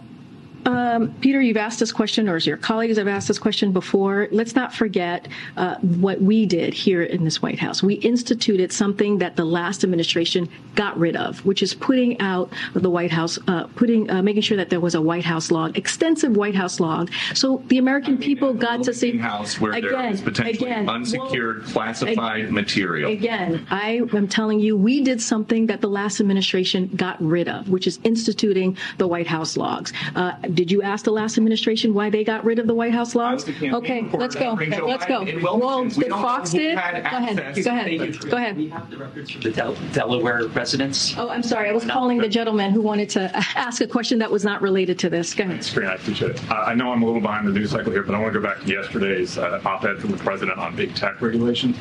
um, 0.65 1.13
Peter, 1.21 1.41
you've 1.41 1.57
asked 1.57 1.79
this 1.79 1.91
question, 1.91 2.27
or 2.27 2.35
as 2.35 2.47
your 2.47 2.57
colleagues 2.57 2.97
have 2.97 3.07
asked 3.07 3.27
this 3.27 3.37
question 3.37 3.71
before. 3.71 4.27
Let's 4.31 4.55
not 4.55 4.73
forget 4.73 5.27
uh, 5.57 5.75
what 5.77 6.21
we 6.21 6.45
did 6.45 6.73
here 6.73 7.03
in 7.03 7.23
this 7.23 7.41
White 7.41 7.59
House. 7.59 7.83
We 7.83 7.95
instituted 7.95 8.71
something 8.71 9.19
that 9.19 9.35
the 9.35 9.45
last 9.45 9.83
administration 9.83 10.49
got 10.73 10.97
rid 10.97 11.15
of, 11.15 11.45
which 11.45 11.61
is 11.61 11.73
putting 11.73 12.19
out 12.19 12.51
the 12.73 12.89
White 12.89 13.11
House, 13.11 13.37
uh, 13.47 13.67
putting, 13.75 14.09
uh, 14.09 14.23
making 14.23 14.41
sure 14.41 14.57
that 14.57 14.69
there 14.69 14.79
was 14.79 14.95
a 14.95 15.01
White 15.01 15.25
House 15.25 15.51
log, 15.51 15.77
extensive 15.77 16.35
White 16.35 16.55
House 16.55 16.79
log, 16.79 17.11
so 17.33 17.61
the 17.67 17.77
American 17.77 18.15
I 18.15 18.17
mean, 18.17 18.27
people 18.27 18.53
got 18.53 18.83
to 18.83 18.93
see. 18.93 19.17
House 19.17 19.59
where 19.61 19.71
again, 19.71 19.91
there 19.91 20.11
is 20.11 20.21
potentially 20.21 20.71
again, 20.71 20.89
unsecured, 20.89 21.63
well, 21.63 21.71
classified 21.73 22.51
material. 22.51 23.11
Again, 23.11 23.65
I 23.69 24.01
am 24.13 24.27
telling 24.27 24.59
you, 24.59 24.75
we 24.75 25.01
did 25.01 25.21
something 25.21 25.67
that 25.67 25.81
the 25.81 25.87
last 25.87 26.19
administration 26.19 26.89
got 26.95 27.21
rid 27.21 27.47
of, 27.47 27.69
which 27.69 27.87
is 27.87 27.99
instituting 28.03 28.77
the 28.97 29.07
White 29.07 29.27
House 29.27 29.55
logs 29.57 29.93
uh, 30.15 30.33
did 30.55 30.71
you 30.71 30.81
ask 30.81 31.05
the 31.05 31.11
last 31.11 31.37
administration 31.37 31.93
why 31.93 32.09
they 32.09 32.23
got 32.23 32.43
rid 32.43 32.59
of 32.59 32.67
the 32.67 32.73
White 32.73 32.93
House 32.93 33.13
logs? 33.13 33.47
Okay, 33.61 34.01
let's 34.13 34.35
go. 34.35 34.53
Let's 34.53 35.05
go. 35.05 35.23
Well, 35.41 35.85
did 35.85 36.09
Fox 36.09 36.51
did? 36.51 36.75
Go 36.75 36.81
ahead. 36.81 37.63
Go 37.63 37.71
ahead. 37.71 38.19
Go 38.29 38.37
ahead. 38.37 38.57
We 38.57 38.69
have 38.69 38.89
the 38.89 38.97
records 38.97 39.31
from 39.31 39.41
the 39.41 39.51
Del- 39.51 39.75
Delaware 39.91 40.47
residence. 40.47 41.15
Oh, 41.17 41.29
I'm 41.29 41.43
sorry. 41.43 41.69
I 41.69 41.73
was 41.73 41.85
calling 41.85 42.17
the 42.17 42.29
gentleman 42.29 42.71
who 42.71 42.81
wanted 42.81 43.09
to 43.11 43.31
ask 43.55 43.81
a 43.81 43.87
question 43.87 44.19
that 44.19 44.31
was 44.31 44.43
not 44.43 44.61
related 44.61 44.97
to 44.99 45.09
this. 45.09 45.33
Go 45.33 45.43
ahead. 45.43 45.63
Thanks, 45.63 45.77
I 45.77 45.93
appreciate 45.95 46.31
it. 46.31 46.51
I 46.51 46.73
know 46.73 46.91
I'm 46.91 47.03
a 47.03 47.05
little 47.05 47.21
behind 47.21 47.47
the 47.47 47.51
news 47.51 47.71
cycle 47.71 47.91
here, 47.91 48.03
but 48.03 48.15
I 48.15 48.19
want 48.19 48.33
to 48.33 48.39
go 48.39 48.45
back 48.45 48.61
to 48.61 48.67
yesterday's 48.67 49.37
uh, 49.37 49.61
op-ed 49.65 49.99
from 49.99 50.11
the 50.11 50.17
president 50.17 50.57
on 50.57 50.75
big 50.75 50.95
tech 50.95 51.21
regulation. 51.21 51.75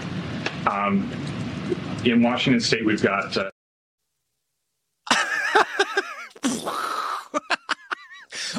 Um, 0.67 1.11
in 2.05 2.23
Washington 2.23 2.61
State, 2.61 2.85
we've 2.85 3.03
got 3.03 3.37
uh, 3.37 3.51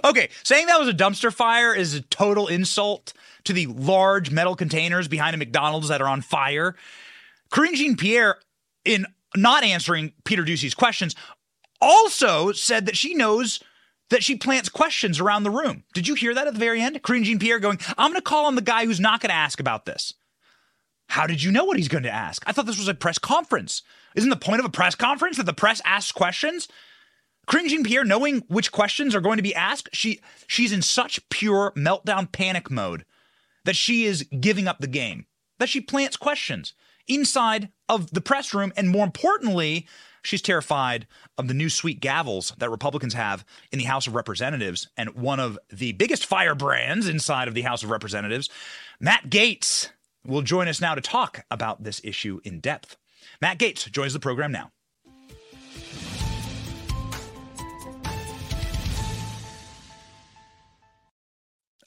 Okay, 0.05 0.29
saying 0.43 0.67
that 0.67 0.79
was 0.79 0.87
a 0.87 0.93
dumpster 0.93 1.33
fire 1.33 1.73
is 1.73 1.95
a 1.95 2.01
total 2.01 2.47
insult 2.47 3.13
to 3.43 3.53
the 3.53 3.65
large 3.65 4.29
metal 4.29 4.55
containers 4.55 5.07
behind 5.07 5.33
a 5.33 5.37
McDonald's 5.37 5.87
that 5.87 6.01
are 6.01 6.07
on 6.07 6.21
fire. 6.21 6.75
Jean 7.51 7.97
Pierre, 7.97 8.37
in 8.85 9.07
not 9.35 9.63
answering 9.63 10.13
Peter 10.23 10.43
Doocy's 10.43 10.75
questions, 10.75 11.15
also 11.81 12.51
said 12.51 12.85
that 12.85 12.95
she 12.95 13.15
knows 13.15 13.59
that 14.11 14.23
she 14.23 14.35
plants 14.35 14.69
questions 14.69 15.19
around 15.19 15.43
the 15.43 15.49
room. 15.49 15.83
Did 15.93 16.07
you 16.07 16.13
hear 16.13 16.35
that 16.35 16.47
at 16.47 16.53
the 16.53 16.59
very 16.59 16.81
end? 16.81 16.99
Jean 17.03 17.39
Pierre 17.39 17.59
going, 17.59 17.79
I'm 17.97 18.11
going 18.11 18.21
to 18.21 18.21
call 18.21 18.45
on 18.45 18.55
the 18.55 18.61
guy 18.61 18.85
who's 18.85 18.99
not 18.99 19.21
going 19.21 19.29
to 19.29 19.35
ask 19.35 19.59
about 19.59 19.85
this. 19.85 20.13
How 21.07 21.25
did 21.25 21.41
you 21.41 21.51
know 21.51 21.65
what 21.65 21.77
he's 21.77 21.87
going 21.87 22.03
to 22.03 22.11
ask? 22.11 22.43
I 22.45 22.51
thought 22.51 22.67
this 22.67 22.77
was 22.77 22.87
a 22.87 22.93
press 22.93 23.17
conference. 23.17 23.81
Isn't 24.15 24.29
the 24.29 24.35
point 24.35 24.59
of 24.59 24.65
a 24.65 24.69
press 24.69 24.93
conference 24.93 25.37
that 25.37 25.47
the 25.47 25.53
press 25.53 25.81
asks 25.83 26.11
questions? 26.11 26.67
Jean 27.51 27.83
Pierre, 27.83 28.03
knowing 28.03 28.43
which 28.47 28.71
questions 28.71 29.15
are 29.15 29.21
going 29.21 29.37
to 29.37 29.43
be 29.43 29.55
asked, 29.55 29.89
she 29.93 30.19
she's 30.47 30.71
in 30.71 30.81
such 30.81 31.27
pure 31.29 31.71
meltdown 31.75 32.31
panic 32.31 32.71
mode 32.71 33.05
that 33.65 33.75
she 33.75 34.05
is 34.05 34.23
giving 34.39 34.67
up 34.67 34.79
the 34.79 34.87
game. 34.87 35.25
That 35.59 35.69
she 35.69 35.81
plants 35.81 36.17
questions 36.17 36.73
inside 37.07 37.69
of 37.87 38.11
the 38.11 38.21
press 38.21 38.53
room, 38.53 38.73
and 38.75 38.89
more 38.89 39.05
importantly, 39.05 39.87
she's 40.23 40.41
terrified 40.41 41.07
of 41.37 41.47
the 41.47 41.53
new 41.53 41.69
sweet 41.69 42.01
gavels 42.01 42.55
that 42.57 42.69
Republicans 42.69 43.13
have 43.13 43.45
in 43.71 43.79
the 43.79 43.85
House 43.85 44.07
of 44.07 44.15
Representatives. 44.15 44.89
And 44.97 45.15
one 45.15 45.39
of 45.39 45.57
the 45.71 45.93
biggest 45.93 46.25
firebrands 46.25 47.07
inside 47.07 47.47
of 47.47 47.53
the 47.53 47.61
House 47.61 47.83
of 47.83 47.89
Representatives, 47.89 48.49
Matt 48.99 49.29
Gaetz, 49.29 49.89
will 50.25 50.41
join 50.41 50.67
us 50.67 50.81
now 50.81 50.95
to 50.95 51.01
talk 51.01 51.45
about 51.51 51.83
this 51.83 52.01
issue 52.03 52.39
in 52.43 52.59
depth. 52.59 52.97
Matt 53.41 53.59
Gaetz 53.59 53.89
joins 53.91 54.13
the 54.13 54.19
program 54.19 54.51
now. 54.51 54.71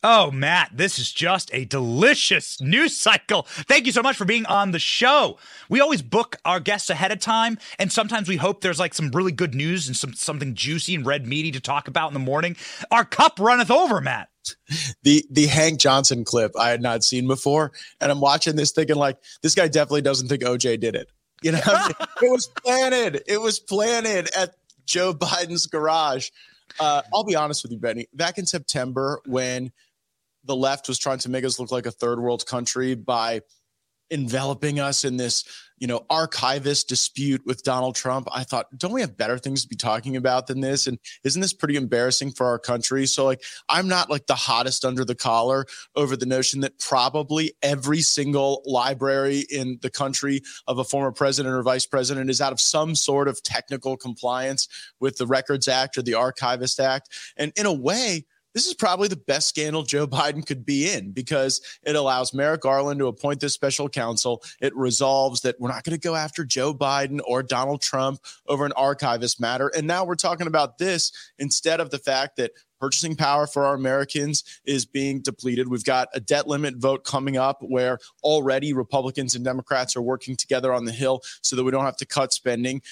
Oh, 0.04 0.30
Matt, 0.30 0.70
this 0.72 1.00
is 1.00 1.10
just 1.10 1.52
a 1.52 1.64
delicious 1.64 2.60
news 2.60 2.96
cycle. 2.96 3.42
Thank 3.48 3.84
you 3.84 3.90
so 3.90 4.00
much 4.00 4.16
for 4.16 4.24
being 4.24 4.46
on 4.46 4.70
the 4.70 4.78
show. 4.78 5.38
We 5.68 5.80
always 5.80 6.02
book 6.02 6.36
our 6.44 6.60
guests 6.60 6.88
ahead 6.88 7.10
of 7.10 7.18
time, 7.18 7.58
and 7.80 7.90
sometimes 7.90 8.28
we 8.28 8.36
hope 8.36 8.60
there's 8.60 8.78
like 8.78 8.94
some 8.94 9.10
really 9.10 9.32
good 9.32 9.56
news 9.56 9.88
and 9.88 9.96
some 9.96 10.14
something 10.14 10.54
juicy 10.54 10.94
and 10.94 11.04
red 11.04 11.26
meaty 11.26 11.50
to 11.50 11.60
talk 11.60 11.88
about 11.88 12.08
in 12.08 12.14
the 12.14 12.20
morning. 12.20 12.56
Our 12.92 13.04
cup 13.04 13.40
runneth 13.40 13.72
over, 13.72 14.00
Matt. 14.00 14.28
The 15.02 15.24
the 15.32 15.46
Hank 15.46 15.80
Johnson 15.80 16.24
clip 16.24 16.52
I 16.56 16.70
had 16.70 16.80
not 16.80 17.02
seen 17.02 17.26
before, 17.26 17.72
and 18.00 18.12
I'm 18.12 18.20
watching 18.20 18.54
this 18.54 18.70
thinking 18.70 18.96
like 18.96 19.18
this 19.42 19.56
guy 19.56 19.66
definitely 19.66 20.02
doesn't 20.02 20.28
think 20.28 20.42
OJ 20.42 20.78
did 20.78 20.94
it. 20.94 21.10
You 21.42 21.52
know, 21.52 21.60
it 22.22 22.30
was 22.30 22.46
planted. 22.46 23.24
It 23.26 23.40
was 23.40 23.58
planted 23.58 24.28
at 24.36 24.54
Joe 24.86 25.12
Biden's 25.12 25.66
garage. 25.66 26.30
Uh, 26.78 27.02
I'll 27.12 27.24
be 27.24 27.34
honest 27.34 27.64
with 27.64 27.72
you, 27.72 27.78
Benny. 27.78 28.06
Back 28.14 28.38
in 28.38 28.46
September, 28.46 29.20
when 29.26 29.72
the 30.48 30.56
left 30.56 30.88
was 30.88 30.98
trying 30.98 31.18
to 31.18 31.30
make 31.30 31.44
us 31.44 31.60
look 31.60 31.70
like 31.70 31.86
a 31.86 31.92
third 31.92 32.18
world 32.18 32.44
country 32.46 32.96
by 32.96 33.42
enveloping 34.10 34.80
us 34.80 35.04
in 35.04 35.18
this, 35.18 35.44
you 35.76 35.86
know, 35.86 36.06
archivist 36.08 36.88
dispute 36.88 37.42
with 37.44 37.62
Donald 37.62 37.94
Trump. 37.94 38.26
I 38.32 38.42
thought, 38.42 38.66
don't 38.78 38.94
we 38.94 39.02
have 39.02 39.18
better 39.18 39.36
things 39.36 39.62
to 39.62 39.68
be 39.68 39.76
talking 39.76 40.16
about 40.16 40.46
than 40.46 40.62
this? 40.62 40.86
And 40.86 40.98
isn't 41.24 41.42
this 41.42 41.52
pretty 41.52 41.76
embarrassing 41.76 42.32
for 42.32 42.46
our 42.46 42.58
country? 42.58 43.04
So, 43.04 43.26
like, 43.26 43.42
I'm 43.68 43.86
not 43.86 44.08
like 44.08 44.26
the 44.26 44.34
hottest 44.34 44.86
under 44.86 45.04
the 45.04 45.14
collar 45.14 45.66
over 45.94 46.16
the 46.16 46.24
notion 46.24 46.60
that 46.60 46.78
probably 46.78 47.52
every 47.62 48.00
single 48.00 48.62
library 48.64 49.44
in 49.50 49.78
the 49.82 49.90
country 49.90 50.40
of 50.66 50.78
a 50.78 50.84
former 50.84 51.12
president 51.12 51.54
or 51.54 51.62
vice 51.62 51.84
president 51.84 52.30
is 52.30 52.40
out 52.40 52.52
of 52.52 52.60
some 52.60 52.94
sort 52.94 53.28
of 53.28 53.42
technical 53.42 53.98
compliance 53.98 54.68
with 55.00 55.18
the 55.18 55.26
Records 55.26 55.68
Act 55.68 55.98
or 55.98 56.02
the 56.02 56.14
Archivist 56.14 56.80
Act. 56.80 57.10
And 57.36 57.52
in 57.56 57.66
a 57.66 57.72
way, 57.74 58.24
this 58.58 58.66
is 58.66 58.74
probably 58.74 59.06
the 59.06 59.14
best 59.14 59.48
scandal 59.48 59.84
Joe 59.84 60.04
Biden 60.08 60.44
could 60.44 60.66
be 60.66 60.90
in 60.90 61.12
because 61.12 61.60
it 61.84 61.94
allows 61.94 62.34
Merrick 62.34 62.62
Garland 62.62 62.98
to 62.98 63.06
appoint 63.06 63.38
this 63.38 63.54
special 63.54 63.88
counsel. 63.88 64.42
It 64.60 64.74
resolves 64.74 65.42
that 65.42 65.60
we're 65.60 65.68
not 65.68 65.84
going 65.84 65.96
to 65.96 66.00
go 66.00 66.16
after 66.16 66.44
Joe 66.44 66.74
Biden 66.74 67.20
or 67.24 67.44
Donald 67.44 67.82
Trump 67.82 68.18
over 68.48 68.66
an 68.66 68.72
archivist 68.72 69.40
matter. 69.40 69.68
And 69.76 69.86
now 69.86 70.04
we're 70.04 70.16
talking 70.16 70.48
about 70.48 70.78
this 70.78 71.12
instead 71.38 71.78
of 71.78 71.90
the 71.90 72.00
fact 72.00 72.36
that 72.38 72.50
purchasing 72.78 73.16
power 73.16 73.46
for 73.46 73.64
our 73.64 73.74
Americans 73.74 74.44
is 74.64 74.86
being 74.86 75.20
depleted. 75.20 75.68
We've 75.68 75.84
got 75.84 76.08
a 76.14 76.20
debt 76.20 76.46
limit 76.46 76.76
vote 76.76 77.04
coming 77.04 77.36
up 77.36 77.58
where 77.60 77.98
already 78.22 78.72
Republicans 78.72 79.34
and 79.34 79.44
Democrats 79.44 79.96
are 79.96 80.02
working 80.02 80.36
together 80.36 80.72
on 80.72 80.84
the 80.84 80.92
Hill 80.92 81.22
so 81.42 81.56
that 81.56 81.64
we 81.64 81.70
don't 81.70 81.84
have 81.84 81.96
to 81.96 82.06
cut 82.06 82.32
spending. 82.32 82.82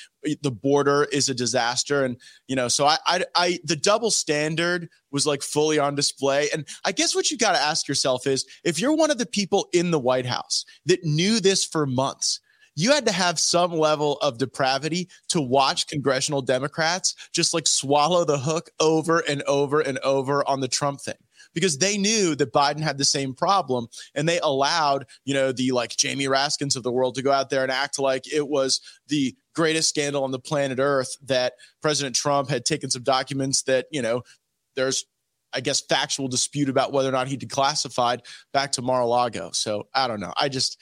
The 0.42 0.50
border 0.50 1.04
is 1.04 1.28
a 1.28 1.34
disaster. 1.34 2.04
And, 2.04 2.16
you 2.48 2.56
know, 2.56 2.68
so 2.68 2.86
I, 2.86 2.98
I, 3.06 3.24
I 3.34 3.58
the 3.64 3.76
double 3.76 4.10
standard 4.10 4.88
was 5.12 5.26
like 5.26 5.42
fully 5.42 5.78
on 5.78 5.94
display. 5.94 6.48
And 6.52 6.66
I 6.84 6.92
guess 6.92 7.14
what 7.14 7.30
you 7.30 7.38
got 7.38 7.52
to 7.52 7.60
ask 7.60 7.86
yourself 7.86 8.26
is 8.26 8.44
if 8.64 8.80
you're 8.80 8.96
one 8.96 9.10
of 9.10 9.18
the 9.18 9.26
people 9.26 9.68
in 9.72 9.90
the 9.90 10.00
White 10.00 10.26
House 10.26 10.64
that 10.86 11.04
knew 11.04 11.38
this 11.40 11.64
for 11.64 11.86
months, 11.86 12.40
you 12.76 12.92
had 12.92 13.06
to 13.06 13.12
have 13.12 13.40
some 13.40 13.72
level 13.72 14.18
of 14.18 14.38
depravity 14.38 15.08
to 15.28 15.40
watch 15.40 15.88
congressional 15.88 16.42
Democrats 16.42 17.14
just 17.32 17.52
like 17.52 17.66
swallow 17.66 18.24
the 18.24 18.38
hook 18.38 18.70
over 18.78 19.18
and 19.20 19.42
over 19.42 19.80
and 19.80 19.98
over 19.98 20.48
on 20.48 20.60
the 20.60 20.68
Trump 20.68 21.00
thing 21.00 21.16
because 21.54 21.78
they 21.78 21.96
knew 21.96 22.34
that 22.34 22.52
Biden 22.52 22.80
had 22.80 22.98
the 22.98 23.04
same 23.04 23.32
problem 23.32 23.88
and 24.14 24.28
they 24.28 24.38
allowed, 24.40 25.06
you 25.24 25.32
know, 25.32 25.52
the 25.52 25.72
like 25.72 25.96
Jamie 25.96 26.26
Raskins 26.26 26.76
of 26.76 26.82
the 26.82 26.92
world 26.92 27.14
to 27.14 27.22
go 27.22 27.32
out 27.32 27.48
there 27.48 27.62
and 27.62 27.72
act 27.72 27.98
like 27.98 28.30
it 28.30 28.46
was 28.46 28.80
the 29.08 29.34
greatest 29.54 29.88
scandal 29.88 30.22
on 30.22 30.32
the 30.32 30.38
planet 30.38 30.78
Earth 30.78 31.16
that 31.24 31.54
President 31.80 32.14
Trump 32.14 32.50
had 32.50 32.66
taken 32.66 32.90
some 32.90 33.02
documents 33.02 33.62
that, 33.62 33.86
you 33.90 34.02
know, 34.02 34.22
there's 34.74 35.06
I 35.54 35.60
guess 35.60 35.80
factual 35.80 36.28
dispute 36.28 36.68
about 36.68 36.92
whether 36.92 37.08
or 37.08 37.12
not 37.12 37.28
he 37.28 37.38
declassified 37.38 38.20
back 38.52 38.72
to 38.72 38.82
Mar-a-Lago. 38.82 39.50
So 39.52 39.88
I 39.94 40.06
don't 40.06 40.20
know. 40.20 40.34
I 40.36 40.50
just 40.50 40.78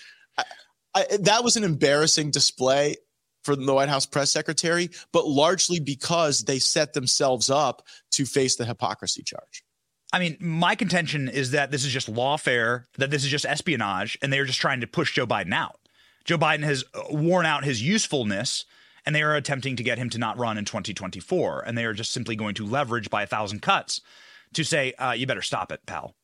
I, 0.95 1.07
that 1.21 1.45
was 1.45 1.57
an 1.57 1.65
embarrassing 1.65 2.31
display 2.31 2.97
for 3.43 3.55
the 3.55 3.75
White 3.75 3.89
House 3.89 4.07
press 4.07 4.31
secretary, 4.31 4.91
but 5.13 5.27
largely 5.27 5.79
because 5.79 6.45
they 6.45 6.59
set 6.59 6.95
themselves 6.95 7.51
up 7.51 7.87
to 8.13 8.25
face 8.25 8.57
the 8.57 8.65
hypocrisy 8.65 9.23
charge. 9.23 9.65
I 10.13 10.19
mean, 10.19 10.37
my 10.41 10.75
contention 10.75 11.29
is 11.29 11.51
that 11.51 11.71
this 11.71 11.85
is 11.85 11.93
just 11.93 12.13
lawfare, 12.13 12.85
that 12.99 13.11
this 13.11 13.25
is 13.25 13.31
just 13.31 13.45
espionage, 13.45 14.17
and 14.23 14.33
they're 14.33 14.45
just 14.45 14.61
trying 14.61 14.81
to 14.81 14.87
push 14.87 15.13
Joe 15.13 15.27
Biden 15.27 15.53
out. 15.53 15.79
Joe 16.25 16.39
Biden 16.39 16.63
has 16.63 16.85
uh, 16.95 17.03
worn 17.11 17.47
out 17.47 17.65
his 17.65 17.83
usefulness, 17.83 18.65
and 19.05 19.15
they 19.15 19.23
are 19.23 19.35
attempting 19.35 19.77
to 19.77 19.83
get 19.83 19.99
him 19.99 20.09
to 20.11 20.19
not 20.19 20.39
run 20.39 20.57
in 20.57 20.65
2024. 20.65 21.65
And 21.67 21.77
they 21.77 21.85
are 21.85 21.93
just 21.93 22.13
simply 22.13 22.37
going 22.37 22.55
to 22.55 22.65
leverage 22.65 23.11
by 23.11 23.25
a 23.25 23.27
thousand 23.27 23.61
cuts 23.61 24.01
to 24.55 24.65
say, 24.65 24.93
uh, 24.95 25.13
you 25.13 25.27
better 25.27 25.43
stop 25.43 25.71
it, 25.73 25.81
pal. 25.85 26.15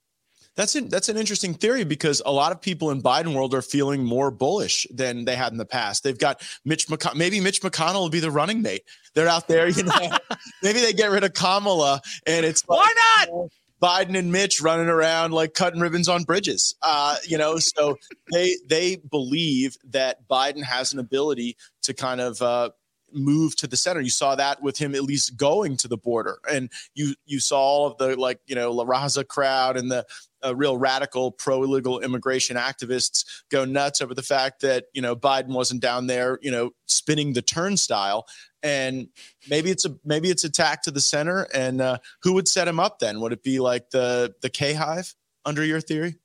That's 0.57 0.75
an, 0.75 0.89
that's 0.89 1.09
an 1.09 1.17
interesting 1.17 1.55
theory 1.55 1.85
because 1.85 2.21
a 2.27 2.33
lot 2.33 2.53
of 2.53 2.61
people 2.61 2.91
in 2.91 3.03
Biden 3.03 3.35
world 3.35 3.55
are 3.55 3.63
feeling 3.63 4.05
more 4.05 4.31
bullish 4.31 4.87
than 4.91 5.25
they 5.25 5.37
had 5.37 5.53
in 5.53 5.59
the 5.59 5.65
past. 5.65 6.03
They've 6.03 6.19
got 6.19 6.43
Mitch 6.65 6.89
McConnell. 6.89 7.15
Maybe 7.15 7.41
Mitch 7.41 7.63
McConnell 7.63 8.01
will 8.01 8.11
be 8.11 8.21
the 8.21 8.31
running 8.31 8.61
mate. 8.61 8.83
They're 9.15 9.29
out 9.29 9.49
there, 9.49 9.69
you 9.69 9.85
know. 9.85 10.19
maybe 10.63 10.81
they 10.81 10.93
get 10.93 11.11
rid 11.11 11.25
of 11.25 11.35
Kamala, 11.35 12.01
and 12.27 12.45
it's 12.45 12.69
like, 12.69 12.79
why 12.79 13.27
not? 13.29 13.51
Biden 13.81 14.17
and 14.17 14.31
Mitch 14.31 14.61
running 14.61 14.89
around 14.89 15.33
like 15.33 15.55
cutting 15.55 15.81
ribbons 15.81 16.09
on 16.09 16.25
bridges. 16.25 16.75
Uh, 16.83 17.17
you 17.27 17.39
know, 17.39 17.57
so 17.59 17.97
they 18.31 18.57
they 18.69 18.97
believe 18.97 19.77
that 19.89 20.29
Biden 20.29 20.63
has 20.63 20.93
an 20.93 20.99
ability 20.99 21.57
to 21.83 21.95
kind 21.95 22.21
of 22.21 22.43
uh, 22.43 22.71
move 23.13 23.57
to 23.57 23.67
the 23.67 23.77
center. 23.77 24.01
You 24.01 24.11
saw 24.11 24.35
that 24.35 24.63
with 24.63 24.79
him 24.79 24.95
at 24.95 25.03
least 25.03 25.37
going 25.37 25.77
to 25.79 25.89
the 25.89 25.97
border, 25.97 26.39
and 26.51 26.71
you 26.95 27.15
you 27.25 27.41
saw 27.41 27.59
all 27.59 27.87
of 27.87 27.97
the 27.99 28.17
like 28.21 28.41
you 28.47 28.55
know 28.55 28.71
La 28.73 28.85
Raza 28.85 29.27
crowd 29.27 29.77
and 29.77 29.91
the 29.91 30.05
uh, 30.45 30.55
real 30.55 30.77
radical 30.77 31.31
pro 31.31 31.63
illegal 31.63 32.01
immigration 32.01 32.57
activists 32.57 33.25
go 33.51 33.65
nuts 33.65 34.01
over 34.01 34.15
the 34.15 34.23
fact 34.23 34.61
that 34.61 34.87
you 34.93 35.03
know 35.03 35.15
Biden 35.17 35.49
wasn't 35.49 35.81
down 35.81 36.07
there 36.07 36.39
you 36.43 36.51
know 36.51 36.71
spinning 36.87 37.33
the 37.33 37.43
turnstile. 37.43 38.27
And 38.63 39.09
maybe 39.49 39.71
it's 39.71 39.85
a 39.85 39.97
maybe 40.05 40.31
it's 40.31 40.45
attack 40.45 40.83
to 40.83 40.91
the 40.91 41.01
center. 41.01 41.47
And 41.55 41.81
uh, 41.81 41.99
who 42.23 42.35
would 42.35 42.49
set 42.49 42.69
him 42.69 42.79
up 42.79 42.99
then? 42.99 43.21
Would 43.21 43.33
it 43.33 43.43
be 43.43 43.59
like 43.61 43.91
the 43.91 44.35
the 44.43 44.51
K 44.51 44.75
hive 44.75 45.15
under 45.45 45.65
your 45.65 45.81
theory? 45.81 46.17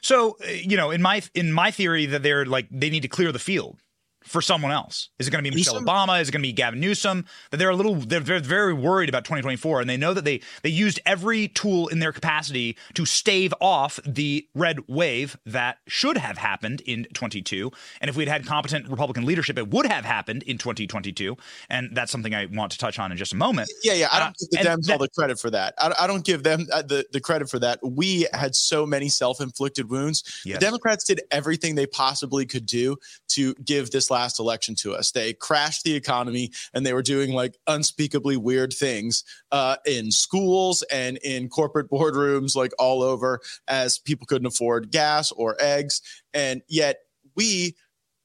So 0.00 0.36
uh, 0.44 0.50
you 0.50 0.76
know 0.76 0.90
in 0.90 1.02
my 1.02 1.22
in 1.34 1.52
my 1.52 1.70
theory 1.70 2.06
that 2.06 2.22
they're 2.22 2.44
like 2.44 2.66
they 2.70 2.90
need 2.90 3.02
to 3.02 3.08
clear 3.08 3.32
the 3.32 3.38
field 3.38 3.78
for 4.24 4.42
someone 4.42 4.72
else? 4.72 5.10
Is 5.18 5.28
it 5.28 5.30
going 5.30 5.44
to 5.44 5.50
be 5.50 5.54
Michelle 5.54 5.74
Newsom? 5.74 5.86
Obama? 5.86 6.20
Is 6.20 6.28
it 6.28 6.32
going 6.32 6.42
to 6.42 6.48
be 6.48 6.52
Gavin 6.52 6.80
Newsom? 6.80 7.24
That 7.50 7.56
they're 7.58 7.70
a 7.70 7.76
little, 7.76 7.94
they're, 7.94 8.20
very 8.42 8.72
worried 8.72 9.08
about 9.08 9.24
2024, 9.24 9.80
and 9.80 9.88
they 9.90 9.96
know 9.96 10.14
that 10.14 10.24
they 10.24 10.40
they 10.62 10.68
used 10.68 11.00
every 11.06 11.48
tool 11.48 11.88
in 11.88 12.00
their 12.00 12.12
capacity 12.12 12.76
to 12.94 13.04
stave 13.06 13.54
off 13.60 14.00
the 14.06 14.46
red 14.54 14.78
wave 14.88 15.36
that 15.46 15.78
should 15.86 16.16
have 16.16 16.38
happened 16.38 16.80
in 16.82 17.06
22. 17.14 17.70
And 18.00 18.08
if 18.08 18.16
we'd 18.16 18.28
had 18.28 18.46
competent 18.46 18.88
Republican 18.88 19.24
leadership, 19.24 19.58
it 19.58 19.70
would 19.70 19.86
have 19.86 20.04
happened 20.04 20.42
in 20.44 20.58
2022. 20.58 21.36
And 21.68 21.94
that's 21.94 22.10
something 22.10 22.34
I 22.34 22.46
want 22.46 22.72
to 22.72 22.78
touch 22.78 22.98
on 22.98 23.12
in 23.12 23.18
just 23.18 23.32
a 23.32 23.36
moment. 23.36 23.70
Yeah, 23.82 23.94
yeah. 23.94 24.08
I 24.12 24.18
don't 24.18 24.28
uh, 24.28 24.32
give 24.38 24.50
the 24.50 24.68
Dems 24.68 24.90
all 24.90 24.98
the 24.98 25.08
credit 25.08 25.38
for 25.38 25.50
that. 25.50 25.74
I, 25.78 25.94
I 26.00 26.06
don't 26.06 26.24
give 26.24 26.42
them 26.42 26.66
uh, 26.72 26.82
the, 26.82 27.06
the 27.12 27.20
credit 27.20 27.48
for 27.48 27.58
that. 27.60 27.78
We 27.82 28.26
had 28.32 28.54
so 28.54 28.86
many 28.86 29.08
self 29.08 29.40
inflicted 29.40 29.90
wounds. 29.90 30.42
Yes. 30.44 30.58
The 30.58 30.66
Democrats 30.66 31.04
did 31.04 31.22
everything 31.30 31.74
they 31.74 31.86
possibly 31.86 32.46
could 32.46 32.66
do 32.66 32.96
to 33.28 33.54
give 33.64 33.90
this 33.90 34.10
last 34.10 34.21
election 34.38 34.74
to 34.76 34.94
us. 34.94 35.10
They 35.10 35.32
crashed 35.32 35.84
the 35.84 35.94
economy 35.94 36.52
and 36.72 36.84
they 36.84 36.92
were 36.92 37.02
doing 37.02 37.32
like 37.32 37.56
unspeakably 37.66 38.36
weird 38.36 38.72
things 38.72 39.24
uh, 39.50 39.76
in 39.86 40.10
schools 40.10 40.82
and 40.90 41.18
in 41.18 41.48
corporate 41.48 41.90
boardrooms, 41.90 42.56
like 42.56 42.72
all 42.78 43.02
over, 43.02 43.40
as 43.68 43.98
people 43.98 44.26
couldn't 44.26 44.46
afford 44.46 44.90
gas 44.90 45.32
or 45.32 45.56
eggs. 45.60 46.02
And 46.34 46.62
yet 46.68 46.98
we 47.34 47.76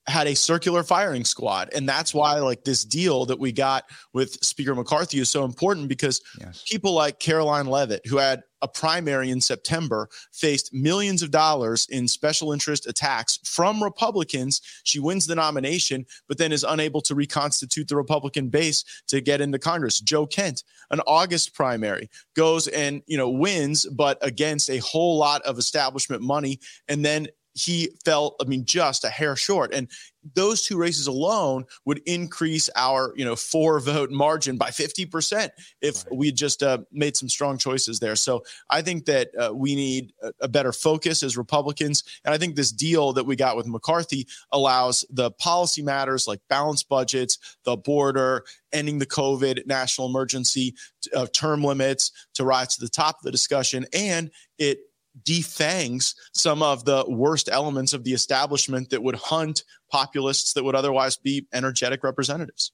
had 0.07 0.27
a 0.27 0.35
circular 0.35 0.83
firing 0.83 1.25
squad. 1.25 1.69
And 1.75 1.87
that's 1.87 2.13
why 2.13 2.39
like 2.39 2.63
this 2.63 2.85
deal 2.85 3.25
that 3.25 3.39
we 3.39 3.51
got 3.51 3.85
with 4.13 4.33
speaker 4.43 4.73
mccarthy 4.73 5.19
is 5.19 5.29
so 5.29 5.43
important 5.43 5.89
because 5.89 6.21
yes. 6.39 6.63
people 6.67 6.93
like 6.93 7.19
Karoline 7.19 7.67
Leavitt, 7.67 8.05
who 8.05 8.17
had 8.17 8.43
a 8.61 8.67
primary 8.67 9.29
in 9.29 9.39
september 9.39 10.09
faced 10.31 10.73
millions 10.73 11.21
of 11.21 11.29
dollars 11.29 11.85
in 11.91 12.07
special 12.07 12.51
interest 12.51 12.87
attacks 12.87 13.39
from 13.43 13.83
republicans. 13.83 14.61
She 14.83 14.99
wins 14.99 15.27
the 15.27 15.35
nomination 15.35 16.05
but 16.27 16.39
then 16.39 16.51
is 16.51 16.65
unable 16.67 17.01
to 17.01 17.13
reconstitute 17.13 17.87
the 17.87 17.95
republican 17.95 18.49
base 18.49 18.83
to 19.09 19.21
get 19.21 19.41
into 19.41 19.59
congress. 19.59 19.99
Joe 19.99 20.25
kent 20.25 20.63
an 20.89 21.01
august 21.05 21.53
primary 21.53 22.09
goes 22.35 22.67
and 22.67 23.03
you 23.05 23.17
know 23.17 23.29
wins 23.29 23.85
but 23.85 24.17
against 24.21 24.69
a 24.69 24.79
whole 24.79 25.17
lot 25.17 25.41
of 25.43 25.59
establishment 25.59 26.21
money. 26.23 26.59
And 26.87 27.05
then 27.05 27.27
he 27.57 27.89
fell, 28.05 28.35
I 28.39 28.45
mean, 28.45 28.65
just 28.65 29.03
a 29.03 29.09
hair 29.09 29.35
short. 29.35 29.73
And 29.73 29.89
those 30.35 30.61
two 30.61 30.77
races 30.77 31.07
alone 31.07 31.65
would 31.85 32.01
increase 32.05 32.69
our, 32.75 33.13
you 33.15 33.25
know, 33.25 33.35
four 33.35 33.79
vote 33.87 34.11
margin 34.11 34.57
by 34.57 34.69
50% 34.69 35.49
if 35.81 35.95
right. 35.95 36.15
we 36.15 36.31
just 36.31 36.61
uh, 36.61 36.79
made 36.91 37.17
some 37.17 37.29
strong 37.29 37.57
choices 37.57 37.99
there. 37.99 38.15
So 38.15 38.43
I 38.69 38.81
think 38.81 39.05
that 39.05 39.29
uh, 39.39 39.53
we 39.53 39.75
need 39.75 40.13
a, 40.21 40.31
a, 40.41 40.47
better 40.47 40.71
focus 40.71 41.23
as 41.23 41.37
Republicans. 41.37 42.03
And 42.23 42.33
I 42.33 42.37
think 42.37 42.55
this 42.55 42.71
deal 42.71 43.13
that 43.13 43.25
we 43.25 43.35
got 43.35 43.57
with 43.57 43.67
McCarthy 43.67 44.27
allows 44.51 45.05
the 45.09 45.31
policy 45.31 45.81
matters 45.81 46.27
like 46.27 46.39
balanced 46.49 46.89
budgets, 46.89 47.37
the 47.63 47.75
border, 47.75 48.43
ending 48.71 48.99
the 48.99 49.05
COVID 49.05 49.65
national 49.65 50.07
emergency, 50.07 50.75
uh, 51.15 51.27
term 51.33 51.63
limits 51.63 52.11
to 52.35 52.43
rise 52.43 52.75
to 52.75 52.81
the 52.81 52.89
top 52.89 53.17
of 53.17 53.23
the 53.23 53.31
discussion. 53.31 53.85
And 53.93 54.29
it 54.59 54.79
defangs 55.23 56.15
some 56.33 56.61
of 56.61 56.85
the 56.85 57.05
worst 57.07 57.49
elements 57.51 57.93
of 57.93 58.03
the 58.03 58.13
establishment 58.13 58.89
that 58.89 59.03
would 59.03 59.15
hunt 59.15 59.63
populists 59.91 60.53
that 60.53 60.63
would 60.63 60.75
otherwise 60.75 61.17
be 61.17 61.47
energetic 61.53 62.03
representatives. 62.03 62.71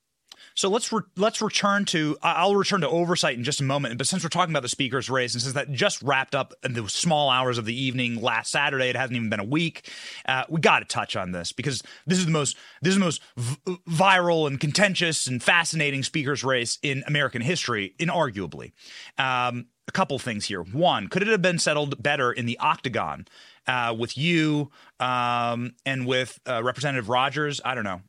So 0.56 0.70
let's 0.70 0.92
re- 0.92 1.02
let's 1.18 1.42
return 1.42 1.86
to 1.86 2.18
I'll 2.22 2.56
return 2.56 2.82
to 2.82 2.90
oversight 2.90 3.38
in 3.38 3.44
just 3.44 3.60
a 3.60 3.64
moment. 3.64 3.98
But 3.98 4.08
since 4.08 4.24
we're 4.24 4.30
talking 4.30 4.54
about 4.54 4.62
the 4.62 4.70
speaker's 4.70 5.10
race, 5.10 5.34
and 5.34 5.42
since 5.42 5.56
that 5.56 5.72
just 5.72 6.02
wrapped 6.04 6.36
up 6.36 6.54
in 6.64 6.74
the 6.74 6.88
small 6.88 7.30
hours 7.30 7.58
of 7.58 7.66
the 7.66 7.74
evening 7.74 8.22
last 8.22 8.52
Saturday, 8.52 8.90
it 8.90 8.96
hasn't 8.96 9.16
even 9.16 9.30
been 9.30 9.40
a 9.40 9.46
week. 9.46 9.90
Uh, 10.28 10.44
we 10.50 10.60
got 10.62 10.80
to 10.80 10.86
touch 10.86 11.16
on 11.16 11.32
this 11.32 11.52
because 11.52 11.82
this 12.06 12.20
is 12.20 12.26
the 12.26 12.32
most 12.32 12.58
this 12.82 12.92
is 12.92 13.00
the 13.00 13.06
most 13.06 13.22
v- 13.38 13.78
viral 13.90 14.48
and 14.48 14.60
contentious 14.60 15.28
and 15.28 15.42
fascinating 15.42 16.04
speaker's 16.04 16.44
race 16.44 16.78
in 16.84 17.04
American 17.08 17.42
history, 17.42 17.96
inarguably. 18.00 18.74
Um, 19.18 19.68
a 19.88 19.92
couple 19.92 20.18
things 20.20 20.46
here. 20.46 20.62
One, 20.62 21.08
could 21.08 21.22
it 21.22 21.28
have 21.28 21.42
been 21.42 21.60
settled 21.60 22.02
better 22.02 22.32
in 22.32 22.46
the 22.46 22.58
octagon 22.60 23.26
uh, 23.68 23.96
with 23.98 24.18
you 24.18 24.72
um, 25.00 25.74
and 25.86 26.06
with 26.06 26.40
uh, 26.48 26.64
Representative 26.64 27.10
Rogers? 27.10 27.60
I 27.64 27.76
don't 27.76 27.84
know. 27.84 28.02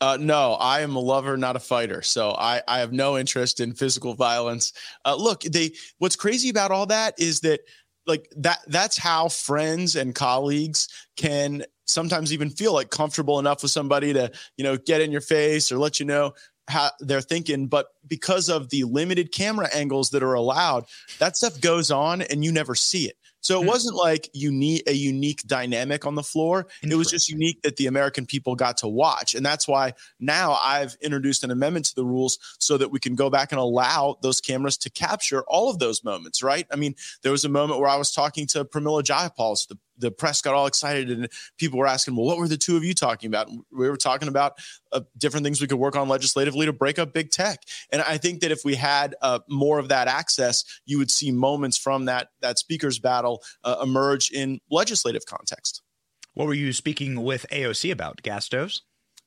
Uh, 0.00 0.18
no, 0.20 0.54
I 0.54 0.80
am 0.80 0.94
a 0.94 1.00
lover, 1.00 1.38
not 1.38 1.56
a 1.56 1.60
fighter. 1.60 2.02
So 2.02 2.32
I, 2.32 2.60
I 2.68 2.80
have 2.80 2.92
no 2.92 3.16
interest 3.16 3.60
in 3.60 3.72
physical 3.72 4.12
violence. 4.12 4.74
Uh, 5.06 5.16
look, 5.16 5.40
they 5.42 5.72
what's 5.98 6.16
crazy 6.16 6.50
about 6.50 6.70
all 6.70 6.86
that 6.86 7.14
is 7.18 7.40
that 7.40 7.60
like 8.06 8.28
that 8.36 8.58
that's 8.66 8.98
how 8.98 9.28
friends 9.28 9.96
and 9.96 10.14
colleagues 10.14 10.88
can 11.16 11.64
sometimes 11.86 12.32
even 12.32 12.50
feel 12.50 12.74
like 12.74 12.90
comfortable 12.90 13.38
enough 13.38 13.62
with 13.62 13.70
somebody 13.70 14.12
to 14.12 14.30
you 14.56 14.64
know 14.64 14.76
get 14.76 15.00
in 15.00 15.10
your 15.10 15.20
face 15.20 15.72
or 15.72 15.78
let 15.78 15.98
you 15.98 16.06
know 16.06 16.32
how 16.68 16.90
they're 17.00 17.20
thinking, 17.20 17.68
but 17.68 17.88
because 18.06 18.48
of 18.48 18.70
the 18.70 18.84
limited 18.84 19.32
camera 19.32 19.68
angles 19.72 20.10
that 20.10 20.22
are 20.22 20.34
allowed, 20.34 20.84
that 21.18 21.36
stuff 21.36 21.60
goes 21.60 21.90
on 21.90 22.22
and 22.22 22.44
you 22.44 22.52
never 22.52 22.74
see 22.74 23.06
it. 23.06 23.16
So 23.46 23.58
it 23.58 23.60
mm-hmm. 23.60 23.68
wasn't 23.68 23.96
like 23.96 24.28
you 24.32 24.50
need 24.50 24.82
a 24.88 24.92
unique 24.92 25.42
dynamic 25.46 26.04
on 26.04 26.16
the 26.16 26.22
floor. 26.24 26.66
It 26.82 26.96
was 26.96 27.10
just 27.10 27.28
unique 27.28 27.62
that 27.62 27.76
the 27.76 27.86
American 27.86 28.26
people 28.26 28.56
got 28.56 28.78
to 28.78 28.88
watch. 28.88 29.36
And 29.36 29.46
that's 29.46 29.68
why 29.68 29.94
now 30.18 30.58
I've 30.60 30.96
introduced 31.00 31.44
an 31.44 31.52
amendment 31.52 31.86
to 31.86 31.94
the 31.94 32.04
rules 32.04 32.40
so 32.58 32.76
that 32.76 32.90
we 32.90 32.98
can 32.98 33.14
go 33.14 33.30
back 33.30 33.52
and 33.52 33.60
allow 33.60 34.18
those 34.20 34.40
cameras 34.40 34.76
to 34.78 34.90
capture 34.90 35.44
all 35.46 35.70
of 35.70 35.78
those 35.78 36.02
moments, 36.02 36.42
right? 36.42 36.66
I 36.72 36.76
mean, 36.76 36.96
there 37.22 37.30
was 37.30 37.44
a 37.44 37.48
moment 37.48 37.78
where 37.78 37.88
I 37.88 37.96
was 37.96 38.10
talking 38.10 38.48
to 38.48 38.64
Pramila 38.64 39.04
Jayapal, 39.04 39.68
the 39.68 39.78
the 39.98 40.10
press 40.10 40.40
got 40.40 40.54
all 40.54 40.66
excited 40.66 41.10
and 41.10 41.28
people 41.58 41.78
were 41.78 41.86
asking, 41.86 42.16
well, 42.16 42.26
what 42.26 42.38
were 42.38 42.48
the 42.48 42.56
two 42.56 42.76
of 42.76 42.84
you 42.84 42.94
talking 42.94 43.28
about? 43.28 43.48
we 43.72 43.88
were 43.88 43.96
talking 43.96 44.28
about 44.28 44.58
uh, 44.92 45.00
different 45.16 45.44
things 45.44 45.60
we 45.60 45.66
could 45.66 45.78
work 45.78 45.96
on 45.96 46.08
legislatively 46.08 46.66
to 46.66 46.72
break 46.72 46.98
up 46.98 47.12
big 47.12 47.30
tech. 47.30 47.62
And 47.90 48.02
I 48.02 48.18
think 48.18 48.40
that 48.40 48.50
if 48.50 48.60
we 48.64 48.74
had 48.74 49.14
uh, 49.22 49.40
more 49.48 49.78
of 49.78 49.88
that 49.88 50.08
access, 50.08 50.64
you 50.84 50.98
would 50.98 51.10
see 51.10 51.30
moments 51.30 51.76
from 51.76 52.06
that 52.06 52.28
that 52.40 52.58
speakers 52.58 52.98
battle 52.98 53.42
uh, 53.64 53.76
emerge 53.82 54.30
in 54.30 54.60
legislative 54.70 55.26
context. 55.26 55.82
What 56.34 56.46
were 56.46 56.54
you 56.54 56.72
speaking 56.72 57.22
with 57.22 57.46
AOC 57.50 57.90
about? 57.92 58.22
Gas 58.22 58.44
stoves? 58.44 58.82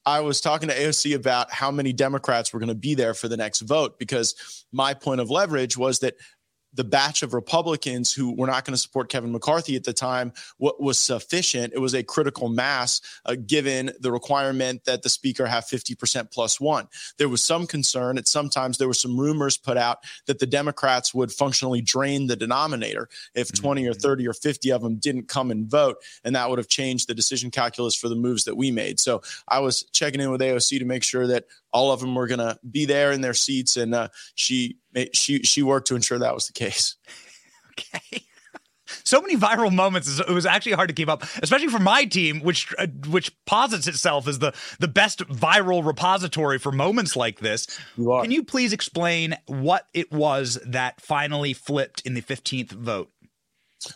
I 0.05 0.21
was 0.21 0.41
talking 0.41 0.69
to 0.69 0.75
AOC 0.75 1.15
about 1.15 1.51
how 1.51 1.71
many 1.71 1.93
Democrats 1.93 2.53
were 2.53 2.59
going 2.59 2.69
to 2.69 2.75
be 2.75 2.95
there 2.95 3.13
for 3.13 3.27
the 3.27 3.37
next 3.37 3.61
vote 3.61 3.99
because 3.99 4.65
my 4.71 4.93
point 4.93 5.21
of 5.21 5.29
leverage 5.29 5.77
was 5.77 5.99
that 5.99 6.15
the 6.73 6.83
batch 6.83 7.23
of 7.23 7.33
Republicans 7.33 8.13
who 8.13 8.35
were 8.35 8.47
not 8.47 8.65
going 8.65 8.73
to 8.73 8.77
support 8.77 9.09
Kevin 9.09 9.31
McCarthy 9.31 9.75
at 9.75 9.83
the 9.83 9.93
time 9.93 10.31
what 10.57 10.81
was 10.81 10.99
sufficient. 10.99 11.73
It 11.73 11.79
was 11.79 11.93
a 11.93 12.03
critical 12.03 12.49
mass 12.49 13.01
uh, 13.25 13.35
given 13.45 13.91
the 13.99 14.11
requirement 14.11 14.85
that 14.85 15.01
the 15.01 15.09
speaker 15.09 15.45
have 15.45 15.65
50% 15.65 16.31
plus 16.31 16.59
one. 16.59 16.87
There 17.17 17.29
was 17.29 17.43
some 17.43 17.65
concern 17.67 18.17
at 18.17 18.27
sometimes 18.27 18.77
there 18.77 18.87
were 18.87 18.93
some 18.93 19.19
rumors 19.19 19.57
put 19.57 19.77
out 19.77 19.99
that 20.27 20.39
the 20.39 20.45
Democrats 20.45 21.13
would 21.13 21.31
functionally 21.31 21.81
drain 21.81 22.27
the 22.27 22.35
denominator 22.35 23.09
if 23.33 23.47
mm-hmm. 23.49 23.63
20 23.63 23.87
or 23.87 23.93
30 23.93 24.27
or 24.27 24.33
50 24.33 24.71
of 24.71 24.81
them 24.81 24.95
didn't 24.97 25.27
come 25.27 25.51
and 25.51 25.69
vote. 25.69 25.97
And 26.23 26.35
that 26.35 26.49
would 26.49 26.59
have 26.59 26.67
changed 26.67 27.07
the 27.07 27.15
decision 27.15 27.51
calculus 27.51 27.95
for 27.95 28.09
the 28.09 28.15
moves 28.15 28.43
that 28.45 28.55
we 28.55 28.71
made. 28.71 28.99
So 28.99 29.21
I 29.47 29.59
was 29.59 29.83
checking 29.91 30.21
in 30.21 30.31
with 30.31 30.41
AOC 30.41 30.79
to 30.79 30.85
make 30.85 31.03
sure 31.03 31.27
that 31.27 31.45
all 31.71 31.91
of 31.91 31.99
them 31.99 32.15
were 32.15 32.27
going 32.27 32.39
to 32.39 32.57
be 32.69 32.85
there 32.85 33.11
in 33.11 33.21
their 33.21 33.33
seats. 33.33 33.77
And 33.77 33.93
uh, 33.93 34.09
she, 34.35 34.77
she, 35.13 35.43
she 35.43 35.63
worked 35.63 35.87
to 35.87 35.95
ensure 35.95 36.19
that 36.19 36.33
was 36.33 36.47
the 36.47 36.53
case. 36.53 36.95
okay 37.71 38.23
so 39.03 39.21
many 39.21 39.35
viral 39.35 39.73
moments. 39.73 40.19
It 40.19 40.29
was 40.29 40.45
actually 40.45 40.73
hard 40.73 40.89
to 40.89 40.95
keep 40.95 41.09
up, 41.09 41.23
especially 41.41 41.67
for 41.67 41.79
my 41.79 42.05
team, 42.05 42.41
which 42.41 42.73
uh, 42.77 42.87
which 43.07 43.31
posits 43.45 43.87
itself 43.87 44.27
as 44.27 44.39
the 44.39 44.53
the 44.79 44.87
best 44.87 45.19
viral 45.27 45.85
repository 45.85 46.59
for 46.59 46.71
moments 46.71 47.15
like 47.15 47.39
this. 47.39 47.67
You 47.97 48.19
Can 48.21 48.31
you 48.31 48.43
please 48.43 48.73
explain 48.73 49.35
what 49.47 49.87
it 49.93 50.11
was 50.11 50.59
that 50.65 51.01
finally 51.01 51.53
flipped 51.53 52.01
in 52.05 52.13
the 52.13 52.21
fifteenth 52.21 52.71
vote? 52.71 53.09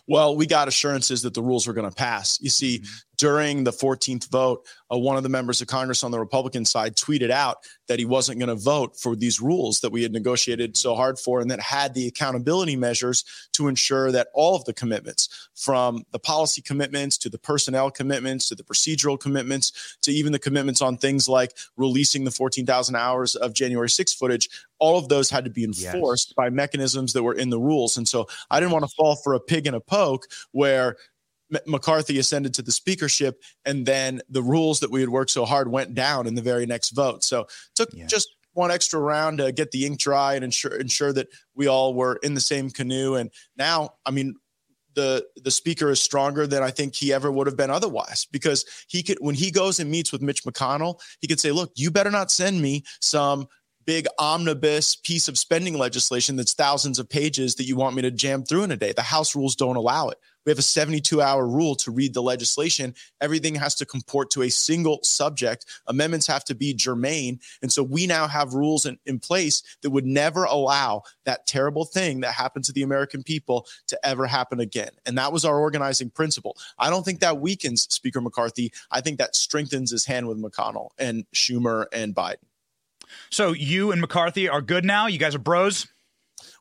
Well, 0.08 0.34
we 0.34 0.46
got 0.46 0.66
assurances 0.66 1.22
that 1.22 1.34
the 1.34 1.42
rules 1.42 1.66
were 1.66 1.74
going 1.74 1.88
to 1.88 1.94
pass. 1.94 2.40
You 2.40 2.48
see, 2.50 2.78
mm-hmm 2.78 3.13
during 3.16 3.64
the 3.64 3.72
14th 3.72 4.30
vote, 4.30 4.66
uh, 4.92 4.98
one 4.98 5.16
of 5.16 5.22
the 5.22 5.28
members 5.28 5.60
of 5.60 5.68
Congress 5.68 6.02
on 6.04 6.10
the 6.10 6.18
Republican 6.18 6.64
side 6.64 6.96
tweeted 6.96 7.30
out 7.30 7.58
that 7.88 7.98
he 7.98 8.04
wasn't 8.04 8.38
going 8.38 8.48
to 8.48 8.54
vote 8.54 8.96
for 8.96 9.14
these 9.16 9.40
rules 9.40 9.80
that 9.80 9.92
we 9.92 10.02
had 10.02 10.12
negotiated 10.12 10.76
so 10.76 10.94
hard 10.94 11.18
for 11.18 11.40
and 11.40 11.50
that 11.50 11.60
had 11.60 11.94
the 11.94 12.06
accountability 12.06 12.76
measures 12.76 13.24
to 13.52 13.68
ensure 13.68 14.10
that 14.12 14.28
all 14.34 14.56
of 14.56 14.64
the 14.64 14.72
commitments, 14.72 15.48
from 15.54 16.04
the 16.10 16.18
policy 16.18 16.60
commitments 16.60 17.16
to 17.18 17.28
the 17.28 17.38
personnel 17.38 17.90
commitments 17.90 18.48
to 18.48 18.54
the 18.54 18.62
procedural 18.62 19.18
commitments 19.18 19.96
to 20.02 20.10
even 20.10 20.32
the 20.32 20.38
commitments 20.38 20.82
on 20.82 20.96
things 20.96 21.28
like 21.28 21.56
releasing 21.76 22.24
the 22.24 22.30
14,000 22.30 22.96
hours 22.96 23.34
of 23.34 23.54
January 23.54 23.90
6 23.90 24.12
footage, 24.14 24.48
all 24.78 24.98
of 24.98 25.08
those 25.08 25.30
had 25.30 25.44
to 25.44 25.50
be 25.50 25.64
enforced 25.64 26.28
yes. 26.28 26.34
by 26.34 26.50
mechanisms 26.50 27.12
that 27.12 27.22
were 27.22 27.34
in 27.34 27.50
the 27.50 27.58
rules. 27.58 27.96
And 27.96 28.06
so 28.06 28.26
I 28.50 28.60
didn't 28.60 28.72
want 28.72 28.84
to 28.84 28.94
fall 28.94 29.16
for 29.16 29.34
a 29.34 29.40
pig 29.40 29.66
in 29.66 29.74
a 29.74 29.80
poke 29.80 30.26
where 30.52 30.96
McCarthy 31.66 32.18
ascended 32.18 32.54
to 32.54 32.62
the 32.62 32.72
speakership, 32.72 33.40
and 33.64 33.86
then 33.86 34.20
the 34.28 34.42
rules 34.42 34.80
that 34.80 34.90
we 34.90 35.00
had 35.00 35.08
worked 35.08 35.30
so 35.30 35.44
hard 35.44 35.70
went 35.70 35.94
down 35.94 36.26
in 36.26 36.34
the 36.34 36.42
very 36.42 36.66
next 36.66 36.90
vote. 36.90 37.22
So 37.22 37.46
took 37.74 37.90
yeah. 37.92 38.06
just 38.06 38.34
one 38.54 38.70
extra 38.70 39.00
round 39.00 39.38
to 39.38 39.52
get 39.52 39.70
the 39.70 39.84
ink 39.84 39.98
dry 39.98 40.34
and 40.34 40.44
ensure 40.44 40.74
ensure 40.76 41.12
that 41.12 41.28
we 41.54 41.66
all 41.66 41.94
were 41.94 42.16
in 42.22 42.34
the 42.34 42.40
same 42.40 42.70
canoe. 42.70 43.14
And 43.14 43.30
now, 43.56 43.94
I 44.06 44.10
mean, 44.10 44.36
the 44.94 45.26
the 45.42 45.50
speaker 45.50 45.90
is 45.90 46.00
stronger 46.00 46.46
than 46.46 46.62
I 46.62 46.70
think 46.70 46.94
he 46.94 47.12
ever 47.12 47.30
would 47.30 47.46
have 47.46 47.56
been 47.56 47.70
otherwise 47.70 48.26
because 48.30 48.64
he 48.88 49.02
could 49.02 49.18
when 49.20 49.34
he 49.34 49.50
goes 49.50 49.80
and 49.80 49.90
meets 49.90 50.12
with 50.12 50.22
Mitch 50.22 50.44
McConnell, 50.44 51.00
he 51.20 51.26
could 51.26 51.40
say, 51.40 51.50
"Look, 51.50 51.72
you 51.74 51.90
better 51.90 52.10
not 52.10 52.30
send 52.30 52.62
me 52.62 52.84
some 53.00 53.48
big 53.86 54.06
omnibus 54.18 54.96
piece 54.96 55.28
of 55.28 55.38
spending 55.38 55.76
legislation 55.76 56.36
that's 56.36 56.54
thousands 56.54 56.98
of 56.98 57.08
pages 57.08 57.54
that 57.56 57.64
you 57.64 57.76
want 57.76 57.94
me 57.94 58.02
to 58.02 58.10
jam 58.10 58.42
through 58.42 58.64
in 58.64 58.70
a 58.70 58.76
day. 58.76 58.92
The 58.92 59.02
House 59.02 59.34
rules 59.34 59.56
don't 59.56 59.76
allow 59.76 60.08
it. 60.08 60.18
We 60.44 60.50
have 60.50 60.58
a 60.58 60.62
72 60.62 61.20
hour 61.20 61.46
rule 61.46 61.74
to 61.76 61.90
read 61.90 62.14
the 62.14 62.22
legislation. 62.22 62.94
Everything 63.20 63.54
has 63.56 63.74
to 63.76 63.86
comport 63.86 64.30
to 64.30 64.42
a 64.42 64.50
single 64.50 65.00
subject. 65.02 65.66
Amendments 65.86 66.26
have 66.26 66.44
to 66.44 66.54
be 66.54 66.74
germane. 66.74 67.40
And 67.62 67.72
so 67.72 67.82
we 67.82 68.06
now 68.06 68.26
have 68.26 68.54
rules 68.54 68.86
in, 68.86 68.98
in 69.06 69.18
place 69.18 69.62
that 69.82 69.90
would 69.90 70.06
never 70.06 70.44
allow 70.44 71.02
that 71.24 71.46
terrible 71.46 71.84
thing 71.84 72.20
that 72.20 72.34
happened 72.34 72.64
to 72.66 72.72
the 72.72 72.82
American 72.82 73.22
people 73.22 73.66
to 73.88 74.06
ever 74.06 74.26
happen 74.26 74.60
again. 74.60 74.90
And 75.06 75.18
that 75.18 75.32
was 75.32 75.44
our 75.44 75.58
organizing 75.58 76.10
principle. 76.10 76.56
I 76.78 76.90
don't 76.90 77.04
think 77.04 77.20
that 77.20 77.40
weakens 77.40 77.82
Speaker 77.82 78.20
McCarthy. 78.20 78.72
I 78.90 79.00
think 79.00 79.18
that 79.18 79.36
strengthens 79.36 79.90
his 79.90 80.04
hand 80.04 80.28
with 80.28 80.38
McConnell 80.38 80.90
and 80.98 81.24
Schumer 81.34 81.86
and 81.92 82.14
Biden. 82.14 82.36
So 83.30 83.52
you 83.52 83.92
and 83.92 84.00
McCarthy 84.00 84.48
are 84.48 84.62
good 84.62 84.84
now? 84.84 85.06
You 85.06 85.18
guys 85.18 85.34
are 85.34 85.40
bros? 85.40 85.86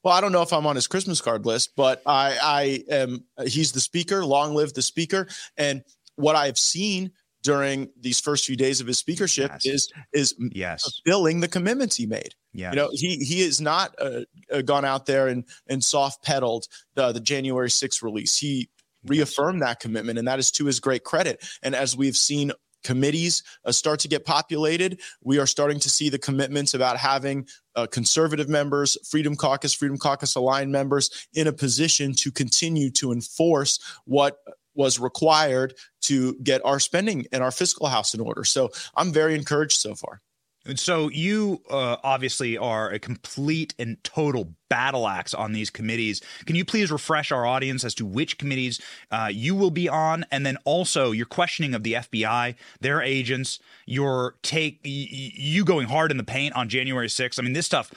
Well, 0.04 0.14
I 0.14 0.22
don't 0.22 0.32
know 0.32 0.42
if 0.42 0.54
I'm 0.54 0.66
on 0.66 0.76
his 0.76 0.88
Christmas 0.88 1.22
card 1.22 1.46
list, 1.46 1.76
but 1.76 2.02
I, 2.06 2.38
I 2.42 2.84
am. 2.90 3.26
He's 3.46 3.72
the 3.72 3.80
speaker. 3.80 4.26
Long 4.26 4.56
live 4.56 4.74
the 4.74 4.82
speaker. 4.82 5.28
And 5.58 5.84
what 6.16 6.36
I've 6.36 6.58
seen 6.58 7.12
during 7.44 7.90
these 8.00 8.20
first 8.20 8.46
few 8.46 8.56
days 8.56 8.82
of 8.82 8.88
his 8.88 8.98
speakership 8.98 9.52
yes. 9.52 9.66
is 9.66 9.94
is 10.14 10.36
yes. 10.52 10.84
fulfilling 10.84 11.42
the 11.42 11.48
commitments 11.48 11.96
he 11.96 12.06
made. 12.06 12.34
Yeah, 12.54 12.72
you 12.72 12.76
know 12.78 12.90
he 12.94 13.18
he 13.18 13.42
has 13.42 13.62
not 13.62 13.94
uh, 14.00 14.22
uh, 14.52 14.62
gone 14.62 14.86
out 14.86 15.06
there 15.06 15.28
and 15.28 15.44
and 15.68 15.84
soft 15.84 16.24
pedaled 16.24 16.68
the 16.96 17.12
the 17.12 17.20
January 17.20 17.70
6th 17.70 18.02
release. 18.02 18.38
He 18.38 18.70
reaffirmed 19.06 19.62
that 19.62 19.80
commitment, 19.80 20.18
and 20.18 20.28
that 20.28 20.40
is 20.40 20.52
to 20.52 20.66
his 20.66 20.80
great 20.80 21.04
credit. 21.04 21.44
And 21.62 21.76
as 21.76 21.96
we've 21.96 22.16
seen 22.16 22.54
committees 22.84 23.44
uh, 23.66 23.72
start 23.72 24.00
to 24.02 24.08
get 24.08 24.26
populated. 24.26 25.00
We 25.24 25.40
are 25.40 25.48
starting 25.48 25.80
to 25.80 25.90
see 25.90 26.10
the 26.10 26.20
commitments 26.20 26.74
about 26.74 26.98
having 26.98 27.48
uh, 27.76 27.88
conservative 27.88 28.50
members, 28.50 28.98
Freedom 29.10 29.36
Caucus, 29.36 29.74
Freedom 29.74 29.98
Caucus 29.98 30.36
aligned 30.36 30.72
members 30.72 31.28
in 31.34 31.48
a 31.48 31.54
position 31.54 32.14
to 32.16 32.32
continue 32.32 32.90
to 32.92 33.12
enforce 33.12 33.80
what 34.06 34.38
was 34.76 35.00
required 35.00 35.76
to 36.02 36.36
get 36.44 36.64
our 36.66 36.80
spending 36.80 37.26
and 37.32 37.44
our 37.44 37.52
fiscal 37.52 37.88
house 37.88 38.14
in 38.14 38.20
order. 38.20 38.44
So 38.44 38.70
I'm 38.96 39.12
very 39.12 39.36
encouraged 39.36 39.80
so 39.80 39.96
far. 39.96 40.22
And 40.66 40.80
so 40.80 41.10
you 41.10 41.62
uh, 41.70 41.98
obviously 42.04 42.58
are 42.58 42.90
a 42.90 43.00
complete 43.00 43.74
and 43.78 44.02
total 44.04 44.54
battle 44.70 45.08
axe 45.08 45.34
on 45.34 45.52
these 45.52 45.70
committees. 45.70 46.22
Can 46.46 46.56
you 46.56 46.64
please 46.64 46.92
refresh 46.92 47.32
our 47.32 47.46
audience 47.46 47.84
as 47.84 47.94
to 47.96 48.06
which 48.06 48.38
committees 48.38 48.80
uh, 49.12 49.30
you 49.32 49.56
will 49.56 49.72
be 49.72 49.90
on, 49.90 50.26
and 50.32 50.46
then 50.46 50.58
also 50.64 51.12
your 51.12 51.26
questioning 51.26 51.74
of 51.74 51.84
the 51.84 51.94
FBI, 51.94 52.56
their 52.80 53.02
agents, 53.02 53.60
your 53.86 54.36
take, 54.42 54.80
y- 54.86 55.08
you 55.12 55.66
going 55.66 55.88
hard 55.88 56.12
in 56.12 56.18
the 56.18 56.24
paint 56.24 56.56
on 56.56 56.70
January 56.70 57.08
6th. 57.08 57.40
I 57.40 57.42
mean, 57.42 57.54
this 57.54 57.66
stuff. 57.66 57.92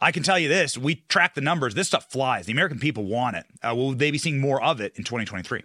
I 0.00 0.10
can 0.10 0.22
tell 0.22 0.38
you 0.38 0.48
this: 0.48 0.76
we 0.78 0.96
track 1.08 1.34
the 1.34 1.40
numbers. 1.40 1.74
This 1.74 1.88
stuff 1.88 2.10
flies. 2.10 2.46
The 2.46 2.52
American 2.52 2.78
people 2.78 3.04
want 3.04 3.36
it. 3.36 3.46
Uh, 3.62 3.74
will 3.74 3.92
they 3.92 4.10
be 4.10 4.18
seeing 4.18 4.40
more 4.40 4.62
of 4.62 4.80
it 4.80 4.92
in 4.96 5.04
2023? 5.04 5.62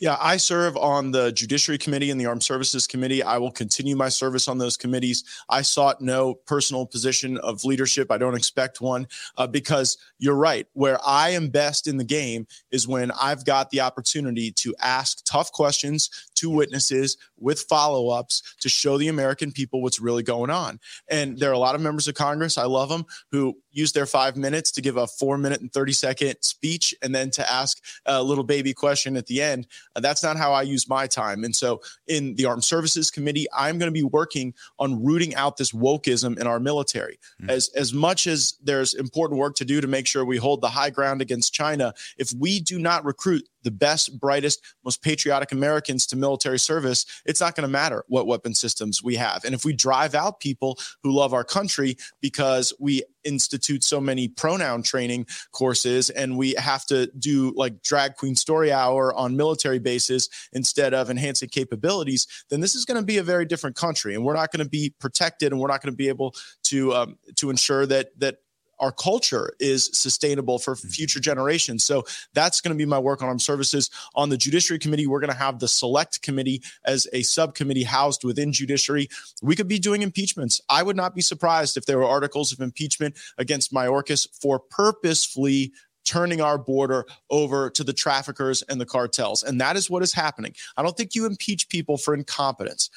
Yeah, 0.00 0.16
I 0.20 0.36
serve 0.36 0.76
on 0.76 1.10
the 1.10 1.32
Judiciary 1.32 1.76
Committee 1.76 2.12
and 2.12 2.20
the 2.20 2.26
Armed 2.26 2.44
Services 2.44 2.86
Committee. 2.86 3.20
I 3.20 3.38
will 3.38 3.50
continue 3.50 3.96
my 3.96 4.08
service 4.08 4.46
on 4.46 4.58
those 4.58 4.76
committees. 4.76 5.24
I 5.48 5.62
sought 5.62 6.00
no 6.00 6.34
personal 6.34 6.86
position 6.86 7.36
of 7.38 7.64
leadership. 7.64 8.12
I 8.12 8.18
don't 8.18 8.36
expect 8.36 8.80
one 8.80 9.08
uh, 9.36 9.48
because 9.48 9.98
you're 10.20 10.36
right. 10.36 10.68
Where 10.74 11.00
I 11.04 11.30
am 11.30 11.48
best 11.48 11.88
in 11.88 11.96
the 11.96 12.04
game 12.04 12.46
is 12.70 12.86
when 12.86 13.10
I've 13.10 13.44
got 13.44 13.70
the 13.70 13.80
opportunity 13.80 14.52
to 14.52 14.72
ask 14.80 15.24
tough 15.24 15.50
questions 15.50 16.27
to 16.38 16.50
witnesses 16.50 17.16
with 17.38 17.60
follow 17.60 18.08
ups 18.08 18.42
to 18.60 18.68
show 18.68 18.98
the 18.98 19.08
American 19.08 19.52
people 19.52 19.82
what's 19.82 20.00
really 20.00 20.22
going 20.22 20.50
on. 20.50 20.80
And 21.08 21.38
there 21.38 21.50
are 21.50 21.54
a 21.54 21.58
lot 21.58 21.74
of 21.74 21.80
members 21.80 22.08
of 22.08 22.14
Congress, 22.14 22.58
I 22.58 22.64
love 22.64 22.88
them, 22.88 23.04
who 23.30 23.56
use 23.70 23.92
their 23.92 24.06
five 24.06 24.36
minutes 24.36 24.70
to 24.72 24.82
give 24.82 24.96
a 24.96 25.06
four 25.06 25.38
minute 25.38 25.60
and 25.60 25.72
30 25.72 25.92
second 25.92 26.36
speech 26.40 26.94
and 27.02 27.14
then 27.14 27.30
to 27.30 27.50
ask 27.50 27.82
a 28.06 28.22
little 28.22 28.44
baby 28.44 28.74
question 28.74 29.16
at 29.16 29.26
the 29.26 29.40
end. 29.40 29.66
Uh, 29.94 30.00
that's 30.00 30.22
not 30.22 30.36
how 30.36 30.52
I 30.52 30.62
use 30.62 30.88
my 30.88 31.06
time. 31.06 31.44
And 31.44 31.54
so 31.54 31.80
in 32.06 32.34
the 32.34 32.46
Armed 32.46 32.64
Services 32.64 33.10
Committee, 33.10 33.46
I'm 33.56 33.78
going 33.78 33.88
to 33.88 33.92
be 33.92 34.02
working 34.02 34.54
on 34.78 35.02
rooting 35.02 35.34
out 35.36 35.56
this 35.56 35.72
wokeism 35.72 36.38
in 36.38 36.46
our 36.46 36.60
military. 36.60 37.18
Mm-hmm. 37.40 37.50
As, 37.50 37.70
as 37.76 37.92
much 37.92 38.26
as 38.26 38.58
there's 38.62 38.94
important 38.94 39.38
work 39.38 39.54
to 39.56 39.64
do 39.64 39.80
to 39.80 39.86
make 39.86 40.06
sure 40.06 40.24
we 40.24 40.38
hold 40.38 40.60
the 40.60 40.68
high 40.68 40.90
ground 40.90 41.22
against 41.22 41.52
China, 41.52 41.94
if 42.18 42.32
we 42.32 42.60
do 42.60 42.78
not 42.78 43.04
recruit 43.04 43.48
the 43.62 43.70
best, 43.70 44.18
brightest, 44.18 44.60
most 44.84 45.02
patriotic 45.02 45.52
Americans 45.52 46.06
to 46.06 46.16
military 46.16 46.58
service, 46.58 47.04
it's 47.24 47.40
not 47.40 47.54
going 47.54 47.66
to 47.66 47.72
matter 47.72 48.04
what 48.08 48.26
weapon 48.26 48.54
systems 48.54 49.02
we 49.02 49.16
have. 49.16 49.44
And 49.44 49.54
if 49.54 49.64
we 49.64 49.72
drive 49.72 50.14
out 50.14 50.40
people 50.40 50.78
who 51.02 51.12
love 51.12 51.34
our 51.34 51.44
country 51.44 51.96
because 52.20 52.72
we 52.78 53.02
institute 53.24 53.84
so 53.84 54.00
many 54.00 54.28
pronoun 54.28 54.82
training 54.82 55.26
courses 55.52 56.10
and 56.10 56.36
we 56.38 56.54
have 56.54 56.84
to 56.86 57.10
do 57.18 57.52
like 57.56 57.82
drag 57.82 58.14
queen 58.14 58.34
story 58.34 58.72
hour 58.72 59.14
on 59.14 59.36
military 59.36 59.78
bases 59.78 60.28
instead 60.52 60.94
of 60.94 61.10
enhancing 61.10 61.48
capabilities, 61.48 62.26
then 62.50 62.60
this 62.60 62.74
is 62.74 62.84
going 62.84 63.00
to 63.00 63.06
be 63.06 63.18
a 63.18 63.22
very 63.22 63.44
different 63.44 63.76
country. 63.76 64.14
And 64.14 64.24
we're 64.24 64.34
not 64.34 64.50
going 64.50 64.64
to 64.64 64.70
be 64.70 64.94
protected 64.98 65.52
and 65.52 65.60
we're 65.60 65.68
not 65.68 65.82
going 65.82 65.92
to 65.92 65.96
be 65.96 66.08
able 66.08 66.34
to, 66.64 66.94
um, 66.94 67.18
to 67.36 67.50
ensure 67.50 67.86
that, 67.86 68.18
that 68.18 68.36
our 68.80 68.92
culture 68.92 69.52
is 69.60 69.90
sustainable 69.92 70.58
for 70.58 70.74
mm-hmm. 70.74 70.88
future 70.88 71.20
generations. 71.20 71.84
So 71.84 72.04
that's 72.34 72.60
going 72.60 72.74
to 72.74 72.78
be 72.78 72.86
my 72.86 72.98
work 72.98 73.22
on 73.22 73.28
armed 73.28 73.42
services. 73.42 73.90
On 74.14 74.28
the 74.28 74.36
Judiciary 74.36 74.78
Committee, 74.78 75.06
we're 75.06 75.20
going 75.20 75.32
to 75.32 75.36
have 75.36 75.58
the 75.58 75.68
Select 75.68 76.22
Committee 76.22 76.62
as 76.84 77.06
a 77.12 77.22
subcommittee 77.22 77.84
housed 77.84 78.24
within 78.24 78.52
Judiciary. 78.52 79.08
We 79.42 79.56
could 79.56 79.68
be 79.68 79.78
doing 79.78 80.02
impeachments. 80.02 80.60
I 80.68 80.82
would 80.82 80.96
not 80.96 81.14
be 81.14 81.22
surprised 81.22 81.76
if 81.76 81.86
there 81.86 81.98
were 81.98 82.04
articles 82.04 82.52
of 82.52 82.60
impeachment 82.60 83.16
against 83.36 83.72
Mayorkas 83.72 84.26
for 84.40 84.58
purposefully 84.58 85.72
turning 86.04 86.40
our 86.40 86.56
border 86.56 87.04
over 87.28 87.68
to 87.68 87.84
the 87.84 87.92
traffickers 87.92 88.62
and 88.62 88.80
the 88.80 88.86
cartels. 88.86 89.42
And 89.42 89.60
that 89.60 89.76
is 89.76 89.90
what 89.90 90.02
is 90.02 90.14
happening. 90.14 90.54
I 90.76 90.82
don't 90.82 90.96
think 90.96 91.14
you 91.14 91.26
impeach 91.26 91.68
people 91.68 91.98
for 91.98 92.14
incompetence. 92.14 92.88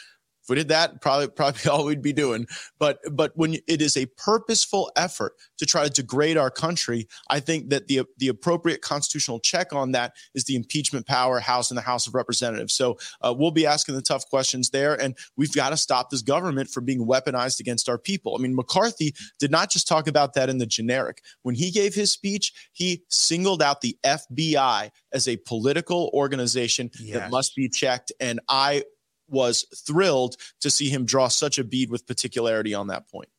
We 0.52 0.58
did 0.58 0.68
that, 0.68 1.00
probably 1.00 1.30
probably 1.30 1.62
all 1.72 1.86
we'd 1.86 2.02
be 2.02 2.12
doing. 2.12 2.46
But 2.78 3.00
but 3.10 3.32
when 3.36 3.54
it 3.70 3.82
is 3.82 3.96
a 3.96 4.06
purposeful 4.18 4.92
effort 4.98 5.32
to 5.60 5.66
try 5.66 5.86
to 5.86 5.90
degrade 5.90 6.36
our 6.36 6.52
country, 6.52 7.08
I 7.30 7.40
think 7.40 7.70
that 7.70 7.88
the 7.88 8.02
the 8.18 8.28
appropriate 8.28 8.82
constitutional 8.82 9.40
check 9.40 9.72
on 9.72 9.94
that 9.94 10.12
is 10.36 10.44
the 10.44 10.58
impeachment 10.58 11.08
power 11.08 11.40
House 11.40 11.72
and 11.72 11.78
the 11.78 11.82
House 11.82 12.06
of 12.06 12.16
Representatives. 12.16 12.74
So 12.74 12.98
uh, 13.22 13.34
we'll 13.36 13.52
be 13.52 13.66
asking 13.66 13.96
the 13.96 14.02
tough 14.02 14.28
questions 14.30 14.72
there, 14.72 15.02
and 15.02 15.18
we've 15.38 15.54
got 15.54 15.70
to 15.70 15.78
stop 15.78 16.10
this 16.10 16.22
government 16.22 16.70
from 16.70 16.84
being 16.84 17.08
weaponized 17.08 17.62
against 17.62 17.88
our 17.88 17.98
people. 17.98 18.36
I 18.38 18.42
mean, 18.42 18.54
McCarthy 18.54 19.16
did 19.40 19.52
not 19.52 19.72
just 19.72 19.88
talk 19.88 20.06
about 20.06 20.34
that 20.34 20.50
in 20.50 20.58
the 20.58 20.66
generic. 20.66 21.22
When 21.44 21.56
he 21.56 21.72
gave 21.72 21.96
his 21.96 22.12
speech, 22.12 22.52
he 22.74 23.04
singled 23.08 23.64
out 23.64 23.80
the 23.80 23.98
FBI 24.04 24.90
as 25.14 25.30
a 25.30 25.38
political 25.38 26.12
organization 26.14 26.92
yes. 27.00 27.18
that 27.18 27.32
must 27.32 27.56
be 27.56 27.70
checked, 27.70 28.12
and 28.20 28.42
I 28.50 28.84
was 29.32 29.66
thrilled 29.86 30.36
to 30.60 30.70
see 30.70 30.90
him 30.90 31.06
draw 31.06 31.28
such 31.28 31.58
a 31.58 31.64
bead 31.64 31.90
with 31.90 32.06
particularity 32.06 32.74
on 32.74 32.88
that 32.88 33.10
point. 33.10 33.30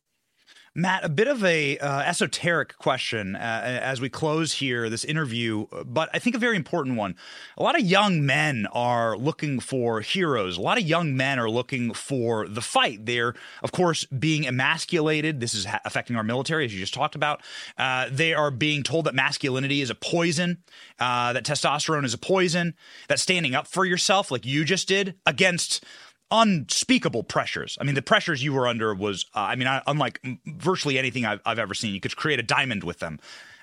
Matt, 0.75 1.05
a 1.05 1.09
bit 1.09 1.27
of 1.27 1.43
a 1.43 1.77
uh, 1.77 1.99
esoteric 1.99 2.79
question 2.79 3.35
uh, 3.35 3.39
as 3.39 4.01
we 4.01 4.09
close 4.09 4.53
here 4.53 4.89
this 4.89 5.05
interview, 5.05 5.67
but 5.85 6.09
I 6.15 6.19
think 6.19 6.35
a 6.35 6.39
very 6.39 6.55
important 6.55 6.97
one. 6.97 7.15
A 7.59 7.63
lot 7.63 7.79
of 7.79 7.85
young 7.85 8.25
men 8.25 8.65
are 8.71 9.15
looking 9.15 9.59
for 9.59 10.01
heroes. 10.01 10.57
A 10.57 10.61
lot 10.61 10.79
of 10.79 10.83
young 10.83 11.15
men 11.15 11.37
are 11.37 11.49
looking 11.49 11.93
for 11.93 12.47
the 12.47 12.61
fight. 12.61 13.05
They're, 13.05 13.35
of 13.61 13.71
course, 13.71 14.05
being 14.05 14.47
emasculated. 14.47 15.39
This 15.41 15.53
is 15.53 15.65
ha- 15.65 15.79
affecting 15.85 16.15
our 16.15 16.23
military, 16.23 16.65
as 16.65 16.73
you 16.73 16.79
just 16.79 16.95
talked 16.95 17.13
about. 17.13 17.43
Uh, 17.77 18.07
they 18.11 18.33
are 18.33 18.49
being 18.49 18.81
told 18.81 19.05
that 19.05 19.13
masculinity 19.13 19.81
is 19.81 19.91
a 19.91 19.95
poison, 19.95 20.63
uh, 20.99 21.33
that 21.33 21.45
testosterone 21.45 22.03
is 22.03 22.15
a 22.15 22.17
poison, 22.19 22.73
that 23.09 23.19
standing 23.19 23.53
up 23.53 23.67
for 23.67 23.85
yourself, 23.85 24.31
like 24.31 24.43
you 24.43 24.65
just 24.65 24.87
did, 24.87 25.13
against 25.27 25.85
unspeakable 26.33 27.23
pressures. 27.23 27.77
I 27.79 27.83
mean, 27.83 27.93
the 27.93 28.01
pressures 28.01 28.43
you 28.43 28.53
were 28.53 28.67
under 28.67 28.93
was, 28.95 29.27
uh, 29.35 29.39
I 29.39 29.55
mean, 29.55 29.69
unlike 29.85 30.19
virtually 30.47 30.97
anything 30.97 31.25
I've, 31.25 31.39
I've, 31.45 31.59
ever 31.59 31.75
seen. 31.75 31.93
You 31.93 32.01
could 32.01 32.15
create 32.15 32.39
a 32.39 32.43
diamond 32.43 32.83
with 32.83 32.99
them. 32.99 33.19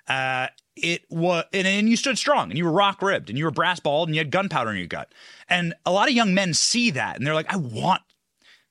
Uh, 0.07 0.47
it 0.77 1.03
was, 1.11 1.45
and, 1.53 1.67
and, 1.67 1.89
you 1.89 1.97
stood 1.97 2.17
strong, 2.17 2.49
and 2.51 2.57
you 2.57 2.65
were 2.65 2.73
rock 2.73 3.03
ribbed, 3.03 3.29
and 3.29 3.37
you 3.37 3.45
were 3.45 3.51
brass 3.51 3.81
balled, 3.81 4.09
and 4.09 4.15
you 4.15 4.21
had 4.21 4.31
gunpowder 4.31 4.71
in 4.71 4.77
your 4.77 4.87
gut. 4.87 5.13
And 5.49 5.75
a 5.85 5.91
lot 5.91 6.09
of 6.09 6.15
young 6.15 6.33
men 6.33 6.55
see 6.55 6.93
that, 6.93 7.17
and 7.17 7.27
they're 7.27 7.35
like, 7.35 7.53
I 7.53 7.57
want 7.57 8.03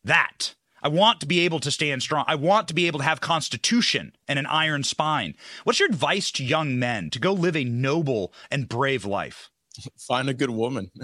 that. 0.05 0.55
I 0.81 0.87
want 0.87 1.19
to 1.19 1.25
be 1.25 1.41
able 1.41 1.59
to 1.59 1.71
stand 1.71 2.01
strong. 2.01 2.23
I 2.25 2.35
want 2.35 2.69
to 2.69 2.73
be 2.73 2.87
able 2.87 2.99
to 2.99 3.05
have 3.05 3.19
constitution 3.19 4.15
and 4.29 4.39
an 4.39 4.45
iron 4.45 4.83
spine. 4.83 5.35
What's 5.65 5.79
your 5.79 5.89
advice 5.89 6.31
to 6.31 6.43
young 6.43 6.79
men 6.79 7.09
to 7.09 7.19
go 7.19 7.33
live 7.33 7.57
a 7.57 7.65
noble 7.65 8.33
and 8.49 8.69
brave 8.69 9.03
life? 9.03 9.49
Find 9.97 10.29
a 10.29 10.33
good 10.33 10.49
woman. 10.49 10.89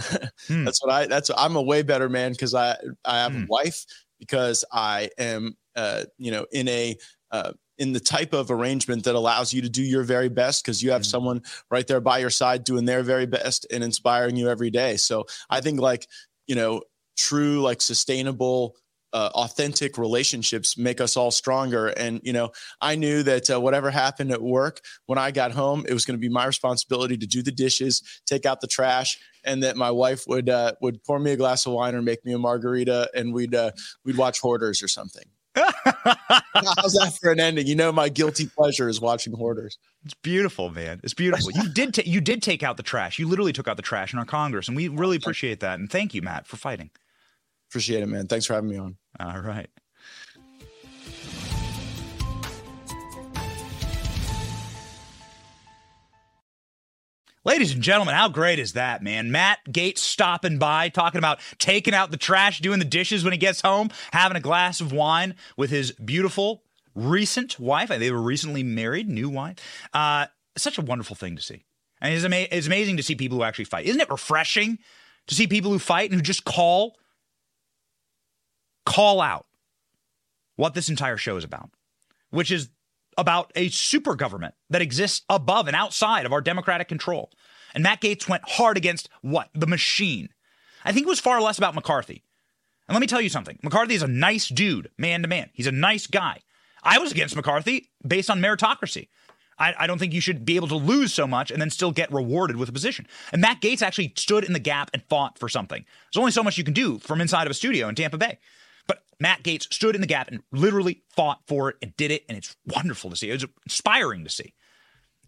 Hmm. 0.47 0.63
That's 0.63 0.83
what 0.83 0.93
I. 0.93 1.07
That's 1.07 1.31
I'm 1.35 1.55
a 1.55 1.61
way 1.61 1.81
better 1.81 2.07
man 2.07 2.31
because 2.31 2.53
I 2.53 2.75
I 3.03 3.17
have 3.17 3.33
hmm. 3.33 3.43
a 3.43 3.45
wife 3.47 3.85
because 4.19 4.63
I 4.71 5.09
am 5.17 5.55
uh 5.75 6.03
you 6.17 6.29
know 6.29 6.45
in 6.51 6.67
a 6.67 6.97
uh 7.31 7.53
in 7.77 7.93
the 7.93 7.99
type 7.99 8.33
of 8.33 8.51
arrangement 8.51 9.03
that 9.05 9.15
allows 9.15 9.53
you 9.53 9.61
to 9.61 9.69
do 9.69 9.81
your 9.81 10.03
very 10.03 10.29
best 10.29 10.63
because 10.63 10.83
you 10.83 10.91
have 10.91 11.01
mm 11.01 11.05
someone 11.05 11.41
right 11.71 11.87
there 11.87 12.01
by 12.01 12.19
your 12.19 12.29
side 12.29 12.63
doing 12.63 12.85
their 12.85 13.01
very 13.01 13.25
best 13.25 13.65
and 13.71 13.83
inspiring 13.83 14.35
you 14.35 14.49
every 14.49 14.69
day. 14.69 14.97
So 14.97 15.25
I 15.49 15.61
think 15.61 15.79
like 15.79 16.07
you 16.47 16.55
know 16.55 16.81
true 17.17 17.61
like 17.61 17.81
sustainable 17.81 18.75
uh, 19.15 19.29
authentic 19.33 19.97
relationships 19.97 20.77
make 20.77 20.99
us 20.99 21.15
all 21.15 21.31
stronger. 21.31 21.87
And, 21.87 22.19
you 22.21 22.33
know, 22.33 22.51
I 22.81 22.95
knew 22.95 23.23
that 23.23 23.49
uh, 23.49 23.61
whatever 23.61 23.89
happened 23.89 24.29
at 24.31 24.41
work, 24.41 24.81
when 25.05 25.17
I 25.17 25.31
got 25.31 25.53
home, 25.53 25.85
it 25.87 25.93
was 25.93 26.03
going 26.03 26.17
to 26.17 26.21
be 26.21 26.27
my 26.27 26.45
responsibility 26.45 27.15
to 27.17 27.25
do 27.25 27.41
the 27.41 27.51
dishes, 27.51 28.03
take 28.25 28.45
out 28.45 28.59
the 28.59 28.67
trash, 28.67 29.17
and 29.45 29.63
that 29.63 29.77
my 29.77 29.89
wife 29.89 30.25
would 30.27 30.49
uh, 30.49 30.73
would 30.81 31.01
pour 31.05 31.17
me 31.17 31.31
a 31.31 31.37
glass 31.37 31.65
of 31.65 31.71
wine 31.71 31.95
or 31.95 32.01
make 32.01 32.25
me 32.25 32.33
a 32.33 32.37
margarita, 32.37 33.09
and 33.15 33.33
we'd 33.33 33.55
uh, 33.55 33.71
we'd 34.03 34.17
watch 34.17 34.41
Hoarders 34.41 34.83
or 34.83 34.89
something. 34.89 35.23
How's 35.55 36.93
that 36.95 37.17
for 37.21 37.31
an 37.31 37.39
ending? 37.39 37.67
You 37.67 37.75
know, 37.75 37.93
my 37.93 38.09
guilty 38.09 38.47
pleasure 38.47 38.89
is 38.89 38.99
watching 38.99 39.31
Hoarders. 39.31 39.77
It's 40.03 40.13
beautiful, 40.15 40.71
man. 40.71 40.99
It's 41.03 41.13
beautiful. 41.13 41.51
You 41.51 41.69
did 41.69 41.93
ta- 41.93 42.01
you 42.05 42.19
did 42.19 42.43
take 42.43 42.63
out 42.63 42.75
the 42.75 42.83
trash. 42.83 43.17
You 43.17 43.29
literally 43.29 43.53
took 43.53 43.69
out 43.69 43.77
the 43.77 43.83
trash 43.83 44.11
in 44.11 44.19
our 44.19 44.25
Congress, 44.25 44.67
and 44.67 44.75
we 44.75 44.89
really 44.89 45.15
appreciate 45.15 45.61
that. 45.61 45.79
And 45.79 45.89
thank 45.89 46.13
you, 46.13 46.21
Matt, 46.21 46.47
for 46.47 46.57
fighting. 46.57 46.89
Appreciate 47.69 48.03
it, 48.03 48.07
man. 48.07 48.27
Thanks 48.27 48.45
for 48.45 48.53
having 48.53 48.69
me 48.69 48.77
on. 48.77 48.97
All 49.19 49.39
right. 49.39 49.69
Ladies 57.45 57.73
and 57.73 57.83
gentlemen, 57.83 58.15
how 58.15 58.27
great 58.27 58.57
is 58.57 58.73
that, 58.73 59.03
man? 59.03 59.31
Matt 59.31 59.59
Gaetz 59.69 59.99
stopping 59.99 60.57
by, 60.57 60.89
talking 60.89 61.19
about 61.19 61.39
taking 61.59 61.93
out 61.93 62.09
the 62.09 62.17
trash, 62.17 62.59
doing 62.59 62.79
the 62.79 62.85
dishes 62.85 63.23
when 63.23 63.33
he 63.33 63.37
gets 63.37 63.61
home, 63.61 63.91
having 64.11 64.35
a 64.35 64.41
glass 64.41 64.81
of 64.81 64.91
wine 64.91 65.35
with 65.55 65.69
his 65.69 65.91
beautiful 65.91 66.63
recent 66.95 67.59
wife. 67.59 67.89
They 67.89 68.09
were 68.09 68.21
recently 68.21 68.63
married, 68.63 69.07
new 69.07 69.29
wife. 69.29 69.57
Uh, 69.93 70.25
such 70.57 70.79
a 70.79 70.81
wonderful 70.81 71.15
thing 71.15 71.35
to 71.35 71.41
see. 71.41 71.65
And 72.01 72.15
it's, 72.15 72.25
ama- 72.25 72.47
it's 72.49 72.65
amazing 72.65 72.97
to 72.97 73.03
see 73.03 73.13
people 73.13 73.37
who 73.37 73.43
actually 73.43 73.65
fight. 73.65 73.85
Isn't 73.85 74.01
it 74.01 74.09
refreshing 74.09 74.79
to 75.27 75.35
see 75.35 75.45
people 75.45 75.71
who 75.71 75.77
fight 75.77 76.09
and 76.09 76.19
who 76.19 76.23
just 76.23 76.45
call 76.45 76.97
call 78.85 79.21
out 79.21 79.45
what 80.55 80.73
this 80.73 80.89
entire 80.89 81.17
show 81.17 81.37
is 81.37 81.43
about, 81.43 81.69
which 82.29 82.51
is 82.51 82.69
about 83.17 83.51
a 83.55 83.69
super 83.69 84.15
government 84.15 84.53
that 84.69 84.81
exists 84.81 85.23
above 85.29 85.67
and 85.67 85.75
outside 85.75 86.25
of 86.25 86.33
our 86.33 86.41
democratic 86.41 86.87
control. 86.87 87.31
And 87.73 87.83
Matt 87.83 88.01
Gaetz 88.01 88.27
went 88.27 88.47
hard 88.47 88.77
against 88.77 89.09
what? 89.21 89.49
The 89.53 89.67
machine. 89.67 90.29
I 90.83 90.91
think 90.91 91.05
it 91.05 91.09
was 91.09 91.19
far 91.19 91.41
less 91.41 91.57
about 91.57 91.75
McCarthy. 91.75 92.23
And 92.87 92.93
let 92.93 93.01
me 93.01 93.07
tell 93.07 93.21
you 93.21 93.29
something 93.29 93.59
McCarthy 93.63 93.95
is 93.95 94.03
a 94.03 94.07
nice 94.07 94.47
dude, 94.47 94.91
man 94.97 95.21
to 95.23 95.27
man. 95.27 95.49
He's 95.53 95.67
a 95.67 95.71
nice 95.71 96.07
guy. 96.07 96.41
I 96.83 96.99
was 96.99 97.11
against 97.11 97.35
McCarthy 97.35 97.89
based 98.07 98.29
on 98.29 98.39
meritocracy. 98.39 99.07
I, 99.57 99.73
I, 99.79 99.87
don't 99.87 99.97
think 99.97 100.13
you 100.13 100.21
should 100.21 100.45
be 100.45 100.57
able 100.57 100.67
to 100.67 100.75
lose 100.75 101.13
so 101.13 101.25
much 101.25 101.49
and 101.49 101.61
then 101.61 101.69
still 101.69 101.91
get 101.91 102.11
rewarded 102.11 102.57
with 102.57 102.67
a 102.67 102.73
position. 102.73 103.07
And 103.31 103.41
Matt 103.41 103.61
Gaetz 103.61 103.81
actually 103.81 104.13
stood 104.17 104.43
in 104.43 104.53
the 104.53 104.59
gap 104.59 104.91
and 104.93 105.01
fought 105.03 105.39
for 105.39 105.47
something. 105.47 105.85
There's 106.11 106.19
only 106.19 106.33
so 106.33 106.43
much 106.43 106.57
you 106.57 106.65
can 106.65 106.73
do 106.73 106.99
from 106.99 107.21
inside 107.21 107.47
of 107.47 107.51
a 107.51 107.55
studio 107.55 107.87
in 107.87 107.95
Tampa 107.95 108.17
Bay. 108.17 108.37
But 108.87 109.03
Matt 109.19 109.43
Gaetz 109.43 109.71
stood 109.73 109.95
in 109.95 110.01
the 110.01 110.07
gap 110.07 110.27
and 110.27 110.41
literally 110.51 111.03
fought 111.09 111.41
for 111.47 111.69
it 111.69 111.77
and 111.81 111.95
did 111.97 112.11
it. 112.11 112.25
And 112.27 112.37
it's 112.37 112.55
wonderful 112.65 113.09
to 113.09 113.15
see. 113.15 113.29
It's 113.29 113.45
inspiring 113.65 114.23
to 114.23 114.29
see. 114.29 114.53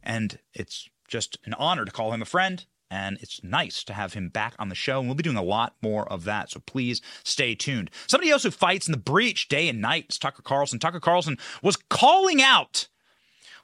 And 0.03 0.39
it's 0.53 0.89
just 1.07 1.37
an 1.45 1.53
honor 1.55 1.85
to 1.85 1.91
call 1.91 2.13
him 2.13 2.21
a 2.21 2.25
friend. 2.25 2.65
And 2.89 3.17
it's 3.21 3.43
nice 3.43 3.83
to 3.83 3.93
have 3.93 4.13
him 4.13 4.29
back 4.29 4.53
on 4.59 4.69
the 4.69 4.75
show. 4.75 4.99
And 4.99 5.07
we'll 5.07 5.15
be 5.15 5.23
doing 5.23 5.35
a 5.35 5.43
lot 5.43 5.75
more 5.81 6.07
of 6.11 6.23
that. 6.23 6.49
So 6.51 6.61
please 6.65 7.01
stay 7.23 7.53
tuned. 7.53 7.91
Somebody 8.07 8.31
else 8.31 8.43
who 8.43 8.51
fights 8.51 8.87
in 8.87 8.93
the 8.93 8.97
breach 8.97 9.49
day 9.49 9.67
and 9.67 9.81
night 9.81 10.05
is 10.09 10.17
Tucker 10.17 10.41
Carlson. 10.41 10.79
Tucker 10.79 11.01
Carlson 11.01 11.37
was 11.61 11.75
calling 11.75 12.41
out, 12.41 12.87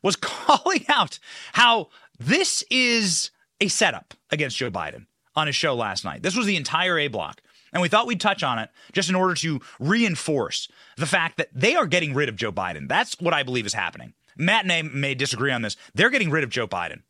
was 0.02 0.16
calling 0.22 0.86
out 0.90 1.20
how 1.54 1.90
this 2.20 2.64
is 2.70 3.32
a 3.62 3.70
setup 3.70 4.14
against 4.30 4.58
Joe 4.58 4.70
Biden 4.70 5.06
on 5.36 5.48
his 5.48 5.56
show 5.56 5.74
last 5.74 6.04
night. 6.04 6.22
This 6.22 6.36
was 6.36 6.46
the 6.46 6.58
entire 6.58 7.00
A 7.00 7.08
block. 7.08 7.42
And 7.74 7.82
we 7.82 7.90
thought 7.90 8.08
we'd 8.08 8.22
touch 8.22 8.44
on 8.44 8.60
it 8.60 8.70
just 8.94 9.10
in 9.10 9.16
order 9.16 9.34
to 9.36 9.60
reinforce 9.80 10.68
the 10.96 11.06
fact 11.06 11.38
that 11.38 11.50
they 11.54 11.76
are 11.76 11.88
getting 11.88 12.14
rid 12.14 12.30
of 12.30 12.36
Joe 12.36 12.52
Biden. 12.52 12.88
That's 12.88 13.20
what 13.20 13.34
I 13.34 13.44
believe 13.44 13.66
is 13.66 13.74
happening. 13.74 14.14
Matt 14.38 14.64
and 14.64 14.72
I 14.72 14.82
may 14.84 15.16
disagree 15.16 15.52
on 15.52 15.64
this. 15.64 15.76
They're 15.94 16.10
getting 16.10 16.30
rid 16.32 16.44
of 16.44 16.50
Joe 16.50 16.68
Biden. 16.68 17.02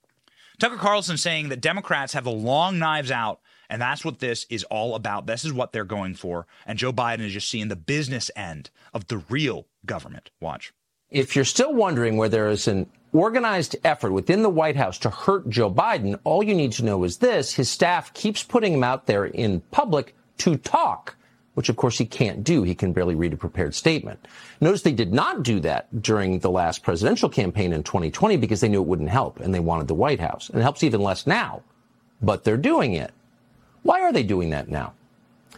Tucker 0.59 0.78
Carlson 0.78 1.18
saying 1.18 1.49
that 1.49 1.61
Democrats 1.61 2.14
have 2.14 2.24
the 2.24 2.32
long 2.32 2.80
knives 2.80 3.11
out, 3.11 3.39
and 3.70 3.82
that's 3.82 4.05
what 4.05 4.20
this 4.20 4.45
is 4.49 4.64
all 4.66 4.95
about. 4.95 5.26
This 5.26 5.43
is 5.43 5.51
what 5.51 5.72
they're 5.72 5.84
going 5.84 6.14
for. 6.16 6.47
And 6.66 6.78
Joe 6.78 6.93
Biden 6.93 7.22
is 7.22 7.34
just 7.34 7.49
seeing 7.49 7.68
the 7.68 7.76
business 7.76 8.30
end 8.36 8.70
of 8.93 9.07
the 9.07 9.18
real 9.18 9.68
government. 9.86 10.32
Watch. 10.39 10.74
If 11.09 11.36
you're 11.36 11.45
still 11.45 11.74
wondering 11.74 12.18
where 12.18 12.30
there 12.30 12.49
is 12.49 12.68
an 12.68 12.89
organized 13.14 13.76
effort 13.84 14.11
within 14.11 14.41
the 14.41 14.49
White 14.49 14.76
House 14.76 14.97
to 14.99 15.09
hurt 15.09 15.49
Joe 15.49 15.72
Biden, 15.72 16.20
all 16.24 16.43
you 16.43 16.55
need 16.55 16.72
to 16.74 16.86
know 16.86 17.03
is 17.03 17.18
this 17.18 17.53
his 17.53 17.70
staff 17.70 18.14
keeps 18.14 18.43
putting 18.43 18.74
him 18.74 18.84
out 18.84 19.05
there 19.05 19.26
in 19.26 19.61
public 19.72 20.16
to 20.39 20.57
talk, 20.57 21.15
which 21.53 21.69
of 21.69 21.75
course 21.75 21.97
he 21.97 22.05
can't 22.05 22.43
do. 22.43 22.63
He 22.63 22.75
can 22.75 22.93
barely 22.93 23.15
read 23.15 23.34
a 23.34 23.38
prepared 23.38 23.75
statement. 23.75 24.27
Notice 24.61 24.81
they 24.81 24.91
did 24.91 25.13
not 25.13 25.43
do 25.43 25.59
that 25.61 26.01
during 26.01 26.39
the 26.39 26.51
last 26.51 26.84
presidential 26.84 27.29
campaign 27.29 27.73
in 27.73 27.84
2020 27.84 28.38
because 28.38 28.61
they 28.61 28.69
knew 28.69 28.81
it 28.81 28.88
wouldn't 28.88 29.09
help 29.09 29.39
and 29.39 29.53
they 29.53 29.59
wanted 29.59 29.88
the 29.88 29.93
White 29.93 30.19
House. 30.19 30.49
And 30.49 30.59
it 30.59 30.63
helps 30.63 30.84
even 30.84 31.01
less 31.01 31.27
now, 31.27 31.61
but 32.21 32.43
they're 32.43 32.57
doing 32.57 32.93
it. 32.93 33.11
Why 33.84 34.01
are 34.01 34.13
they 34.13 34.23
doing 34.23 34.49
that 34.51 34.69
now? 34.69 34.93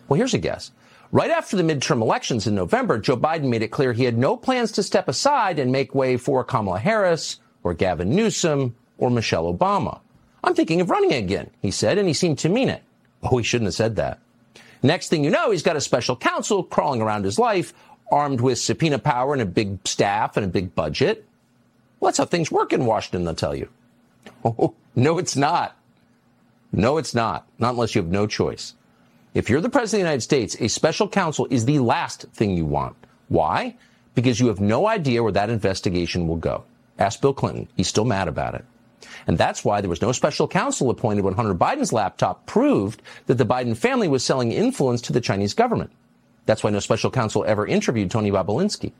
Well, 0.07 0.17
here's 0.17 0.33
a 0.33 0.39
guess. 0.39 0.71
Right 1.11 1.31
after 1.31 1.55
the 1.55 1.63
midterm 1.63 2.01
elections 2.01 2.47
in 2.47 2.55
November, 2.55 2.97
Joe 2.97 3.15
Biden 3.15 3.49
made 3.49 3.61
it 3.61 3.69
clear 3.69 3.93
he 3.93 4.03
had 4.03 4.17
no 4.17 4.35
plans 4.35 4.71
to 4.73 4.83
step 4.83 5.07
aside 5.07 5.59
and 5.59 5.71
make 5.71 5.95
way 5.95 6.17
for 6.17 6.43
Kamala 6.43 6.79
Harris 6.79 7.39
or 7.63 7.73
Gavin 7.73 8.15
Newsom 8.15 8.75
or 8.97 9.09
Michelle 9.09 9.51
Obama. 9.53 9.99
I'm 10.43 10.55
thinking 10.55 10.81
of 10.81 10.89
running 10.89 11.13
again, 11.13 11.49
he 11.61 11.71
said, 11.71 11.97
and 11.97 12.07
he 12.07 12.13
seemed 12.13 12.39
to 12.39 12.49
mean 12.49 12.69
it. 12.69 12.83
Oh, 13.23 13.37
he 13.37 13.43
shouldn't 13.43 13.67
have 13.67 13.75
said 13.75 13.95
that. 13.95 14.19
Next 14.83 15.09
thing 15.09 15.23
you 15.23 15.29
know, 15.29 15.51
he's 15.51 15.63
got 15.63 15.75
a 15.75 15.81
special 15.81 16.15
counsel 16.15 16.63
crawling 16.63 17.01
around 17.01 17.25
his 17.25 17.39
life, 17.39 17.73
armed 18.11 18.41
with 18.41 18.59
subpoena 18.59 18.99
power 18.99 19.33
and 19.33 19.41
a 19.41 19.45
big 19.45 19.79
staff 19.87 20.37
and 20.37 20.45
a 20.45 20.49
big 20.49 20.75
budget. 20.75 21.25
Well, 21.99 22.09
that's 22.09 22.17
how 22.17 22.25
things 22.25 22.51
work 22.51 22.73
in 22.73 22.85
Washington, 22.85 23.25
they'll 23.25 23.35
tell 23.35 23.55
you. 23.55 23.69
Oh, 24.43 24.75
no, 24.95 25.17
it's 25.17 25.35
not. 25.35 25.77
No, 26.71 26.97
it's 26.97 27.15
not. 27.15 27.47
Not 27.57 27.71
unless 27.71 27.95
you 27.95 28.01
have 28.01 28.11
no 28.11 28.27
choice. 28.27 28.73
If 29.33 29.49
you're 29.49 29.61
the 29.61 29.69
president 29.69 30.01
of 30.01 30.05
the 30.05 30.09
United 30.09 30.21
States, 30.21 30.55
a 30.59 30.67
special 30.69 31.07
counsel 31.07 31.47
is 31.49 31.65
the 31.65 31.79
last 31.79 32.23
thing 32.33 32.55
you 32.55 32.65
want. 32.65 32.95
Why? 33.27 33.75
Because 34.13 34.39
you 34.39 34.47
have 34.47 34.61
no 34.61 34.87
idea 34.87 35.23
where 35.23 35.31
that 35.31 35.49
investigation 35.49 36.27
will 36.27 36.37
go. 36.37 36.63
Ask 36.97 37.21
Bill 37.21 37.33
Clinton. 37.33 37.67
He's 37.75 37.87
still 37.87 38.05
mad 38.05 38.27
about 38.27 38.55
it. 38.55 38.65
And 39.27 39.37
that's 39.37 39.63
why 39.63 39.81
there 39.81 39.89
was 39.89 40.01
no 40.01 40.11
special 40.11 40.47
counsel 40.47 40.89
appointed 40.89 41.23
when 41.23 41.33
Hunter 41.33 41.55
Biden's 41.55 41.93
laptop 41.93 42.45
proved 42.45 43.01
that 43.27 43.35
the 43.35 43.45
Biden 43.45 43.75
family 43.75 44.07
was 44.07 44.23
selling 44.23 44.51
influence 44.51 45.01
to 45.01 45.13
the 45.13 45.21
Chinese 45.21 45.53
government. 45.53 45.91
That's 46.45 46.63
why 46.63 46.69
no 46.69 46.79
special 46.79 47.11
counsel 47.11 47.45
ever 47.45 47.65
interviewed 47.65 48.11
Tony 48.11 48.31
Bobulinski. 48.31 48.91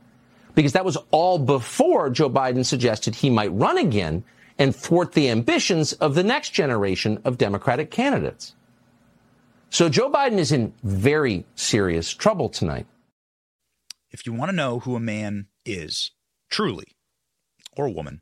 Because 0.56 0.74
that 0.74 0.86
was 0.86 0.98
all 1.12 1.38
before 1.38 2.10
Joe 2.10 2.30
Biden 2.30 2.66
suggested 2.66 3.16
he 3.16 3.30
might 3.30 3.54
run 3.54 3.78
again 3.78 4.24
and 4.58 4.76
thwart 4.76 5.14
the 5.14 5.30
ambitions 5.30 5.94
of 5.94 6.16
the 6.16 6.24
next 6.24 6.52
generation 6.52 7.20
of 7.26 7.38
Democratic 7.38 7.92
candidates. 7.92 8.56
So 9.70 9.90
Joe 9.90 10.10
Biden 10.10 10.38
is 10.38 10.52
in 10.52 10.74
very 10.84 11.46
serious 11.56 12.14
trouble 12.14 12.50
tonight. 12.50 12.88
If 14.12 14.26
you 14.26 14.32
want 14.32 14.50
to 14.50 14.56
know 14.56 14.80
who 14.80 14.96
a 14.96 15.02
man 15.02 15.48
is, 15.66 16.12
truly, 16.50 16.96
or 17.76 17.88
a 17.88 17.92
woman, 17.92 18.22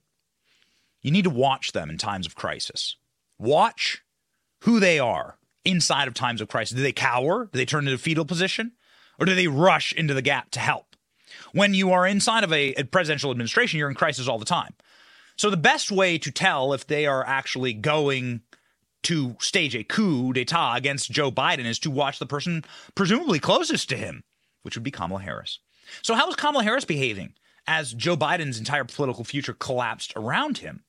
you 1.03 1.11
need 1.11 1.25
to 1.25 1.29
watch 1.29 1.73
them 1.73 1.89
in 1.89 1.97
times 1.97 2.25
of 2.25 2.35
crisis. 2.35 2.95
Watch 3.37 4.01
who 4.61 4.79
they 4.79 4.97
are 4.97 5.37
inside 5.65 6.07
of 6.07 6.13
times 6.13 6.41
of 6.41 6.47
crisis. 6.47 6.75
Do 6.75 6.83
they 6.83 6.91
cower? 6.91 7.45
Do 7.45 7.57
they 7.57 7.65
turn 7.65 7.83
into 7.83 7.93
a 7.93 7.97
fetal 7.97 8.25
position? 8.25 8.71
Or 9.19 9.25
do 9.25 9.35
they 9.35 9.47
rush 9.47 9.93
into 9.93 10.13
the 10.13 10.21
gap 10.21 10.49
to 10.51 10.59
help? 10.59 10.95
When 11.51 11.73
you 11.73 11.91
are 11.91 12.07
inside 12.07 12.43
of 12.43 12.51
a, 12.51 12.73
a 12.73 12.83
presidential 12.83 13.31
administration, 13.31 13.77
you're 13.77 13.89
in 13.89 13.95
crisis 13.95 14.27
all 14.27 14.39
the 14.39 14.45
time. 14.45 14.73
So 15.35 15.49
the 15.49 15.57
best 15.57 15.91
way 15.91 16.17
to 16.17 16.31
tell 16.31 16.73
if 16.73 16.87
they 16.87 17.05
are 17.05 17.25
actually 17.25 17.73
going 17.73 18.41
to 19.03 19.35
stage 19.39 19.75
a 19.75 19.83
coup 19.83 20.33
d'etat 20.33 20.75
against 20.75 21.11
Joe 21.11 21.31
Biden 21.31 21.65
is 21.65 21.79
to 21.79 21.91
watch 21.91 22.19
the 22.19 22.25
person 22.25 22.63
presumably 22.95 23.39
closest 23.39 23.89
to 23.89 23.97
him, 23.97 24.23
which 24.61 24.75
would 24.75 24.83
be 24.83 24.91
Kamala 24.91 25.21
Harris. 25.21 25.59
So 26.01 26.15
how 26.15 26.29
is 26.29 26.35
Kamala 26.35 26.63
Harris 26.63 26.85
behaving 26.85 27.33
as 27.67 27.93
Joe 27.93 28.15
Biden's 28.15 28.59
entire 28.59 28.85
political 28.85 29.23
future 29.23 29.53
collapsed 29.53 30.13
around 30.15 30.59
him? 30.59 30.83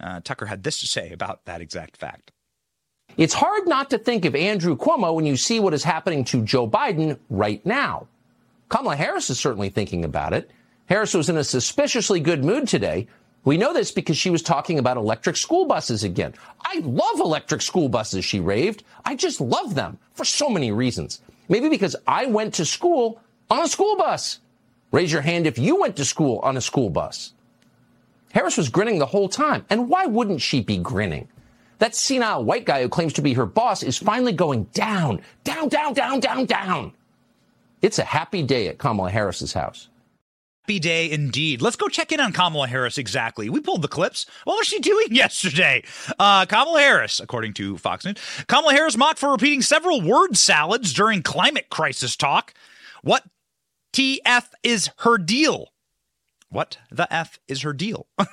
Uh, 0.00 0.20
Tucker 0.20 0.46
had 0.46 0.62
this 0.62 0.80
to 0.80 0.86
say 0.86 1.12
about 1.12 1.44
that 1.44 1.60
exact 1.60 1.96
fact. 1.96 2.32
It's 3.16 3.34
hard 3.34 3.68
not 3.68 3.90
to 3.90 3.98
think 3.98 4.24
of 4.24 4.34
Andrew 4.34 4.76
Cuomo 4.76 5.14
when 5.14 5.26
you 5.26 5.36
see 5.36 5.60
what 5.60 5.74
is 5.74 5.84
happening 5.84 6.24
to 6.24 6.42
Joe 6.42 6.68
Biden 6.68 7.18
right 7.30 7.64
now. 7.64 8.08
Kamala 8.68 8.96
Harris 8.96 9.30
is 9.30 9.38
certainly 9.38 9.68
thinking 9.68 10.04
about 10.04 10.32
it. 10.32 10.50
Harris 10.86 11.14
was 11.14 11.28
in 11.28 11.36
a 11.36 11.44
suspiciously 11.44 12.18
good 12.18 12.44
mood 12.44 12.66
today. 12.66 13.06
We 13.44 13.56
know 13.56 13.72
this 13.72 13.92
because 13.92 14.16
she 14.16 14.30
was 14.30 14.42
talking 14.42 14.78
about 14.78 14.96
electric 14.96 15.36
school 15.36 15.66
buses 15.66 16.02
again. 16.02 16.34
I 16.64 16.78
love 16.78 17.20
electric 17.20 17.62
school 17.62 17.88
buses, 17.88 18.24
she 18.24 18.40
raved. 18.40 18.82
I 19.04 19.14
just 19.14 19.40
love 19.40 19.74
them 19.74 19.98
for 20.14 20.24
so 20.24 20.48
many 20.48 20.72
reasons. 20.72 21.20
Maybe 21.48 21.68
because 21.68 21.94
I 22.06 22.26
went 22.26 22.54
to 22.54 22.64
school 22.64 23.20
on 23.50 23.64
a 23.64 23.68
school 23.68 23.96
bus. 23.96 24.40
Raise 24.92 25.12
your 25.12 25.20
hand 25.20 25.46
if 25.46 25.58
you 25.58 25.78
went 25.78 25.96
to 25.96 26.04
school 26.04 26.38
on 26.38 26.56
a 26.56 26.60
school 26.60 26.88
bus. 26.88 27.33
Harris 28.34 28.56
was 28.56 28.68
grinning 28.68 28.98
the 28.98 29.06
whole 29.06 29.28
time. 29.28 29.64
And 29.70 29.88
why 29.88 30.06
wouldn't 30.06 30.42
she 30.42 30.60
be 30.60 30.76
grinning? 30.78 31.28
That 31.78 31.94
senile 31.94 32.44
white 32.44 32.66
guy 32.66 32.82
who 32.82 32.88
claims 32.88 33.12
to 33.14 33.22
be 33.22 33.32
her 33.34 33.46
boss 33.46 33.82
is 33.82 33.96
finally 33.96 34.32
going 34.32 34.64
down, 34.74 35.22
down, 35.44 35.68
down, 35.68 35.94
down, 35.94 36.20
down, 36.20 36.44
down. 36.44 36.92
It's 37.80 37.98
a 37.98 38.04
happy 38.04 38.42
day 38.42 38.68
at 38.68 38.78
Kamala 38.78 39.10
Harris's 39.10 39.52
house. 39.52 39.88
Happy 40.64 40.80
day 40.80 41.10
indeed. 41.10 41.62
Let's 41.62 41.76
go 41.76 41.88
check 41.88 42.10
in 42.10 42.20
on 42.20 42.32
Kamala 42.32 42.66
Harris 42.66 42.98
exactly. 42.98 43.50
We 43.50 43.60
pulled 43.60 43.82
the 43.82 43.88
clips. 43.88 44.26
What 44.44 44.56
was 44.56 44.66
she 44.66 44.80
doing 44.80 45.08
yesterday? 45.10 45.84
Uh, 46.18 46.46
Kamala 46.46 46.80
Harris, 46.80 47.20
according 47.20 47.52
to 47.54 47.76
Fox 47.76 48.04
News, 48.04 48.16
Kamala 48.48 48.72
Harris 48.72 48.96
mocked 48.96 49.18
for 49.18 49.30
repeating 49.30 49.62
several 49.62 50.00
word 50.00 50.36
salads 50.36 50.92
during 50.92 51.22
climate 51.22 51.68
crisis 51.70 52.16
talk. 52.16 52.54
What 53.02 53.24
TF 53.92 54.48
is 54.62 54.90
her 55.00 55.18
deal? 55.18 55.68
What 56.54 56.78
the 56.88 57.12
F 57.12 57.40
is 57.48 57.62
her 57.62 57.72
deal? 57.72 58.06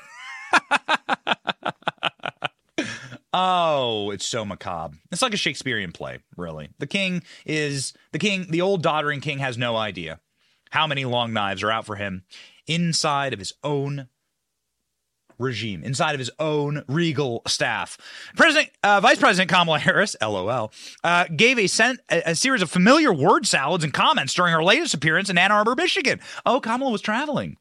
oh, 3.34 4.12
it's 4.12 4.28
so 4.28 4.46
macabre. 4.46 4.98
It's 5.12 5.24
like 5.24 5.34
a 5.34 5.38
Shakespearean 5.38 5.92
play, 5.92 6.20
really. 6.38 6.70
The 6.78 6.86
king 6.86 7.24
is 7.48 7.94
the 8.12 8.20
king, 8.20 8.46
the 8.52 8.62
old 8.62 8.84
doddering 8.84 9.22
king 9.22 9.40
has 9.40 9.58
no 9.58 9.76
idea 9.76 10.20
how 10.70 10.86
many 10.86 11.04
long 11.04 11.34
knives 11.34 11.64
are 11.64 11.72
out 11.72 11.88
for 11.88 11.96
him 11.96 12.22
inside 12.68 13.34
of 13.34 13.40
his 13.40 13.56
own 13.64 14.08
regime, 15.40 15.84
inside 15.84 16.14
of 16.14 16.20
his 16.20 16.30
own 16.38 16.84
regal 16.88 17.42
staff. 17.48 17.98
President, 18.36 18.70
uh, 18.84 19.00
Vice 19.02 19.18
President 19.18 19.50
Kamala 19.50 19.80
Harris, 19.80 20.16
LOL, 20.22 20.72
uh, 21.04 21.26
gave 21.36 21.58
a, 21.58 21.66
sen- 21.66 21.98
a, 22.12 22.22
a, 22.28 22.36
series 22.36 22.62
of 22.62 22.70
familiar 22.70 23.12
word 23.12 23.48
salads 23.48 23.84
and 23.84 23.92
comments 23.92 24.36
during 24.36 24.54
her 24.54 24.64
latest 24.64 24.94
appearance 24.94 25.32
in 25.32 25.40
Ann 25.40 25.52
Arbor, 25.52 25.74
Michigan. 25.74 26.20
Oh, 26.46 26.60
Kamala 26.60 26.92
was 26.92 27.02
traveling. 27.02 27.58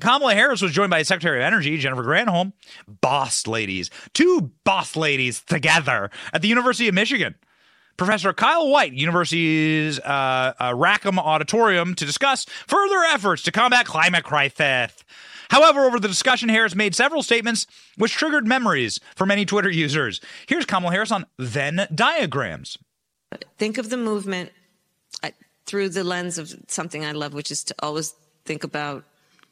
Kamala 0.00 0.34
Harris 0.34 0.62
was 0.62 0.72
joined 0.72 0.90
by 0.90 1.02
Secretary 1.02 1.38
of 1.38 1.44
Energy 1.44 1.78
Jennifer 1.78 2.02
Granholm, 2.02 2.52
boss 3.00 3.46
ladies, 3.46 3.90
two 4.14 4.50
boss 4.64 4.96
ladies 4.96 5.42
together 5.42 6.10
at 6.32 6.42
the 6.42 6.48
University 6.48 6.88
of 6.88 6.94
Michigan. 6.94 7.34
Professor 7.96 8.32
Kyle 8.32 8.68
Whyte, 8.68 8.92
University's 8.92 9.98
uh, 10.00 10.52
uh, 10.60 10.74
Rackham 10.76 11.18
Auditorium, 11.18 11.94
to 11.94 12.04
discuss 12.04 12.44
further 12.66 12.98
efforts 13.04 13.42
to 13.44 13.52
combat 13.52 13.86
climate 13.86 14.24
crisis. 14.24 14.92
However, 15.48 15.86
over 15.86 15.98
the 15.98 16.08
discussion, 16.08 16.48
Harris 16.48 16.74
made 16.74 16.94
several 16.94 17.22
statements 17.22 17.66
which 17.96 18.12
triggered 18.12 18.46
memories 18.46 19.00
for 19.14 19.24
many 19.24 19.46
Twitter 19.46 19.70
users. 19.70 20.20
Here's 20.46 20.66
Kamala 20.66 20.92
Harris 20.92 21.12
on 21.12 21.24
Venn 21.38 21.86
diagrams. 21.94 22.76
Think 23.56 23.78
of 23.78 23.88
the 23.88 23.96
movement 23.96 24.50
uh, 25.22 25.30
through 25.64 25.90
the 25.90 26.04
lens 26.04 26.36
of 26.36 26.54
something 26.68 27.04
I 27.04 27.12
love, 27.12 27.32
which 27.32 27.50
is 27.50 27.64
to 27.64 27.74
always 27.80 28.14
think 28.44 28.64
about 28.64 29.04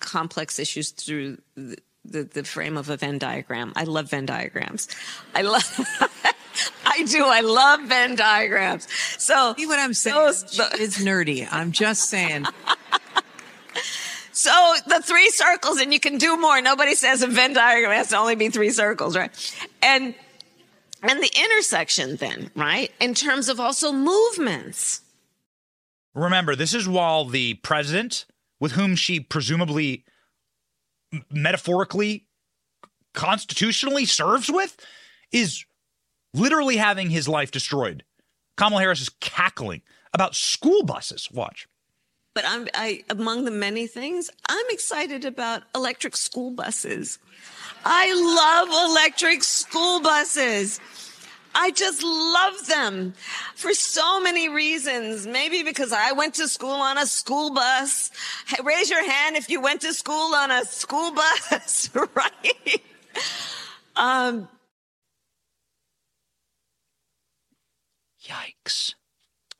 complex 0.04 0.58
issues 0.58 0.90
through 0.90 1.38
the, 1.56 1.78
the, 2.04 2.24
the 2.24 2.44
frame 2.44 2.76
of 2.76 2.90
a 2.90 2.96
Venn 2.96 3.18
diagram. 3.18 3.72
I 3.76 3.84
love 3.84 4.10
Venn 4.10 4.26
diagrams. 4.26 4.88
I 5.34 5.42
love. 5.42 5.64
I 6.86 7.02
do. 7.04 7.24
I 7.24 7.40
love 7.40 7.82
Venn 7.82 8.14
diagrams. 8.14 8.86
So 9.18 9.54
see 9.56 9.66
what 9.66 9.78
I'm 9.78 9.94
saying? 9.94 10.16
Those, 10.16 10.42
the, 10.56 10.68
it's 10.74 11.02
nerdy. 11.02 11.48
I'm 11.50 11.72
just 11.72 12.08
saying. 12.08 12.44
so 14.32 14.74
the 14.86 15.02
three 15.02 15.30
circles, 15.30 15.80
and 15.80 15.92
you 15.92 15.98
can 15.98 16.18
do 16.18 16.36
more. 16.36 16.60
Nobody 16.60 16.94
says 16.94 17.22
a 17.22 17.26
Venn 17.26 17.54
diagram 17.54 17.92
has 17.92 18.10
to 18.10 18.16
only 18.16 18.36
be 18.36 18.50
three 18.50 18.70
circles, 18.70 19.16
right? 19.16 19.32
And 19.82 20.14
and 21.02 21.22
the 21.22 21.30
intersection, 21.38 22.16
then, 22.16 22.50
right? 22.54 22.90
In 22.98 23.14
terms 23.14 23.48
of 23.48 23.60
also 23.60 23.92
movements. 23.92 25.02
Remember, 26.14 26.56
this 26.56 26.74
is 26.74 26.88
while 26.88 27.26
the 27.26 27.54
president 27.54 28.24
with 28.64 28.72
whom 28.72 28.96
she 28.96 29.20
presumably 29.20 30.06
metaphorically 31.30 32.26
constitutionally 33.12 34.06
serves 34.06 34.50
with 34.50 34.74
is 35.32 35.66
literally 36.32 36.78
having 36.78 37.10
his 37.10 37.28
life 37.28 37.50
destroyed. 37.50 38.04
Kamala 38.56 38.80
Harris 38.80 39.02
is 39.02 39.10
cackling 39.20 39.82
about 40.14 40.34
school 40.34 40.82
buses. 40.82 41.30
Watch. 41.30 41.68
But 42.34 42.46
I'm 42.46 42.66
I 42.72 43.04
among 43.10 43.44
the 43.44 43.50
many 43.50 43.86
things, 43.86 44.30
I'm 44.48 44.66
excited 44.70 45.26
about 45.26 45.64
electric 45.74 46.16
school 46.16 46.50
buses. 46.50 47.18
I 47.84 48.14
love 48.14 48.90
electric 48.90 49.44
school 49.44 50.00
buses. 50.00 50.80
I 51.54 51.70
just 51.70 52.02
love 52.02 52.66
them 52.66 53.14
for 53.54 53.72
so 53.74 54.20
many 54.20 54.48
reasons. 54.48 55.26
Maybe 55.26 55.62
because 55.62 55.92
I 55.92 56.12
went 56.12 56.34
to 56.34 56.48
school 56.48 56.70
on 56.70 56.98
a 56.98 57.06
school 57.06 57.52
bus. 57.52 58.10
Hey, 58.46 58.62
raise 58.64 58.90
your 58.90 59.08
hand 59.08 59.36
if 59.36 59.48
you 59.48 59.60
went 59.60 59.82
to 59.82 59.94
school 59.94 60.34
on 60.34 60.50
a 60.50 60.64
school 60.64 61.12
bus, 61.12 61.90
right? 62.14 62.82
Um, 63.96 64.48
Yikes. 68.24 68.94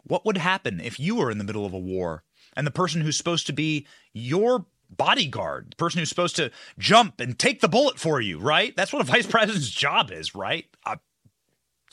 What 0.03 0.25
would 0.25 0.37
happen 0.37 0.81
if 0.81 0.99
you 0.99 1.17
were 1.17 1.31
in 1.31 1.39
the 1.39 1.45
middle 1.45 1.65
of 1.65 1.73
a 1.73 1.79
war 1.79 2.25
and 2.57 2.67
the 2.67 2.71
person 2.71 3.01
who's 3.01 3.17
supposed 3.17 3.47
to 3.47 3.53
be 3.53 3.87
your 4.13 4.67
bodyguard, 4.91 5.73
the 5.73 5.77
person 5.77 5.99
who's 5.99 6.09
supposed 6.09 6.37
to 6.37 6.51
jump 6.79 7.21
and 7.21 7.39
take 7.39 7.61
the 7.61 7.69
bullet 7.69 7.99
for 7.99 8.21
you, 8.21 8.39
right? 8.39 8.75
That's 8.77 8.93
what 8.93 9.03
a 9.03 9.05
vice 9.05 9.27
president's 9.27 9.71
job 9.71 10.11
is, 10.11 10.35
right? 10.35 10.67
Uh, 10.85 10.97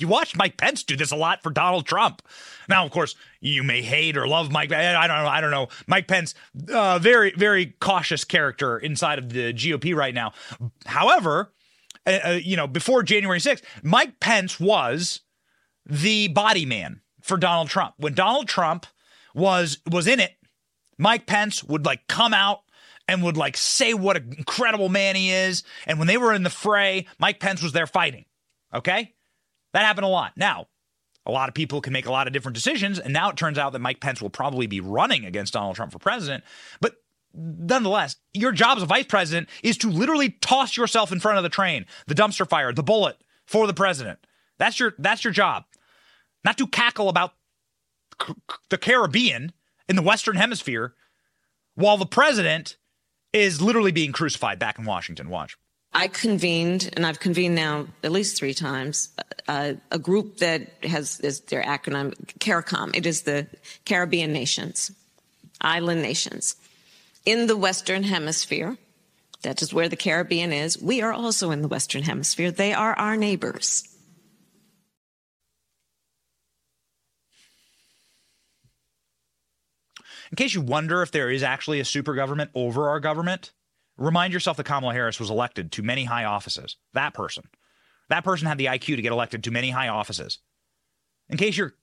you 0.01 0.07
watched 0.07 0.35
Mike 0.35 0.57
Pence 0.57 0.83
do 0.83 0.95
this 0.95 1.11
a 1.11 1.15
lot 1.15 1.43
for 1.43 1.51
Donald 1.51 1.85
Trump. 1.85 2.21
Now, 2.67 2.85
of 2.85 2.91
course, 2.91 3.15
you 3.39 3.63
may 3.63 3.81
hate 3.81 4.17
or 4.17 4.27
love 4.27 4.51
Mike. 4.51 4.71
I 4.71 5.07
don't 5.07 5.23
know. 5.23 5.29
I 5.29 5.41
don't 5.41 5.51
know. 5.51 5.67
Mike 5.87 6.07
Pence, 6.07 6.33
uh, 6.71 6.99
very, 6.99 7.31
very 7.31 7.67
cautious 7.79 8.23
character 8.23 8.77
inside 8.77 9.19
of 9.19 9.29
the 9.29 9.53
GOP 9.53 9.95
right 9.95 10.13
now. 10.13 10.33
However, 10.85 11.53
uh, 12.05 12.19
uh, 12.25 12.39
you 12.41 12.55
know, 12.55 12.67
before 12.67 13.03
January 13.03 13.39
6th, 13.39 13.61
Mike 13.83 14.19
Pence 14.19 14.59
was 14.59 15.21
the 15.85 16.27
body 16.29 16.65
man 16.65 17.01
for 17.21 17.37
Donald 17.37 17.69
Trump. 17.69 17.95
When 17.97 18.13
Donald 18.13 18.47
Trump 18.47 18.85
was 19.33 19.77
was 19.89 20.07
in 20.07 20.19
it, 20.19 20.33
Mike 20.97 21.25
Pence 21.25 21.63
would 21.63 21.85
like 21.85 22.07
come 22.07 22.33
out 22.33 22.61
and 23.07 23.23
would 23.23 23.37
like 23.37 23.57
say 23.57 23.93
what 23.93 24.17
an 24.17 24.33
incredible 24.37 24.89
man 24.89 25.15
he 25.15 25.31
is. 25.31 25.63
And 25.85 25.99
when 25.99 26.07
they 26.07 26.17
were 26.17 26.33
in 26.33 26.43
the 26.43 26.49
fray, 26.49 27.07
Mike 27.19 27.39
Pence 27.39 27.61
was 27.61 27.73
there 27.73 27.87
fighting. 27.87 28.25
Okay? 28.73 29.13
That 29.73 29.85
happened 29.85 30.05
a 30.05 30.09
lot. 30.09 30.33
Now, 30.35 30.67
A 31.25 31.31
lot 31.31 31.49
of 31.49 31.55
people 31.55 31.81
can 31.81 31.93
make 31.93 32.05
a 32.05 32.11
lot 32.11 32.27
of 32.27 32.33
different 32.33 32.55
decisions. 32.55 32.99
And 32.99 33.13
now 33.13 33.29
it 33.29 33.37
turns 33.37 33.57
out 33.57 33.73
that 33.73 33.79
Mike 33.79 33.99
Pence 33.99 34.21
will 34.21 34.29
probably 34.29 34.67
be 34.67 34.79
running 34.79 35.25
against 35.25 35.53
Donald 35.53 35.75
Trump 35.75 35.91
for 35.91 35.99
president. 35.99 36.43
But 36.79 36.95
nonetheless, 37.33 38.15
your 38.33 38.51
job 38.51 38.77
as 38.77 38.83
a 38.83 38.87
vice 38.87 39.05
president 39.05 39.47
is 39.63 39.77
to 39.79 39.89
literally 39.89 40.31
toss 40.41 40.75
yourself 40.75 41.11
in 41.11 41.19
front 41.19 41.37
of 41.37 41.43
the 41.43 41.49
train, 41.49 41.85
the 42.07 42.15
dumpster 42.15 42.47
fire, 42.47 42.73
the 42.73 42.83
bullet 42.83 43.17
for 43.45 43.67
the 43.67 43.73
president. 43.73 44.19
That's 44.57 44.79
your 44.79 44.93
that's 44.97 45.23
your 45.23 45.33
job. 45.33 45.65
Not 46.43 46.57
to 46.57 46.67
cackle 46.67 47.07
about 47.09 47.33
the 48.69 48.77
Caribbean 48.77 49.51
in 49.87 49.95
the 49.95 50.01
Western 50.01 50.35
Hemisphere 50.35 50.95
while 51.75 51.97
the 51.97 52.05
president 52.05 52.77
is 53.31 53.61
literally 53.61 53.91
being 53.91 54.11
crucified 54.11 54.59
back 54.59 54.77
in 54.77 54.85
Washington. 54.85 55.29
Watch. 55.29 55.57
I 55.93 56.07
convened, 56.07 56.89
and 56.93 57.05
I've 57.05 57.19
convened 57.19 57.55
now 57.55 57.87
at 58.01 58.11
least 58.11 58.37
three 58.37 58.53
times, 58.53 59.09
uh, 59.47 59.73
a 59.91 59.99
group 59.99 60.37
that 60.37 60.83
has 60.83 61.19
is 61.19 61.41
their 61.41 61.63
acronym 61.63 62.13
CARICOM. 62.39 62.95
It 62.95 63.05
is 63.05 63.23
the 63.23 63.47
Caribbean 63.85 64.31
nations, 64.31 64.91
island 65.59 66.01
nations. 66.01 66.55
In 67.25 67.47
the 67.47 67.57
Western 67.57 68.03
Hemisphere, 68.03 68.77
that 69.41 69.61
is 69.61 69.73
where 69.73 69.89
the 69.89 69.97
Caribbean 69.97 70.53
is. 70.53 70.81
We 70.81 71.01
are 71.01 71.11
also 71.11 71.51
in 71.51 71.61
the 71.61 71.67
Western 71.67 72.03
Hemisphere. 72.03 72.51
They 72.51 72.73
are 72.73 72.93
our 72.93 73.17
neighbors. 73.17 73.83
In 80.31 80.37
case 80.37 80.53
you 80.53 80.61
wonder 80.61 81.01
if 81.01 81.11
there 81.11 81.29
is 81.29 81.43
actually 81.43 81.81
a 81.81 81.85
super 81.85 82.13
government 82.13 82.51
over 82.55 82.87
our 82.87 83.01
government, 83.01 83.51
remind 84.01 84.33
yourself 84.33 84.57
that 84.57 84.65
Kamala 84.65 84.93
Harris 84.93 85.19
was 85.19 85.29
elected 85.29 85.71
to 85.73 85.83
many 85.83 86.05
high 86.05 86.25
offices. 86.25 86.77
That 86.93 87.13
person. 87.13 87.43
That 88.09 88.23
person 88.23 88.47
had 88.47 88.57
the 88.57 88.65
IQ 88.65 88.97
to 88.97 89.01
get 89.01 89.11
elected 89.11 89.43
to 89.45 89.51
many 89.51 89.69
high 89.69 89.87
offices. 89.87 90.39
In 91.29 91.37
case 91.37 91.55
you're 91.57 91.75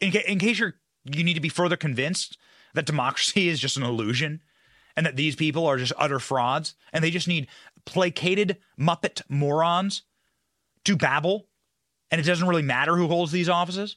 in, 0.00 0.12
ca- 0.12 0.24
in 0.26 0.38
case 0.38 0.58
you're 0.58 0.74
you 1.04 1.24
need 1.24 1.34
to 1.34 1.40
be 1.40 1.48
further 1.48 1.76
convinced 1.76 2.36
that 2.74 2.86
democracy 2.86 3.48
is 3.48 3.60
just 3.60 3.76
an 3.76 3.82
illusion 3.82 4.42
and 4.96 5.06
that 5.06 5.16
these 5.16 5.36
people 5.36 5.66
are 5.66 5.78
just 5.78 5.92
utter 5.96 6.18
frauds 6.18 6.74
and 6.92 7.02
they 7.02 7.10
just 7.10 7.28
need 7.28 7.46
placated 7.86 8.58
muppet 8.78 9.22
morons 9.28 10.02
to 10.84 10.96
babble 10.96 11.46
and 12.10 12.20
it 12.20 12.24
doesn't 12.24 12.48
really 12.48 12.62
matter 12.62 12.96
who 12.96 13.06
holds 13.06 13.32
these 13.32 13.48
offices. 13.48 13.96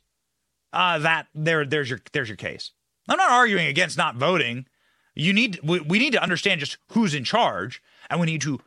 Uh 0.72 1.00
that 1.00 1.28
there 1.36 1.66
there's 1.66 1.90
your 1.90 2.00
there's 2.14 2.30
your 2.30 2.38
case. 2.38 2.72
I'm 3.10 3.18
not 3.18 3.32
arguing 3.32 3.68
against 3.68 3.98
not 3.98 4.16
voting. 4.16 4.68
You 5.16 5.34
need 5.34 5.60
we, 5.64 5.80
we 5.80 6.00
need 6.00 6.14
to 6.14 6.22
understand 6.22 6.60
just 6.60 6.78
who's 6.90 7.14
in 7.14 7.24
charge, 7.24 7.82
and 8.10 8.20
we 8.20 8.26
need 8.26 8.42
to 8.42 8.60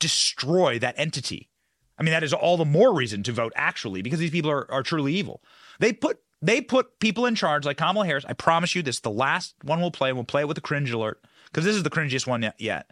destroy 0.00 0.78
that 0.78 0.94
entity. 0.98 1.50
I 1.98 2.02
mean, 2.02 2.12
that 2.12 2.24
is 2.24 2.32
all 2.32 2.56
the 2.56 2.64
more 2.64 2.92
reason 2.92 3.22
to 3.24 3.32
vote 3.32 3.52
actually, 3.56 4.02
because 4.02 4.18
these 4.18 4.30
people 4.30 4.50
are, 4.50 4.70
are 4.70 4.82
truly 4.82 5.14
evil. 5.14 5.42
They 5.78 5.92
put 5.92 6.18
they 6.42 6.60
put 6.60 6.98
people 7.00 7.26
in 7.26 7.34
charge 7.34 7.64
like 7.64 7.78
Kamala 7.78 8.06
Harris. 8.06 8.24
I 8.28 8.34
promise 8.34 8.74
you, 8.74 8.82
this 8.82 9.00
the 9.00 9.10
last 9.10 9.54
one 9.62 9.80
we'll 9.80 9.90
play. 9.90 10.10
And 10.10 10.18
we'll 10.18 10.24
play 10.24 10.42
it 10.42 10.48
with 10.48 10.56
the 10.56 10.60
cringe 10.60 10.90
alert 10.90 11.24
because 11.46 11.64
this 11.64 11.76
is 11.76 11.82
the 11.82 11.90
cringiest 11.90 12.26
one 12.26 12.50
yet. 12.58 12.90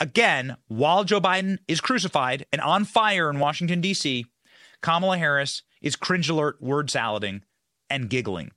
Again, 0.00 0.56
while 0.68 1.04
Joe 1.04 1.20
Biden 1.20 1.58
is 1.68 1.80
crucified 1.80 2.46
and 2.50 2.60
on 2.60 2.84
fire 2.84 3.28
in 3.30 3.38
Washington 3.38 3.80
D.C., 3.80 4.26
Kamala 4.80 5.18
Harris 5.18 5.62
is 5.80 5.96
cringe 5.96 6.28
alert 6.28 6.60
word 6.62 6.90
salading 6.90 7.42
and 7.90 8.08
giggling. 8.08 8.52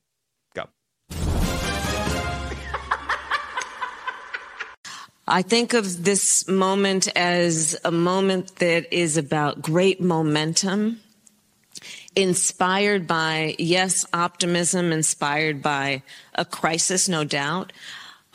I 5.27 5.41
think 5.41 5.73
of 5.73 6.03
this 6.03 6.47
moment 6.47 7.07
as 7.15 7.75
a 7.83 7.91
moment 7.91 8.57
that 8.57 8.93
is 8.93 9.17
about 9.17 9.59
great 9.59 9.99
momentum, 9.99 10.99
inspired 12.15 13.07
by, 13.07 13.55
yes, 13.57 14.05
optimism, 14.13 14.91
inspired 14.91 15.63
by 15.63 16.03
a 16.35 16.45
crisis, 16.45 17.09
no 17.09 17.23
doubt, 17.23 17.73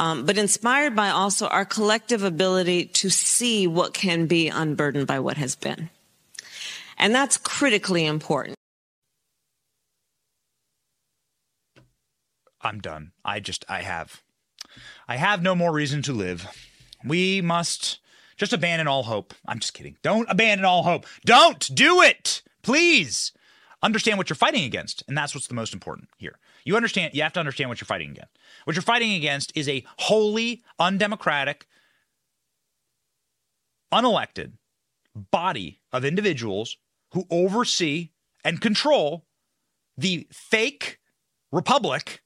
um, 0.00 0.26
but 0.26 0.36
inspired 0.36 0.96
by 0.96 1.10
also 1.10 1.46
our 1.46 1.64
collective 1.64 2.24
ability 2.24 2.86
to 2.86 3.08
see 3.08 3.68
what 3.68 3.94
can 3.94 4.26
be 4.26 4.48
unburdened 4.48 5.06
by 5.06 5.20
what 5.20 5.36
has 5.36 5.54
been. 5.54 5.90
And 6.98 7.14
that's 7.14 7.36
critically 7.36 8.04
important. 8.04 8.56
I'm 12.60 12.80
done. 12.80 13.12
I 13.24 13.38
just, 13.38 13.64
I 13.68 13.82
have. 13.82 14.22
I 15.06 15.16
have 15.16 15.40
no 15.40 15.54
more 15.54 15.72
reason 15.72 16.02
to 16.02 16.12
live. 16.12 16.48
We 17.04 17.40
must 17.40 18.00
just 18.36 18.52
abandon 18.52 18.88
all 18.88 19.02
hope. 19.02 19.34
I'm 19.46 19.58
just 19.58 19.74
kidding. 19.74 19.96
Don't 20.02 20.26
abandon 20.30 20.64
all 20.64 20.82
hope. 20.82 21.06
Don't 21.24 21.74
do 21.74 22.02
it. 22.02 22.42
Please 22.62 23.32
understand 23.82 24.18
what 24.18 24.28
you're 24.28 24.36
fighting 24.36 24.64
against. 24.64 25.02
And 25.08 25.16
that's 25.16 25.34
what's 25.34 25.46
the 25.46 25.54
most 25.54 25.74
important 25.74 26.08
here. 26.16 26.38
You 26.64 26.76
understand, 26.76 27.14
you 27.14 27.22
have 27.22 27.32
to 27.34 27.40
understand 27.40 27.70
what 27.70 27.80
you're 27.80 27.86
fighting 27.86 28.10
against. 28.10 28.36
What 28.64 28.76
you're 28.76 28.82
fighting 28.82 29.12
against 29.12 29.52
is 29.54 29.68
a 29.68 29.84
wholly 29.98 30.62
undemocratic, 30.78 31.66
unelected 33.92 34.52
body 35.14 35.80
of 35.92 36.04
individuals 36.04 36.76
who 37.12 37.26
oversee 37.30 38.10
and 38.44 38.60
control 38.60 39.24
the 39.96 40.26
fake 40.30 40.98
republic 41.52 42.22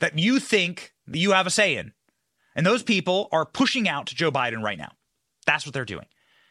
that 0.00 0.18
you 0.18 0.38
think 0.40 0.92
you 1.06 1.32
have 1.32 1.46
a 1.46 1.50
say 1.50 1.76
in. 1.76 1.92
And 2.58 2.66
those 2.66 2.82
people 2.82 3.28
are 3.30 3.46
pushing 3.46 3.88
out 3.88 4.06
Joe 4.06 4.32
Biden 4.32 4.64
right 4.64 4.76
now. 4.76 4.90
That's 5.46 5.64
what 5.64 5.72
they're 5.72 5.84
doing. 5.84 6.06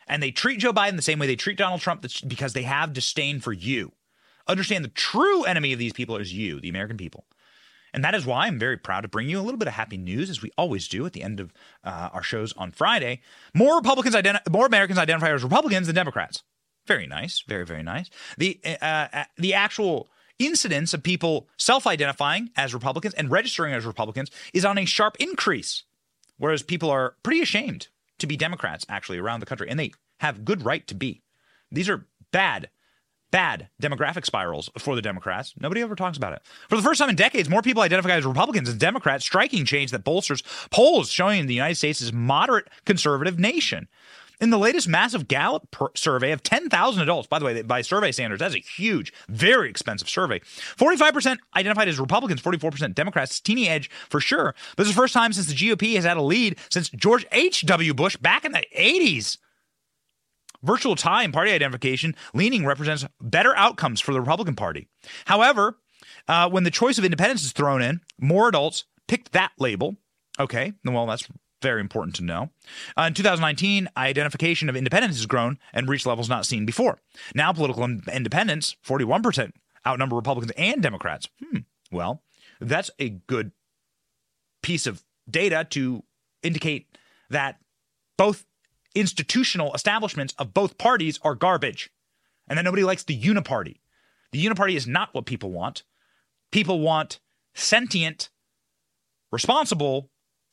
And 0.07 0.23
they 0.23 0.31
treat 0.31 0.61
Joe 0.61 0.71
Biden 0.71 0.95
the 0.95 1.01
same 1.01 1.19
way 1.19 1.27
they 1.27 1.35
treat 1.35 1.57
Donald 1.57 1.81
Trump 1.81 2.05
because 2.25 2.53
they 2.53 2.63
have 2.63 2.93
disdain 2.93 3.41
for 3.41 3.51
you. 3.51 3.91
Understand 4.47 4.85
the 4.85 4.89
true 4.89 5.43
enemy 5.43 5.73
of 5.73 5.79
these 5.79 5.91
people 5.91 6.15
is 6.15 6.33
you, 6.33 6.61
the 6.61 6.69
American 6.69 6.95
people. 6.95 7.25
And 7.93 8.05
that 8.05 8.15
is 8.15 8.25
why 8.25 8.47
I'm 8.47 8.57
very 8.57 8.77
proud 8.77 9.01
to 9.01 9.09
bring 9.09 9.29
you 9.29 9.37
a 9.37 9.43
little 9.43 9.57
bit 9.57 9.67
of 9.67 9.73
happy 9.73 9.97
news, 9.97 10.29
as 10.29 10.41
we 10.41 10.49
always 10.57 10.87
do 10.87 11.05
at 11.05 11.11
the 11.11 11.23
end 11.23 11.41
of 11.41 11.51
uh, 11.83 12.09
our 12.13 12.23
shows 12.23 12.53
on 12.53 12.71
Friday. 12.71 13.19
More 13.53 13.75
Republicans, 13.75 14.15
identi- 14.15 14.49
more 14.49 14.65
Americans 14.65 14.97
identify 14.97 15.33
as 15.33 15.43
Republicans 15.43 15.87
than 15.87 15.95
Democrats. 15.95 16.41
Very 16.85 17.05
nice, 17.05 17.43
very 17.45 17.65
very 17.65 17.83
nice. 17.83 18.09
The 18.37 18.61
uh, 18.63 19.07
uh, 19.11 19.23
the 19.37 19.53
actual 19.53 20.07
incidence 20.39 20.93
of 20.93 21.03
people 21.03 21.49
self-identifying 21.57 22.51
as 22.55 22.73
Republicans 22.73 23.13
and 23.15 23.29
registering 23.29 23.73
as 23.73 23.85
Republicans 23.85 24.31
is 24.53 24.63
on 24.63 24.77
a 24.77 24.85
sharp 24.85 25.17
increase. 25.19 25.83
Whereas 26.37 26.63
people 26.63 26.89
are 26.89 27.15
pretty 27.23 27.41
ashamed 27.41 27.87
to 28.19 28.27
be 28.27 28.37
Democrats 28.37 28.85
actually 28.89 29.17
around 29.17 29.39
the 29.39 29.45
country, 29.45 29.69
and 29.69 29.79
they 29.79 29.91
have 30.19 30.45
good 30.45 30.65
right 30.65 30.85
to 30.87 30.95
be. 30.95 31.21
These 31.71 31.89
are 31.89 32.05
bad, 32.31 32.69
bad 33.31 33.69
demographic 33.81 34.25
spirals 34.25 34.69
for 34.77 34.95
the 34.95 35.01
Democrats. 35.01 35.53
Nobody 35.59 35.81
ever 35.81 35.95
talks 35.95 36.17
about 36.17 36.33
it. 36.33 36.41
For 36.69 36.75
the 36.75 36.81
first 36.81 36.99
time 36.99 37.09
in 37.09 37.15
decades, 37.15 37.49
more 37.49 37.61
people 37.61 37.83
identify 37.83 38.11
as 38.11 38.25
Republicans 38.25 38.69
than 38.69 38.77
Democrats, 38.77 39.25
striking 39.25 39.65
change 39.65 39.91
that 39.91 40.03
bolsters 40.03 40.43
polls 40.71 41.09
showing 41.09 41.45
the 41.45 41.53
United 41.53 41.75
States 41.75 42.01
is 42.01 42.13
moderate 42.13 42.67
conservative 42.85 43.37
nation. 43.37 43.87
In 44.39 44.51
the 44.51 44.59
latest 44.59 44.87
massive 44.87 45.27
Gallup 45.27 45.71
per- 45.71 45.89
survey 45.95 46.31
of 46.31 46.43
10,000 46.43 47.01
adults, 47.01 47.27
by 47.27 47.39
the 47.39 47.45
way, 47.45 47.61
by 47.63 47.81
survey 47.81 48.11
standards, 48.11 48.39
that's 48.39 48.53
a 48.53 48.59
huge, 48.59 49.11
very 49.27 49.67
expensive 49.69 50.07
survey. 50.07 50.39
45% 50.39 51.37
identified 51.55 51.87
as 51.87 51.99
Republicans, 51.99 52.41
44% 52.41 52.93
Democrats. 52.93 53.39
Teeny 53.39 53.67
edge 53.67 53.89
for 54.09 54.19
sure. 54.19 54.53
This 54.77 54.87
is 54.87 54.93
the 54.93 55.01
first 55.01 55.13
time 55.13 55.33
since 55.33 55.47
the 55.47 55.55
GOP 55.55 55.95
has 55.95 56.05
had 56.05 56.17
a 56.17 56.21
lead 56.21 56.59
since 56.69 56.89
George 56.89 57.25
H.W. 57.31 57.93
Bush 57.95 58.15
back 58.17 58.45
in 58.45 58.51
the 58.51 58.63
80s. 58.77 59.37
Virtual 60.63 60.95
tie 60.95 61.23
and 61.23 61.33
party 61.33 61.51
identification 61.51 62.15
leaning 62.33 62.65
represents 62.65 63.05
better 63.21 63.55
outcomes 63.55 64.01
for 64.01 64.13
the 64.13 64.19
Republican 64.19 64.55
Party. 64.55 64.87
However, 65.25 65.77
uh, 66.27 66.49
when 66.49 66.63
the 66.63 66.71
choice 66.71 66.97
of 66.97 67.05
independence 67.05 67.43
is 67.43 67.51
thrown 67.53 67.81
in, 67.81 68.01
more 68.19 68.49
adults 68.49 68.85
picked 69.07 69.31
that 69.31 69.51
label. 69.59 69.97
Okay, 70.39 70.73
well, 70.85 71.05
that's 71.07 71.27
very 71.61 71.81
important 71.81 72.15
to 72.17 72.23
know. 72.23 72.49
Uh, 72.97 73.03
in 73.03 73.13
2019, 73.13 73.89
identification 73.97 74.69
of 74.69 74.75
independence 74.75 75.15
has 75.15 75.25
grown 75.25 75.57
and 75.73 75.89
reached 75.89 76.05
levels 76.05 76.29
not 76.29 76.45
seen 76.45 76.65
before. 76.65 76.99
Now, 77.33 77.51
political 77.53 77.83
independence, 77.83 78.75
41%, 78.85 79.51
outnumber 79.85 80.15
Republicans 80.15 80.53
and 80.57 80.81
Democrats. 80.81 81.27
Hmm. 81.43 81.59
Well, 81.91 82.21
that's 82.59 82.91
a 82.99 83.09
good 83.09 83.51
piece 84.61 84.87
of 84.87 85.03
data 85.29 85.65
to 85.71 86.03
indicate 86.43 86.87
that 87.29 87.59
both 88.17 88.45
institutional 88.95 89.73
establishments 89.73 90.33
of 90.37 90.53
both 90.53 90.77
parties 90.77 91.19
are 91.23 91.35
garbage 91.35 91.89
and 92.47 92.57
that 92.57 92.65
nobody 92.65 92.83
likes 92.83 93.03
the 93.03 93.19
uniparty. 93.19 93.77
The 94.31 94.45
uniparty 94.45 94.75
is 94.75 94.87
not 94.87 95.13
what 95.13 95.25
people 95.25 95.51
want. 95.51 95.83
People 96.51 96.79
want 96.79 97.19
sentient, 97.53 98.29
responsible, 99.31 100.09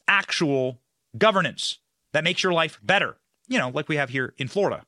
actual 0.07 0.81
governance 1.17 1.79
that 2.13 2.25
makes 2.25 2.43
your 2.43 2.53
life 2.53 2.79
better, 2.83 3.17
you 3.49 3.59
know, 3.59 3.69
like 3.69 3.89
we 3.89 3.97
have 3.97 4.11
here 4.11 4.35
in 4.37 4.49
Florida. 4.49 4.85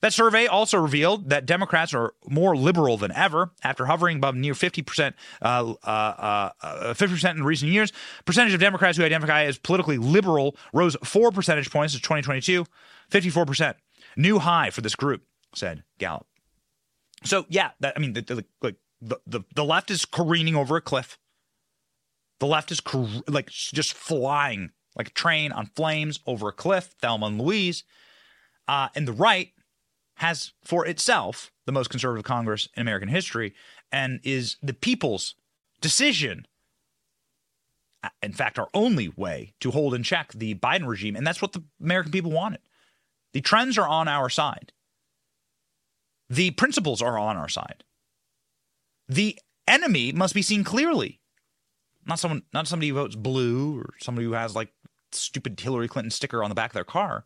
That 0.00 0.12
survey 0.12 0.46
also 0.46 0.78
revealed 0.78 1.30
that 1.30 1.44
Democrats 1.44 1.92
are 1.92 2.14
more 2.28 2.56
liberal 2.56 2.96
than 2.96 3.10
ever 3.12 3.50
after 3.64 3.86
hovering 3.86 4.18
above 4.18 4.36
near 4.36 4.54
50%, 4.54 5.14
uh, 5.42 5.74
uh, 5.82 6.50
uh, 6.62 6.94
50% 6.94 7.30
in 7.32 7.44
recent 7.44 7.72
years. 7.72 7.92
Percentage 8.24 8.54
of 8.54 8.60
Democrats 8.60 8.96
who 8.96 9.04
identify 9.04 9.44
as 9.44 9.58
politically 9.58 9.98
liberal 9.98 10.56
rose 10.72 10.96
four 11.02 11.32
percentage 11.32 11.70
points 11.70 11.94
in 11.94 12.00
2022, 12.00 12.64
54%. 13.10 13.74
New 14.16 14.38
high 14.38 14.70
for 14.70 14.80
this 14.80 14.94
group, 14.94 15.22
said 15.54 15.82
Gallup. 15.98 16.26
So, 17.24 17.46
yeah, 17.48 17.70
that, 17.80 17.94
I 17.96 18.00
mean, 18.00 18.12
the, 18.12 18.44
the, 18.60 18.76
The, 19.00 19.42
the, 19.54 19.64
left 19.64 19.90
is 19.90 20.04
careening 20.04 20.56
over 20.56 20.76
a 20.76 20.80
cliff. 20.80 21.18
The 22.40 22.46
left 22.46 22.70
is 22.70 22.80
like 23.28 23.48
just 23.48 23.94
flying 23.94 24.70
like 24.98 25.08
a 25.08 25.12
train 25.12 25.52
on 25.52 25.66
flames 25.66 26.20
over 26.26 26.48
a 26.48 26.52
cliff, 26.52 26.94
Thelma 27.00 27.26
and 27.26 27.40
Louise. 27.40 27.84
Uh, 28.66 28.88
and 28.94 29.08
the 29.08 29.12
right 29.12 29.52
has 30.16 30.52
for 30.64 30.84
itself 30.84 31.52
the 31.64 31.72
most 31.72 31.90
conservative 31.90 32.24
Congress 32.24 32.68
in 32.74 32.82
American 32.82 33.08
history 33.08 33.54
and 33.92 34.20
is 34.24 34.56
the 34.62 34.74
people's 34.74 35.36
decision. 35.80 36.46
Uh, 38.02 38.08
in 38.22 38.32
fact, 38.32 38.58
our 38.58 38.68
only 38.74 39.08
way 39.08 39.54
to 39.60 39.70
hold 39.70 39.94
in 39.94 40.02
check 40.02 40.32
the 40.32 40.54
Biden 40.56 40.86
regime. 40.86 41.16
And 41.16 41.26
that's 41.26 41.40
what 41.40 41.52
the 41.52 41.62
American 41.80 42.12
people 42.12 42.32
wanted. 42.32 42.60
The 43.32 43.40
trends 43.40 43.78
are 43.78 43.88
on 43.88 44.08
our 44.08 44.28
side, 44.28 44.72
the 46.28 46.50
principles 46.52 47.00
are 47.00 47.18
on 47.18 47.36
our 47.36 47.48
side. 47.48 47.84
The 49.08 49.38
enemy 49.66 50.12
must 50.12 50.34
be 50.34 50.42
seen 50.42 50.64
clearly. 50.64 51.20
Not 52.06 52.18
someone, 52.18 52.42
not 52.52 52.66
somebody 52.66 52.88
who 52.88 52.94
votes 52.94 53.16
blue 53.16 53.78
or 53.78 53.94
somebody 54.00 54.26
who 54.26 54.32
has 54.32 54.56
like 54.56 54.72
stupid 55.12 55.58
Hillary 55.58 55.88
Clinton 55.88 56.10
sticker 56.10 56.42
on 56.42 56.50
the 56.50 56.54
back 56.54 56.70
of 56.70 56.74
their 56.74 56.84
car. 56.84 57.24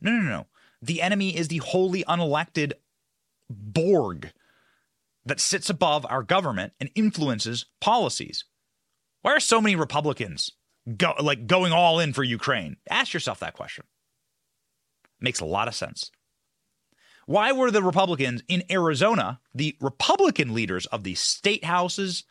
No, 0.00 0.10
no, 0.12 0.22
no. 0.22 0.46
The 0.82 1.00
enemy 1.00 1.36
is 1.36 1.48
the 1.48 1.58
wholly 1.58 2.04
unelected 2.04 2.74
Borg 3.48 4.32
that 5.24 5.40
sits 5.40 5.70
above 5.70 6.04
our 6.08 6.22
government 6.22 6.72
and 6.78 6.90
influences 6.94 7.66
policies. 7.80 8.44
Why 9.22 9.32
are 9.32 9.40
so 9.40 9.60
many 9.60 9.76
Republicans 9.76 10.50
go 10.96 11.14
like 11.18 11.46
going 11.46 11.72
all 11.72 11.98
in 11.98 12.12
for 12.12 12.22
Ukraine? 12.22 12.76
Ask 12.90 13.14
yourself 13.14 13.40
that 13.40 13.54
question. 13.54 13.84
Makes 15.20 15.40
a 15.40 15.46
lot 15.46 15.68
of 15.68 15.74
sense. 15.74 16.10
Why 17.26 17.52
were 17.52 17.70
the 17.70 17.82
Republicans 17.82 18.42
in 18.48 18.64
Arizona, 18.70 19.40
the 19.54 19.76
Republican 19.80 20.52
leaders 20.52 20.84
of 20.86 21.04
the 21.04 21.14
state 21.14 21.64
houses, 21.64 22.24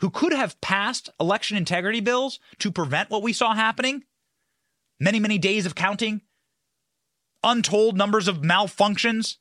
who 0.00 0.10
could 0.10 0.32
have 0.32 0.60
passed 0.60 1.10
election 1.20 1.56
integrity 1.56 2.00
bills 2.00 2.40
to 2.58 2.72
prevent 2.72 3.10
what 3.10 3.22
we 3.22 3.32
saw 3.32 3.54
happening? 3.54 4.02
Many, 4.98 5.20
many 5.20 5.38
days 5.38 5.66
of 5.66 5.74
counting, 5.74 6.22
untold 7.42 7.96
numbers 7.96 8.28
of 8.28 8.38
malfunctions. 8.38 9.36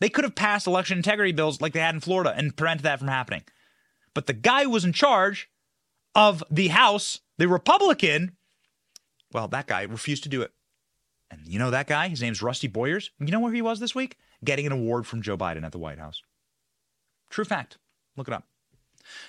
They 0.00 0.08
could 0.08 0.24
have 0.24 0.34
passed 0.34 0.66
election 0.66 0.98
integrity 0.98 1.32
bills 1.32 1.60
like 1.60 1.72
they 1.72 1.80
had 1.80 1.94
in 1.94 2.00
Florida 2.00 2.32
and 2.34 2.56
prevented 2.56 2.84
that 2.84 2.98
from 2.98 3.08
happening. 3.08 3.42
But 4.14 4.26
the 4.26 4.32
guy 4.32 4.64
who 4.64 4.70
was 4.70 4.84
in 4.84 4.92
charge 4.92 5.50
of 6.14 6.42
the 6.50 6.68
House, 6.68 7.20
the 7.38 7.48
Republican, 7.48 8.36
well, 9.32 9.48
that 9.48 9.66
guy 9.66 9.82
refused 9.82 10.22
to 10.24 10.28
do 10.28 10.42
it. 10.42 10.52
And 11.30 11.46
you 11.46 11.58
know 11.58 11.70
that 11.70 11.86
guy? 11.86 12.08
His 12.08 12.22
name's 12.22 12.42
Rusty 12.42 12.66
Bowers. 12.66 13.10
You 13.20 13.30
know 13.30 13.40
where 13.40 13.52
he 13.52 13.62
was 13.62 13.78
this 13.78 13.94
week? 13.94 14.16
Getting 14.44 14.66
an 14.66 14.72
award 14.72 15.06
from 15.06 15.22
Joe 15.22 15.36
Biden 15.36 15.64
at 15.64 15.72
the 15.72 15.78
White 15.78 15.98
House. 15.98 16.22
True 17.28 17.44
fact. 17.44 17.78
Look 18.16 18.26
it 18.26 18.34
up. 18.34 18.44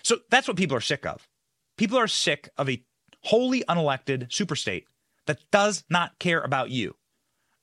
So 0.02 0.18
that's 0.30 0.48
what 0.48 0.58
people 0.58 0.76
are 0.76 0.82
sick 0.82 1.06
of. 1.06 1.28
People 1.78 1.98
are 1.98 2.08
sick 2.08 2.50
of 2.58 2.70
a 2.70 2.84
wholly 3.24 3.64
unelected 3.70 4.30
superstate 4.30 4.86
that 5.32 5.50
does 5.50 5.86
not 5.90 6.20
care 6.20 6.42
about 6.42 6.72
you. 6.72 6.96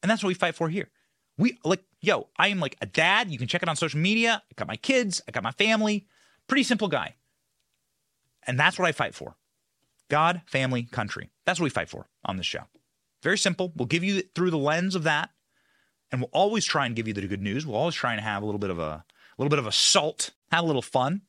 And 0.03 0.11
that's 0.11 0.23
what 0.23 0.29
we 0.29 0.35
fight 0.35 0.55
for 0.55 0.71
here. 0.71 0.89
We 1.37 1.59
like, 1.65 1.85
yo, 2.01 2.29
I 2.39 2.49
am 2.49 2.61
like 2.61 2.77
a 2.81 2.87
dad. 2.87 3.31
You 3.31 3.37
can 3.37 3.47
check 3.47 3.63
it 3.63 3.69
on 3.69 3.77
social 3.77 4.01
media. 4.01 4.43
I 4.51 4.55
got 4.57 4.67
my 4.67 4.77
kids, 4.77 5.21
I 5.29 5.33
got 5.33 5.43
my 5.43 5.51
family. 5.51 6.07
Pretty 6.47 6.63
simple 6.63 6.89
guy. 6.89 7.17
And 8.47 8.59
that's 8.59 8.79
what 8.79 8.89
I 8.89 8.93
fight 8.93 9.15
for 9.15 9.37
God, 10.09 10.41
family, 10.47 10.85
country. 10.85 11.29
That's 11.45 11.61
what 11.61 11.65
we 11.65 11.71
fight 11.71 11.91
for 11.91 12.09
on 12.25 12.39
this 12.39 12.47
show. 12.47 12.63
Very 13.23 13.37
simple. 13.37 13.73
We'll 13.77 13.85
give 13.85 14.03
you 14.03 14.23
through 14.35 14.51
the 14.51 14.57
lens 14.57 14.95
of 14.95 15.03
that. 15.03 15.29
And 16.11 16.23
we'll 16.23 16.31
always 16.33 16.65
try 16.65 16.87
and 16.87 16.97
give 16.97 17.07
you 17.07 17.13
the 17.13 17.27
good 17.27 17.43
news. 17.43 17.67
We'll 17.67 17.77
always 17.77 17.95
try 17.95 18.13
and 18.13 18.23
have 18.23 18.43
a 18.43 18.47
little 18.47 18.59
bit 18.59 18.71
of 18.71 18.79
a, 18.79 18.83
a 18.83 19.05
little 19.37 19.51
bit 19.51 19.59
of 19.59 19.67
a 19.67 19.73
salt, 19.73 20.31
have 20.51 20.65
a 20.65 20.67
little 20.67 20.81
fun, 20.81 21.21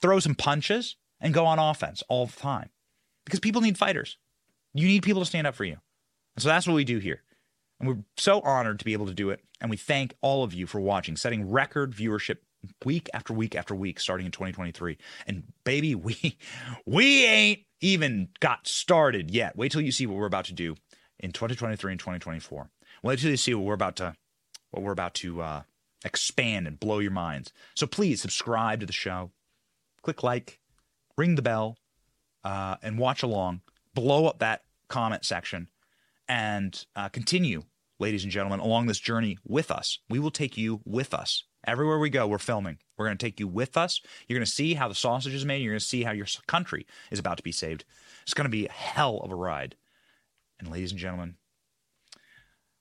throw 0.00 0.20
some 0.20 0.36
punches, 0.36 0.94
and 1.20 1.34
go 1.34 1.44
on 1.44 1.58
offense 1.58 2.04
all 2.08 2.26
the 2.26 2.36
time. 2.36 2.70
Because 3.24 3.40
people 3.40 3.62
need 3.62 3.76
fighters. 3.76 4.16
You 4.74 4.86
need 4.86 5.02
people 5.02 5.22
to 5.22 5.26
stand 5.26 5.46
up 5.46 5.54
for 5.54 5.64
you. 5.64 5.76
And 6.36 6.42
so 6.42 6.48
that's 6.48 6.66
what 6.66 6.74
we 6.74 6.84
do 6.84 6.98
here. 6.98 7.22
And 7.80 7.88
we're 7.88 8.04
so 8.16 8.40
honored 8.40 8.78
to 8.80 8.84
be 8.84 8.92
able 8.92 9.06
to 9.06 9.14
do 9.14 9.30
it. 9.30 9.40
And 9.60 9.70
we 9.70 9.76
thank 9.76 10.14
all 10.20 10.44
of 10.44 10.52
you 10.52 10.66
for 10.66 10.80
watching, 10.80 11.16
setting 11.16 11.50
record 11.50 11.92
viewership 11.92 12.38
week 12.84 13.08
after 13.14 13.32
week 13.32 13.54
after 13.54 13.74
week 13.74 14.00
starting 14.00 14.26
in 14.26 14.32
2023. 14.32 14.98
And 15.26 15.44
baby, 15.64 15.94
we 15.94 16.38
we 16.86 17.24
ain't 17.24 17.60
even 17.80 18.28
got 18.40 18.66
started 18.66 19.30
yet. 19.30 19.56
Wait 19.56 19.72
till 19.72 19.80
you 19.80 19.92
see 19.92 20.06
what 20.06 20.16
we're 20.16 20.26
about 20.26 20.46
to 20.46 20.52
do 20.52 20.76
in 21.20 21.32
2023 21.32 21.92
and 21.92 22.00
2024. 22.00 22.70
Wait 23.02 23.18
till 23.18 23.30
you 23.30 23.36
see 23.36 23.54
what 23.54 23.64
we're 23.64 23.74
about 23.74 23.96
to 23.96 24.14
what 24.70 24.82
we're 24.82 24.92
about 24.92 25.14
to 25.14 25.40
uh, 25.40 25.62
expand 26.04 26.66
and 26.66 26.80
blow 26.80 26.98
your 26.98 27.10
minds. 27.10 27.52
So 27.74 27.86
please 27.86 28.20
subscribe 28.20 28.80
to 28.80 28.86
the 28.86 28.92
show, 28.92 29.30
click 30.02 30.22
like, 30.22 30.60
ring 31.16 31.36
the 31.36 31.42
bell, 31.42 31.76
uh, 32.42 32.76
and 32.82 32.98
watch 32.98 33.22
along. 33.22 33.60
Blow 33.94 34.26
up 34.26 34.40
that 34.40 34.63
comment 34.88 35.24
section 35.24 35.68
and 36.28 36.84
uh, 36.96 37.08
continue, 37.08 37.64
ladies 37.98 38.24
and 38.24 38.32
gentlemen, 38.32 38.60
along 38.60 38.86
this 38.86 38.98
journey 38.98 39.38
with 39.46 39.70
us. 39.70 39.98
We 40.08 40.18
will 40.18 40.30
take 40.30 40.56
you 40.56 40.80
with 40.84 41.14
us. 41.14 41.44
Everywhere 41.66 41.98
we 41.98 42.10
go, 42.10 42.26
we're 42.26 42.38
filming. 42.38 42.78
We're 42.96 43.06
going 43.06 43.16
to 43.16 43.24
take 43.24 43.40
you 43.40 43.48
with 43.48 43.76
us. 43.76 44.00
You're 44.28 44.38
going 44.38 44.46
to 44.46 44.50
see 44.50 44.74
how 44.74 44.88
the 44.88 44.94
sausage 44.94 45.34
is 45.34 45.46
made. 45.46 45.62
You're 45.62 45.72
going 45.72 45.80
to 45.80 45.84
see 45.84 46.02
how 46.02 46.12
your 46.12 46.26
country 46.46 46.86
is 47.10 47.18
about 47.18 47.38
to 47.38 47.42
be 47.42 47.52
saved. 47.52 47.84
It's 48.22 48.34
going 48.34 48.44
to 48.44 48.50
be 48.50 48.66
a 48.66 48.72
hell 48.72 49.18
of 49.18 49.30
a 49.30 49.34
ride. 49.34 49.76
And, 50.58 50.70
ladies 50.70 50.92
and 50.92 51.00
gentlemen, 51.00 51.36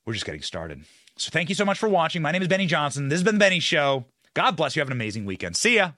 we're 0.05 0.13
just 0.13 0.25
getting 0.25 0.41
started. 0.41 0.83
So, 1.17 1.29
thank 1.31 1.49
you 1.49 1.55
so 1.55 1.65
much 1.65 1.79
for 1.79 1.87
watching. 1.87 2.21
My 2.21 2.31
name 2.31 2.41
is 2.41 2.47
Benny 2.47 2.65
Johnson. 2.65 3.07
This 3.07 3.17
has 3.17 3.23
been 3.23 3.35
the 3.35 3.39
Benny 3.39 3.59
Show. 3.59 4.05
God 4.33 4.55
bless 4.55 4.75
you. 4.75 4.81
Have 4.81 4.89
an 4.89 4.93
amazing 4.93 5.25
weekend. 5.25 5.55
See 5.55 5.75
ya. 5.75 5.91